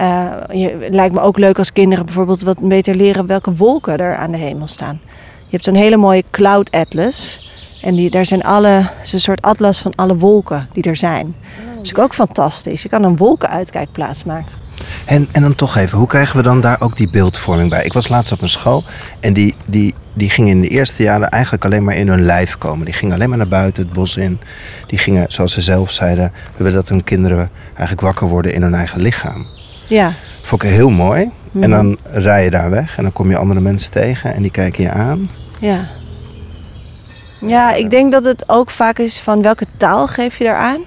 Uh, 0.00 0.32
je, 0.52 0.88
lijkt 0.90 1.14
me 1.14 1.20
ook 1.20 1.38
leuk 1.38 1.58
als 1.58 1.72
kinderen 1.72 2.04
bijvoorbeeld 2.04 2.42
wat 2.42 2.60
beter 2.60 2.94
leren 2.94 3.26
welke 3.26 3.54
wolken 3.54 3.98
er 3.98 4.16
aan 4.16 4.30
de 4.30 4.38
hemel 4.38 4.66
staan. 4.66 5.00
Je 5.46 5.50
hebt 5.56 5.64
zo'n 5.64 5.74
hele 5.74 5.96
mooie 5.96 6.24
cloud 6.30 6.70
atlas. 6.70 7.48
En 7.82 7.94
die, 7.94 8.10
daar 8.10 8.26
zijn 8.26 8.42
alle, 8.42 8.90
is 9.02 9.12
een 9.12 9.20
soort 9.20 9.42
atlas 9.42 9.80
van 9.80 9.94
alle 9.94 10.16
wolken 10.16 10.68
die 10.72 10.82
er 10.82 10.96
zijn. 10.96 11.36
Dat 11.76 11.84
is 11.84 11.96
ook 11.96 12.14
fantastisch. 12.14 12.82
Je 12.82 12.88
kan 12.88 13.02
een 13.02 13.16
wolkenuitkijkplaats 13.16 14.24
maken. 14.24 14.59
En, 15.04 15.28
en 15.32 15.42
dan 15.42 15.54
toch 15.54 15.76
even, 15.76 15.98
hoe 15.98 16.06
krijgen 16.06 16.36
we 16.36 16.42
dan 16.42 16.60
daar 16.60 16.80
ook 16.80 16.96
die 16.96 17.10
beeldvorming 17.10 17.70
bij? 17.70 17.84
Ik 17.84 17.92
was 17.92 18.08
laatst 18.08 18.32
op 18.32 18.42
een 18.42 18.48
school 18.48 18.84
en 19.20 19.32
die, 19.32 19.54
die, 19.66 19.94
die 20.12 20.30
gingen 20.30 20.50
in 20.50 20.60
de 20.60 20.68
eerste 20.68 21.02
jaren 21.02 21.28
eigenlijk 21.28 21.64
alleen 21.64 21.84
maar 21.84 21.96
in 21.96 22.08
hun 22.08 22.24
lijf 22.24 22.58
komen. 22.58 22.84
Die 22.84 22.94
gingen 22.94 23.14
alleen 23.14 23.28
maar 23.28 23.38
naar 23.38 23.48
buiten, 23.48 23.84
het 23.84 23.92
bos 23.92 24.16
in. 24.16 24.40
Die 24.86 24.98
gingen, 24.98 25.24
zoals 25.28 25.52
ze 25.52 25.60
zelf 25.60 25.90
zeiden, 25.90 26.32
we 26.56 26.64
willen 26.64 26.78
dat 26.78 26.88
hun 26.88 27.04
kinderen 27.04 27.50
eigenlijk 27.66 28.00
wakker 28.00 28.28
worden 28.28 28.54
in 28.54 28.62
hun 28.62 28.74
eigen 28.74 29.00
lichaam. 29.00 29.46
Ja. 29.88 30.12
Vond 30.42 30.62
ik 30.62 30.70
heel 30.70 30.90
mooi. 30.90 31.30
En 31.60 31.70
dan 31.70 31.98
rij 32.04 32.44
je 32.44 32.50
daar 32.50 32.70
weg 32.70 32.96
en 32.96 33.02
dan 33.02 33.12
kom 33.12 33.30
je 33.30 33.36
andere 33.36 33.60
mensen 33.60 33.90
tegen 33.90 34.34
en 34.34 34.42
die 34.42 34.50
kijken 34.50 34.82
je 34.82 34.90
aan. 34.90 35.30
Ja. 35.58 35.88
Ja, 37.40 37.74
ik 37.74 37.90
denk 37.90 38.12
dat 38.12 38.24
het 38.24 38.44
ook 38.46 38.70
vaak 38.70 38.98
is 38.98 39.20
van 39.20 39.42
welke 39.42 39.66
taal 39.76 40.06
geef 40.06 40.38
je 40.38 40.44
daaraan 40.44 40.80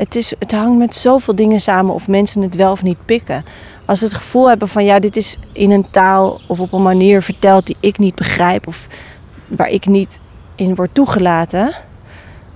het, 0.00 0.14
is, 0.14 0.32
het 0.38 0.52
hangt 0.52 0.78
met 0.78 0.94
zoveel 0.94 1.34
dingen 1.34 1.60
samen 1.60 1.94
of 1.94 2.08
mensen 2.08 2.42
het 2.42 2.54
wel 2.54 2.72
of 2.72 2.82
niet 2.82 3.04
pikken. 3.04 3.44
Als 3.84 3.98
ze 3.98 4.04
het 4.04 4.14
gevoel 4.14 4.48
hebben 4.48 4.68
van 4.68 4.84
ja, 4.84 4.98
dit 4.98 5.16
is 5.16 5.36
in 5.52 5.70
een 5.70 5.90
taal 5.90 6.40
of 6.46 6.60
op 6.60 6.72
een 6.72 6.82
manier 6.82 7.22
verteld 7.22 7.66
die 7.66 7.76
ik 7.80 7.98
niet 7.98 8.14
begrijp 8.14 8.66
of 8.66 8.86
waar 9.46 9.68
ik 9.68 9.86
niet 9.86 10.20
in 10.54 10.74
word 10.74 10.94
toegelaten, 10.94 11.72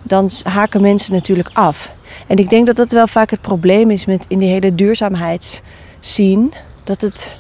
dan 0.03 0.31
haken 0.43 0.83
mensen 0.83 1.13
natuurlijk 1.13 1.51
af. 1.53 1.93
En 2.27 2.37
ik 2.37 2.51
denk 2.51 2.67
dat 2.67 2.77
dat 2.77 2.93
wel 2.93 3.07
vaak 3.07 3.31
het 3.31 3.41
probleem 3.41 3.91
is 3.91 4.05
met 4.05 4.25
in 4.29 4.39
die 4.39 4.49
hele 4.49 4.75
duurzaamheidszien. 4.75 6.53
Dat 6.85 7.01
het 7.01 7.37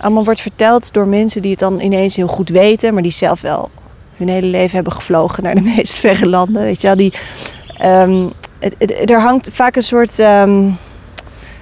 allemaal 0.00 0.24
wordt 0.24 0.40
verteld 0.40 0.92
door 0.92 1.08
mensen 1.08 1.42
die 1.42 1.50
het 1.50 1.60
dan 1.60 1.80
ineens 1.80 2.16
heel 2.16 2.26
goed 2.26 2.48
weten, 2.48 2.94
maar 2.94 3.02
die 3.02 3.12
zelf 3.12 3.40
wel 3.40 3.70
hun 4.16 4.28
hele 4.28 4.46
leven 4.46 4.74
hebben 4.74 4.92
gevlogen 4.92 5.42
naar 5.42 5.54
de 5.54 5.70
meest 5.76 5.98
verre 5.98 6.28
landen. 6.28 6.62
Weet 6.62 6.80
je 6.80 6.86
wel, 6.86 6.96
die 6.96 7.12
um, 7.84 8.32
er 9.04 9.20
hangt 9.20 9.48
vaak 9.52 9.76
een 9.76 9.82
soort. 9.82 10.18
Um, 10.18 10.78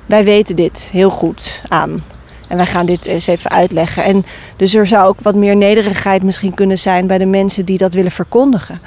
wij 0.06 0.24
weten 0.24 0.56
dit 0.56 0.88
heel 0.92 1.10
goed 1.10 1.62
aan. 1.68 2.02
En 2.48 2.56
wij 2.56 2.66
gaan 2.66 2.86
dit 2.86 3.06
eens 3.06 3.26
even 3.26 3.50
uitleggen. 3.50 4.04
En 4.04 4.24
dus 4.56 4.74
er 4.74 4.86
zou 4.86 5.08
ook 5.08 5.20
wat 5.22 5.34
meer 5.34 5.56
nederigheid 5.56 6.22
misschien 6.22 6.54
kunnen 6.54 6.78
zijn 6.78 7.06
bij 7.06 7.18
de 7.18 7.26
mensen 7.26 7.64
die 7.64 7.78
dat 7.78 7.94
willen 7.94 8.10
verkondigen. 8.10 8.80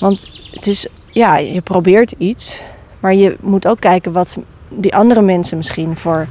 Want 0.00 0.30
het 0.50 0.66
is, 0.66 0.86
ja, 1.12 1.36
je 1.36 1.60
probeert 1.60 2.14
iets. 2.18 2.62
Maar 3.00 3.14
je 3.14 3.36
moet 3.40 3.66
ook 3.66 3.80
kijken 3.80 4.12
wat 4.12 4.36
die 4.68 4.94
andere 4.94 5.22
mensen 5.22 5.56
misschien 5.56 5.96
voor 5.96 6.26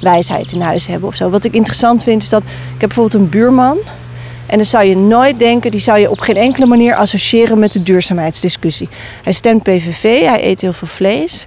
wijsheid 0.00 0.52
in 0.52 0.60
huis 0.60 0.86
hebben 0.86 1.08
of 1.08 1.16
zo. 1.16 1.30
Wat 1.30 1.44
ik 1.44 1.54
interessant 1.54 2.02
vind 2.02 2.22
is 2.22 2.28
dat 2.28 2.42
ik 2.42 2.48
heb 2.80 2.88
bijvoorbeeld 2.88 3.22
een 3.22 3.28
buurman. 3.28 3.78
En 4.46 4.56
dan 4.56 4.64
zou 4.64 4.84
je 4.84 4.96
nooit 4.96 5.38
denken, 5.38 5.70
die 5.70 5.80
zou 5.80 5.98
je 5.98 6.10
op 6.10 6.20
geen 6.20 6.36
enkele 6.36 6.66
manier 6.66 6.94
associëren 6.94 7.58
met 7.58 7.72
de 7.72 7.82
duurzaamheidsdiscussie. 7.82 8.88
Hij 9.22 9.32
stemt 9.32 9.62
PVV, 9.62 10.20
hij 10.20 10.44
eet 10.44 10.60
heel 10.60 10.72
veel 10.72 10.88
vlees. 10.88 11.46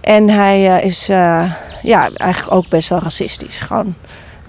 En 0.00 0.30
hij 0.30 0.78
uh, 0.78 0.84
is 0.84 1.10
uh, 1.10 1.52
ja, 1.82 2.10
eigenlijk 2.14 2.54
ook 2.54 2.68
best 2.68 2.88
wel 2.88 2.98
racistisch. 2.98 3.60
Gewoon. 3.60 3.94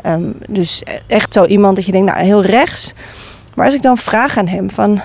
Um, 0.06 0.36
dus 0.50 0.84
echt 1.08 1.34
zo 1.34 1.46
iemand 1.46 1.76
dat 1.76 1.86
je 1.86 1.92
denkt, 1.92 2.12
nou 2.12 2.26
heel 2.26 2.44
rechts. 2.44 2.94
Maar 3.56 3.66
als 3.66 3.74
ik 3.74 3.82
dan 3.82 3.98
vraag 3.98 4.38
aan 4.38 4.48
hem 4.48 4.70
van... 4.70 5.02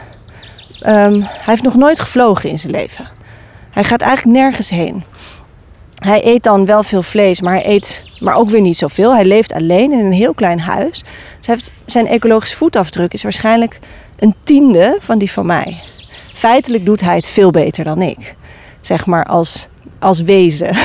Um, 0.87 1.21
hij 1.21 1.45
heeft 1.45 1.63
nog 1.63 1.75
nooit 1.75 2.01
gevlogen 2.01 2.51
in 2.51 2.59
zijn 2.59 2.73
leven. 2.73 3.09
Hij 3.71 3.85
gaat 3.85 4.01
eigenlijk 4.01 4.39
nergens 4.39 4.71
heen. 4.71 5.05
Hij 6.01 6.27
eet 6.27 6.43
dan 6.43 6.67
wel 6.67 6.83
veel 6.83 7.03
vlees, 7.03 7.41
maar 7.41 7.55
hij 7.55 7.67
eet 7.67 8.03
maar 8.21 8.37
ook 8.37 8.51
weer 8.51 8.61
niet 8.61 8.77
zoveel. 8.77 9.15
Hij 9.15 9.25
leeft 9.25 9.53
alleen 9.53 9.93
in 9.93 9.99
een 9.99 10.13
heel 10.13 10.35
klein 10.35 10.61
huis. 10.61 11.03
Dus 11.39 11.47
heeft, 11.47 11.73
zijn 11.87 12.07
ecologische 12.07 12.57
voetafdruk 12.57 13.13
is 13.13 13.23
waarschijnlijk 13.23 13.79
een 14.19 14.35
tiende 14.45 14.97
van 15.01 15.19
die 15.19 15.33
van 15.33 15.47
mij. 15.47 15.77
Feitelijk 16.35 16.87
doet 16.87 17.01
hij 17.01 17.17
het 17.17 17.29
veel 17.29 17.51
beter 17.51 17.85
dan 17.85 18.03
ik. 18.03 18.37
Zeg 18.81 19.07
maar 19.07 19.25
als, 19.25 19.69
als 19.99 20.21
wezen. 20.21 20.77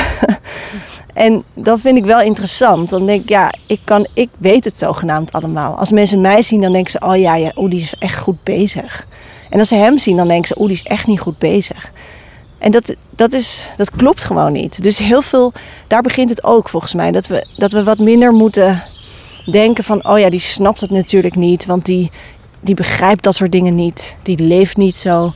en 1.13 1.43
dat 1.54 1.80
vind 1.80 1.97
ik 1.97 2.06
wel 2.06 2.21
interessant. 2.21 2.89
Dan 2.89 3.06
denk 3.06 3.21
ik, 3.21 3.30
ja, 3.30 3.54
ik, 3.67 3.80
kan, 3.84 4.08
ik 4.13 4.30
weet 4.38 4.65
het 4.65 4.78
zogenaamd 4.78 5.32
allemaal. 5.32 5.78
Als 5.78 5.91
mensen 5.91 6.21
mij 6.21 6.41
zien, 6.41 6.62
dan 6.62 6.73
denken 6.73 6.91
ze, 6.91 6.99
oh 6.99 7.17
ja, 7.17 7.36
ja 7.36 7.51
die 7.54 7.82
is 7.82 7.93
echt 7.99 8.17
goed 8.17 8.43
bezig. 8.43 9.08
En 9.49 9.60
als 9.60 9.67
ze 9.67 9.75
hem 9.75 9.97
zien, 9.97 10.17
dan 10.17 10.28
denken 10.28 10.47
ze, 10.47 10.56
oh, 10.56 10.65
die 10.65 10.75
is 10.75 10.84
echt 10.84 11.08
niet 11.08 11.19
goed 11.19 11.38
bezig. 11.38 11.91
En 12.65 12.71
dat, 12.71 12.95
dat, 13.10 13.34
is, 13.34 13.69
dat 13.78 13.91
klopt 13.91 14.23
gewoon 14.23 14.51
niet. 14.51 14.84
Dus 14.84 14.97
heel 14.97 15.21
veel, 15.21 15.54
daar 15.88 16.01
begint 16.01 16.30
het 16.30 16.43
ook 16.43 16.69
volgens 16.69 16.93
mij. 16.93 17.12
Dat 17.12 17.28
we, 17.28 17.45
dat 17.58 17.71
we 17.71 17.84
wat 17.84 17.99
minder 17.99 18.34
moeten 18.34 18.84
denken 19.51 19.84
van, 19.84 20.08
oh 20.08 20.19
ja, 20.19 20.30
die 20.30 20.39
snapt 20.39 20.82
het 20.82 20.89
natuurlijk 20.89 21.36
niet. 21.36 21.65
Want 21.65 21.86
die, 21.86 22.12
die 22.60 22.75
begrijpt 22.75 23.23
dat 23.23 23.36
soort 23.36 23.51
dingen 23.51 23.75
niet. 23.75 24.15
Die 24.23 24.39
leeft 24.39 24.78
niet 24.78 24.97
zo. 24.97 25.34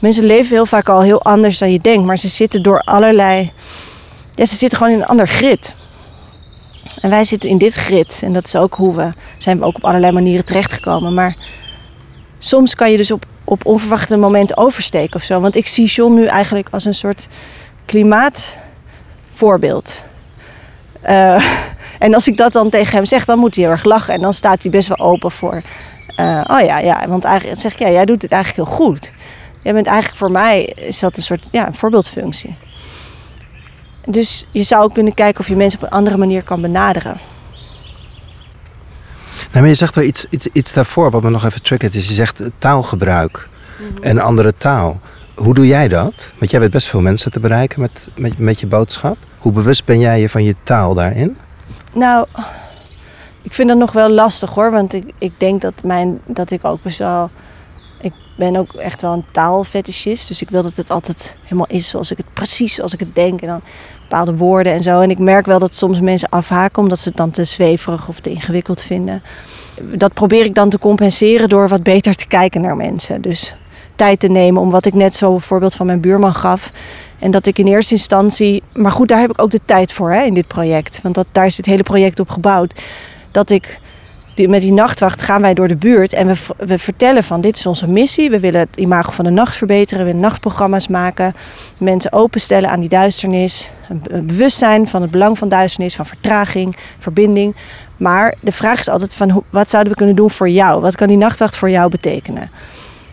Mensen 0.00 0.24
leven 0.24 0.56
heel 0.56 0.66
vaak 0.66 0.88
al 0.88 1.02
heel 1.02 1.22
anders 1.22 1.58
dan 1.58 1.72
je 1.72 1.80
denkt. 1.80 2.06
Maar 2.06 2.18
ze 2.18 2.28
zitten 2.28 2.62
door 2.62 2.80
allerlei... 2.80 3.52
Ja, 4.34 4.44
ze 4.44 4.56
zitten 4.56 4.78
gewoon 4.78 4.92
in 4.92 5.00
een 5.00 5.06
ander 5.06 5.28
grid. 5.28 5.74
En 7.00 7.10
wij 7.10 7.24
zitten 7.24 7.50
in 7.50 7.58
dit 7.58 7.74
grid. 7.74 8.20
En 8.24 8.32
dat 8.32 8.46
is 8.46 8.56
ook 8.56 8.74
hoe 8.74 8.94
we... 8.94 9.12
Zijn 9.38 9.58
we 9.58 9.64
ook 9.64 9.76
op 9.76 9.84
allerlei 9.84 10.12
manieren 10.12 10.44
terechtgekomen. 10.44 11.14
Maar 11.14 11.36
soms 12.46 12.74
kan 12.74 12.90
je 12.90 12.96
dus 12.96 13.10
op 13.10 13.26
op 13.46 13.66
onverwachte 13.66 14.16
momenten 14.16 14.56
oversteken 14.56 15.16
of 15.16 15.22
zo. 15.22 15.40
Want 15.40 15.56
ik 15.56 15.68
zie 15.68 15.86
John 15.86 16.14
nu 16.14 16.24
eigenlijk 16.24 16.68
als 16.70 16.84
een 16.84 16.94
soort 16.94 17.28
klimaatvoorbeeld. 17.84 20.02
Uh, 21.04 21.44
en 22.04 22.14
als 22.14 22.28
ik 22.28 22.36
dat 22.36 22.52
dan 22.52 22.70
tegen 22.70 22.96
hem 22.96 23.04
zeg, 23.04 23.24
dan 23.24 23.38
moet 23.38 23.54
hij 23.54 23.64
heel 23.64 23.72
erg 23.72 23.84
lachen. 23.84 24.14
En 24.14 24.20
dan 24.20 24.32
staat 24.32 24.62
hij 24.62 24.70
best 24.70 24.88
wel 24.88 24.98
open 24.98 25.30
voor. 25.30 25.62
Uh, 26.20 26.44
oh 26.50 26.60
ja, 26.60 26.78
ja, 26.78 27.04
want 27.08 27.24
eigenlijk 27.24 27.60
zeg 27.60 27.72
ik, 27.72 27.78
ja, 27.78 27.90
jij 27.90 28.04
doet 28.04 28.22
het 28.22 28.32
eigenlijk 28.32 28.68
heel 28.68 28.76
goed. 28.76 29.10
Jij 29.62 29.72
bent 29.72 29.86
eigenlijk 29.86 30.18
voor 30.18 30.30
mij, 30.30 30.64
is 30.64 30.98
dat 30.98 31.16
een 31.16 31.22
soort 31.22 31.48
ja, 31.50 31.66
een 31.66 31.74
voorbeeldfunctie. 31.74 32.56
Dus 34.04 34.44
je 34.50 34.62
zou 34.62 34.92
kunnen 34.92 35.14
kijken 35.14 35.40
of 35.40 35.48
je 35.48 35.56
mensen 35.56 35.80
op 35.80 35.86
een 35.86 35.98
andere 35.98 36.16
manier 36.16 36.42
kan 36.42 36.60
benaderen. 36.60 37.16
Nee, 39.56 39.64
maar 39.64 39.74
je 39.74 39.80
zegt 39.80 39.94
wel 39.94 40.04
iets, 40.04 40.26
iets, 40.30 40.48
iets 40.52 40.72
daarvoor 40.72 41.10
wat 41.10 41.22
me 41.22 41.30
nog 41.30 41.44
even 41.44 41.62
triggert. 41.62 41.94
Is 41.94 42.08
je 42.08 42.14
zegt 42.14 42.42
taalgebruik 42.58 43.48
mm 43.78 44.02
en 44.02 44.18
andere 44.18 44.54
taal. 44.58 45.00
Hoe 45.34 45.54
doe 45.54 45.66
jij 45.66 45.88
dat? 45.88 46.30
Want 46.38 46.50
jij 46.50 46.60
weet 46.60 46.70
best 46.70 46.86
veel 46.86 47.00
mensen 47.00 47.30
te 47.32 47.40
bereiken 47.40 47.80
met, 47.80 48.08
met, 48.16 48.38
met 48.38 48.60
je 48.60 48.66
boodschap. 48.66 49.16
Hoe 49.38 49.52
bewust 49.52 49.84
ben 49.84 50.00
jij 50.00 50.20
je 50.20 50.28
van 50.28 50.44
je 50.44 50.54
taal 50.62 50.94
daarin? 50.94 51.36
Nou, 51.94 52.26
ik 53.42 53.54
vind 53.54 53.68
dat 53.68 53.78
nog 53.78 53.92
wel 53.92 54.10
lastig 54.10 54.54
hoor. 54.54 54.70
Want 54.70 54.94
ik, 54.94 55.12
ik 55.18 55.32
denk 55.36 55.60
dat, 55.60 55.74
mijn, 55.82 56.20
dat 56.26 56.50
ik 56.50 56.64
ook 56.64 56.82
best 56.82 56.98
wel... 56.98 57.30
Ben 58.36 58.56
ook 58.56 58.72
echt 58.72 59.02
wel 59.02 59.12
een 59.12 59.24
taalfetischist. 59.30 60.28
Dus 60.28 60.42
ik 60.42 60.50
wil 60.50 60.62
dat 60.62 60.76
het 60.76 60.90
altijd 60.90 61.36
helemaal 61.42 61.66
is 61.68 61.88
zoals 61.88 62.10
ik 62.10 62.16
het 62.16 62.32
precies 62.32 62.74
zoals 62.74 62.92
ik 62.92 63.00
het 63.00 63.14
denk. 63.14 63.40
En 63.40 63.46
dan 63.46 63.60
bepaalde 64.00 64.36
woorden 64.36 64.72
en 64.72 64.82
zo. 64.82 65.00
En 65.00 65.10
ik 65.10 65.18
merk 65.18 65.46
wel 65.46 65.58
dat 65.58 65.74
soms 65.74 66.00
mensen 66.00 66.28
afhaken 66.28 66.82
omdat 66.82 66.98
ze 66.98 67.08
het 67.08 67.16
dan 67.16 67.30
te 67.30 67.44
zweverig 67.44 68.08
of 68.08 68.20
te 68.20 68.30
ingewikkeld 68.30 68.82
vinden. 68.82 69.22
Dat 69.82 70.14
probeer 70.14 70.44
ik 70.44 70.54
dan 70.54 70.68
te 70.68 70.78
compenseren 70.78 71.48
door 71.48 71.68
wat 71.68 71.82
beter 71.82 72.14
te 72.14 72.26
kijken 72.26 72.60
naar 72.60 72.76
mensen. 72.76 73.22
Dus 73.22 73.54
tijd 73.96 74.20
te 74.20 74.28
nemen 74.28 74.62
om 74.62 74.70
wat 74.70 74.86
ik 74.86 74.94
net 74.94 75.14
zo 75.14 75.38
voorbeeld 75.38 75.74
van 75.74 75.86
mijn 75.86 76.00
buurman 76.00 76.34
gaf. 76.34 76.72
En 77.18 77.30
dat 77.30 77.46
ik 77.46 77.58
in 77.58 77.66
eerste 77.66 77.94
instantie, 77.94 78.62
maar 78.72 78.92
goed, 78.92 79.08
daar 79.08 79.20
heb 79.20 79.30
ik 79.30 79.42
ook 79.42 79.50
de 79.50 79.60
tijd 79.64 79.92
voor 79.92 80.12
hè, 80.12 80.22
in 80.22 80.34
dit 80.34 80.46
project. 80.46 81.02
Want 81.02 81.14
dat, 81.14 81.26
daar 81.32 81.46
is 81.46 81.56
het 81.56 81.66
hele 81.66 81.82
project 81.82 82.20
op 82.20 82.30
gebouwd. 82.30 82.80
Dat 83.30 83.50
ik 83.50 83.78
met 84.36 84.60
die 84.60 84.72
nachtwacht 84.72 85.22
gaan 85.22 85.40
wij 85.40 85.54
door 85.54 85.68
de 85.68 85.76
buurt 85.76 86.12
en 86.12 86.26
we, 86.26 86.34
we 86.56 86.78
vertellen 86.78 87.24
van 87.24 87.40
dit 87.40 87.56
is 87.56 87.66
onze 87.66 87.88
missie. 87.88 88.30
We 88.30 88.40
willen 88.40 88.60
het 88.60 88.76
imago 88.76 89.10
van 89.10 89.24
de 89.24 89.30
nacht 89.30 89.56
verbeteren. 89.56 89.98
We 89.98 90.10
willen 90.10 90.26
nachtprogramma's 90.28 90.88
maken. 90.88 91.34
Mensen 91.78 92.12
openstellen 92.12 92.70
aan 92.70 92.80
die 92.80 92.88
duisternis. 92.88 93.70
Een 93.88 94.26
bewustzijn 94.26 94.88
van 94.88 95.02
het 95.02 95.10
belang 95.10 95.38
van 95.38 95.48
duisternis, 95.48 95.94
van 95.94 96.06
vertraging, 96.06 96.76
verbinding. 96.98 97.56
Maar 97.96 98.34
de 98.40 98.52
vraag 98.52 98.80
is 98.80 98.88
altijd 98.88 99.14
van 99.14 99.44
wat 99.50 99.70
zouden 99.70 99.92
we 99.92 99.98
kunnen 99.98 100.16
doen 100.16 100.30
voor 100.30 100.48
jou? 100.48 100.80
Wat 100.80 100.96
kan 100.96 101.06
die 101.06 101.16
nachtwacht 101.16 101.56
voor 101.56 101.70
jou 101.70 101.90
betekenen? 101.90 102.50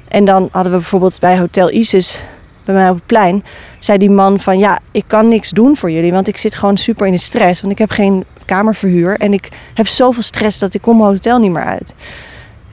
En 0.07 0.25
dan 0.25 0.49
hadden 0.51 0.71
we 0.71 0.77
bijvoorbeeld 0.77 1.19
bij 1.19 1.39
Hotel 1.39 1.71
Isis 1.71 2.23
bij 2.65 2.75
mij 2.75 2.89
op 2.89 2.95
het 2.95 3.05
plein, 3.05 3.43
zei 3.79 3.97
die 3.97 4.09
man 4.09 4.39
van 4.39 4.59
ja, 4.59 4.79
ik 4.91 5.03
kan 5.07 5.27
niks 5.27 5.49
doen 5.49 5.77
voor 5.77 5.91
jullie, 5.91 6.11
want 6.11 6.27
ik 6.27 6.37
zit 6.37 6.55
gewoon 6.55 6.77
super 6.77 7.05
in 7.05 7.11
de 7.11 7.17
stress, 7.17 7.61
want 7.61 7.73
ik 7.73 7.79
heb 7.79 7.89
geen 7.89 8.25
kamerverhuur 8.53 9.17
en 9.17 9.33
ik 9.33 9.49
heb 9.73 9.87
zoveel 9.87 10.23
stress 10.23 10.59
dat 10.59 10.73
ik 10.73 10.81
kom 10.81 11.01
hotel 11.01 11.39
niet 11.39 11.51
meer 11.51 11.63
uit. 11.63 11.95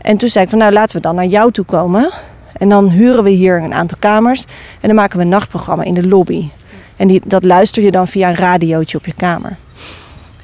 En 0.03 0.17
toen 0.17 0.29
zei 0.29 0.45
ik 0.45 0.51
van 0.51 0.59
nou 0.59 0.73
laten 0.73 0.97
we 0.97 1.03
dan 1.03 1.15
naar 1.15 1.25
jou 1.25 1.53
toe 1.53 1.65
komen 1.65 2.11
en 2.53 2.69
dan 2.69 2.89
huren 2.89 3.25
we 3.25 3.31
hier 3.31 3.63
een 3.63 3.75
aantal 3.75 3.99
kamers 4.01 4.45
en 4.81 4.89
dan 4.89 4.95
maken 4.95 5.17
we 5.17 5.23
een 5.23 5.31
nachtprogramma 5.31 5.83
in 5.83 5.95
de 5.95 6.09
lobby. 6.09 6.51
En 6.97 7.09
die, 7.09 7.21
dat 7.25 7.45
luister 7.45 7.83
je 7.83 7.91
dan 7.91 8.09
via 8.09 8.29
een 8.29 8.37
radiootje 8.37 8.99
op 8.99 9.07
je 9.07 9.15
kamer. 9.15 9.57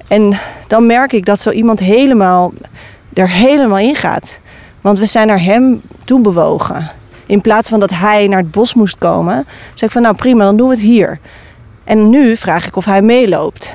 En 0.09 0.39
dan 0.67 0.87
merk 0.87 1.13
ik 1.13 1.25
dat 1.25 1.41
zo 1.41 1.51
iemand 1.51 1.79
helemaal 1.79 2.53
er 3.13 3.31
helemaal 3.31 3.79
in 3.79 3.95
gaat. 3.95 4.39
Want 4.81 4.99
we 4.99 5.07
zijn 5.07 5.27
naar 5.27 5.43
hem 5.43 5.83
toe 6.05 6.21
bewogen. 6.21 6.91
In 7.27 7.41
plaats 7.41 7.69
van 7.69 7.81
dat 7.81 7.91
hij 7.91 8.29
naar 8.29 8.41
het 8.41 8.51
bos 8.51 8.75
moest 8.75 8.99
komen, 8.99 9.47
zeg 9.75 9.89
ik 9.89 9.91
van 9.91 10.03
nou 10.03 10.15
prima, 10.15 10.45
dan 10.45 10.57
doen 10.57 10.69
we 10.69 10.75
het 10.75 10.83
hier. 10.83 11.19
En 11.85 12.11
nu 12.11 12.37
vraag 12.37 12.67
ik 12.67 12.77
of 12.77 12.85
hij 12.85 13.03
meeloopt. 13.03 13.75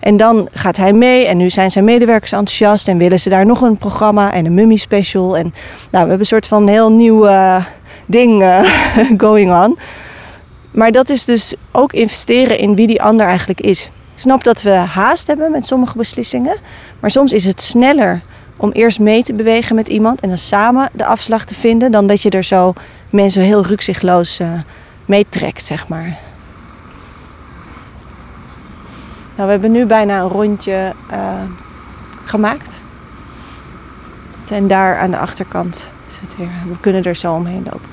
En 0.00 0.16
dan 0.16 0.48
gaat 0.52 0.76
hij 0.76 0.92
mee 0.92 1.26
en 1.26 1.36
nu 1.36 1.50
zijn 1.50 1.70
zijn 1.70 1.84
medewerkers 1.84 2.32
enthousiast 2.32 2.88
en 2.88 2.98
willen 2.98 3.20
ze 3.20 3.28
daar 3.28 3.46
nog 3.46 3.60
een 3.60 3.78
programma 3.78 4.32
en 4.32 4.46
een 4.46 4.54
mummy 4.54 4.76
special. 4.76 5.36
En 5.36 5.42
nou, 5.42 5.54
we 5.90 5.98
hebben 5.98 6.18
een 6.18 6.24
soort 6.24 6.46
van 6.46 6.68
heel 6.68 6.92
nieuw 6.92 7.26
uh, 7.26 7.64
ding 8.06 8.42
uh, 8.42 8.70
going 9.24 9.64
on. 9.64 9.78
Maar 10.70 10.92
dat 10.92 11.08
is 11.08 11.24
dus 11.24 11.54
ook 11.72 11.92
investeren 11.92 12.58
in 12.58 12.74
wie 12.74 12.86
die 12.86 13.02
ander 13.02 13.26
eigenlijk 13.26 13.60
is. 13.60 13.84
Ik 13.84 14.24
snap 14.24 14.44
dat 14.44 14.62
we 14.62 14.70
haast 14.70 15.26
hebben 15.26 15.50
met 15.50 15.66
sommige 15.66 15.96
beslissingen, 15.96 16.56
maar 17.00 17.10
soms 17.10 17.32
is 17.32 17.44
het 17.44 17.60
sneller 17.60 18.20
om 18.56 18.70
eerst 18.70 18.98
mee 18.98 19.22
te 19.22 19.34
bewegen 19.34 19.74
met 19.74 19.88
iemand 19.88 20.20
en 20.20 20.28
dan 20.28 20.38
samen 20.38 20.90
de 20.92 21.04
afslag 21.04 21.44
te 21.44 21.54
vinden, 21.54 21.90
dan 21.92 22.06
dat 22.06 22.22
je 22.22 22.30
er 22.30 22.44
zo 22.44 22.72
mensen 23.10 23.42
heel 23.42 23.64
rukzichtloos 23.64 24.40
uh, 24.40 24.52
meetrekt, 25.06 25.66
zeg 25.66 25.88
maar. 25.88 26.27
Nou, 29.38 29.50
we 29.50 29.56
hebben 29.56 29.72
nu 29.72 29.86
bijna 29.86 30.20
een 30.20 30.28
rondje 30.28 30.92
uh, 31.12 31.18
gemaakt. 32.24 32.82
En 34.50 34.66
daar 34.68 34.98
aan 34.98 35.10
de 35.10 35.18
achterkant 35.18 35.90
het 36.20 36.36
weer. 36.36 36.50
We 36.68 36.76
kunnen 36.80 37.02
er 37.02 37.16
zo 37.16 37.32
omheen 37.32 37.62
lopen. 37.64 37.88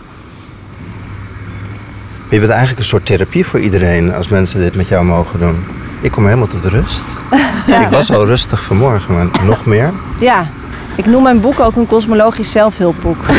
Je 2.30 2.40
bent 2.40 2.52
eigenlijk 2.52 2.80
een 2.80 2.86
soort 2.86 3.06
therapie 3.06 3.46
voor 3.46 3.60
iedereen 3.60 4.14
als 4.14 4.28
mensen 4.28 4.60
dit 4.60 4.76
met 4.76 4.88
jou 4.88 5.06
mogen 5.06 5.40
doen. 5.40 5.66
Ik 6.02 6.12
kom 6.12 6.26
helemaal 6.26 6.48
tot 6.48 6.64
rust. 6.64 7.04
ja. 7.68 7.82
Ik 7.86 7.90
was 7.90 8.12
al 8.12 8.26
rustig 8.26 8.64
vanmorgen, 8.64 9.14
maar 9.14 9.46
nog 9.46 9.66
meer. 9.66 9.94
Ja, 10.20 10.48
ik 10.96 11.06
noem 11.06 11.24
mijn 11.24 11.40
boek 11.40 11.60
ook 11.60 11.76
een 11.76 11.88
kosmologisch 11.88 12.52
zelfhulpboek. 12.52 13.26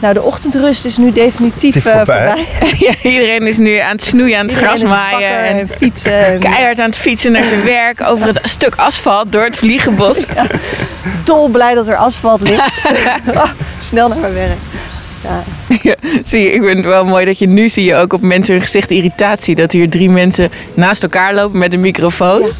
nou, 0.00 0.14
de 0.14 0.22
ochtendrust 0.22 0.84
is 0.84 0.96
nu 0.96 1.12
definitief 1.12 1.76
uh, 1.76 1.96
voorbij. 1.96 2.46
ja, 2.86 2.92
iedereen 3.02 3.46
is 3.46 3.58
nu 3.58 3.76
aan 3.76 3.90
het 3.90 4.04
snoeien, 4.04 4.38
aan 4.38 4.46
het 4.46 4.52
iedereen 4.52 4.78
gras 4.78 4.90
maaien. 4.90 5.44
En, 5.44 5.58
en, 5.58 5.68
fietsen. 5.68 6.12
En... 6.26 6.38
Keihard 6.38 6.78
aan 6.78 6.86
het 6.86 6.96
fietsen 6.96 7.32
naar 7.32 7.42
zijn 7.42 7.64
werk 7.64 8.02
over 8.02 8.26
het 8.26 8.40
stuk 8.42 8.74
asfalt 8.74 9.32
door 9.32 9.42
het 9.42 9.58
vliegenbos. 9.58 10.18
ja, 10.34 10.46
dol 11.24 11.48
blij 11.48 11.74
dat 11.74 11.88
er 11.88 11.96
asfalt 11.96 12.40
ligt. 12.40 12.72
oh, 13.34 13.50
snel 13.78 14.08
naar 14.08 14.18
mijn 14.18 14.34
werk. 14.34 14.58
Ja. 15.22 15.44
ja. 15.82 15.94
zie 16.24 16.42
je, 16.42 16.52
ik 16.52 16.62
vind 16.62 16.76
het 16.76 16.86
wel 16.86 17.04
mooi 17.04 17.24
dat 17.24 17.38
je 17.38 17.48
nu 17.48 17.68
zie 17.68 17.84
je 17.84 17.94
ook 17.94 18.12
op 18.12 18.20
mensen 18.20 18.52
hun 18.54 18.62
gezicht 18.62 18.90
irritatie. 18.90 19.54
Dat 19.54 19.72
hier 19.72 19.90
drie 19.90 20.10
mensen 20.10 20.50
naast 20.74 21.02
elkaar 21.02 21.34
lopen 21.34 21.58
met 21.58 21.72
een 21.72 21.80
microfoon. 21.80 22.50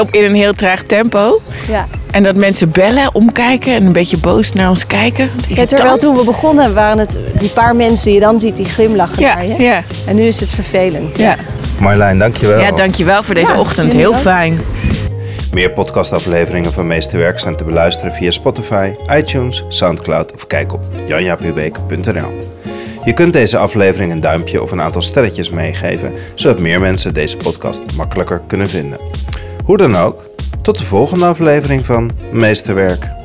Op, 0.00 0.10
in 0.10 0.24
een 0.24 0.34
heel 0.34 0.52
traag 0.52 0.82
tempo. 0.82 1.40
Ja. 1.68 1.86
En 2.10 2.22
dat 2.22 2.36
mensen 2.36 2.70
bellen, 2.70 3.14
omkijken 3.14 3.74
en 3.74 3.86
een 3.86 3.92
beetje 3.92 4.16
boos 4.16 4.52
naar 4.52 4.68
ons 4.68 4.86
kijken. 4.86 5.30
Ja, 5.48 5.64
terwijl 5.64 5.98
toen 5.98 6.16
we 6.16 6.24
begonnen 6.24 6.74
waren 6.74 6.98
het 6.98 7.18
die 7.38 7.48
paar 7.48 7.76
mensen 7.76 8.04
die 8.04 8.14
je 8.14 8.20
dan 8.20 8.40
ziet 8.40 8.56
die 8.56 8.68
glimlachen 8.68 9.22
ja, 9.22 9.34
naar 9.34 9.46
je. 9.46 9.62
Ja. 9.62 9.82
En 10.06 10.16
nu 10.16 10.22
is 10.22 10.40
het 10.40 10.52
vervelend. 10.52 11.18
Ja. 11.18 11.36
Marjolein, 11.80 12.18
dankjewel. 12.18 12.60
Ja, 12.60 12.70
dankjewel 12.70 13.22
voor 13.22 13.34
deze 13.34 13.52
Ja, 13.52 13.58
ochtend. 13.58 13.92
Heel 13.92 14.14
fijn. 14.14 14.60
Meer 15.52 15.70
podcastafleveringen 15.70 16.72
van 16.72 16.86
Meesterwerk 16.86 17.38
zijn 17.38 17.56
te 17.56 17.64
beluisteren 17.64 18.12
via 18.12 18.30
Spotify, 18.30 18.92
iTunes, 19.10 19.64
Soundcloud 19.68 20.32
of 20.32 20.46
kijk 20.46 20.72
op 20.72 20.80
janjapubeek.nl. 21.06 22.32
Je 23.04 23.14
kunt 23.14 23.32
deze 23.32 23.58
aflevering 23.58 24.12
een 24.12 24.20
duimpje 24.20 24.62
of 24.62 24.70
een 24.70 24.80
aantal 24.80 25.02
sterretjes 25.02 25.50
meegeven, 25.50 26.12
zodat 26.34 26.58
meer 26.58 26.80
mensen 26.80 27.14
deze 27.14 27.36
podcast 27.36 27.80
makkelijker 27.96 28.40
kunnen 28.46 28.68
vinden. 28.68 28.98
Hoe 29.64 29.76
dan 29.76 29.96
ook, 29.96 30.30
tot 30.62 30.78
de 30.78 30.84
volgende 30.84 31.26
aflevering 31.26 31.84
van 31.84 32.10
Meesterwerk. 32.32 33.21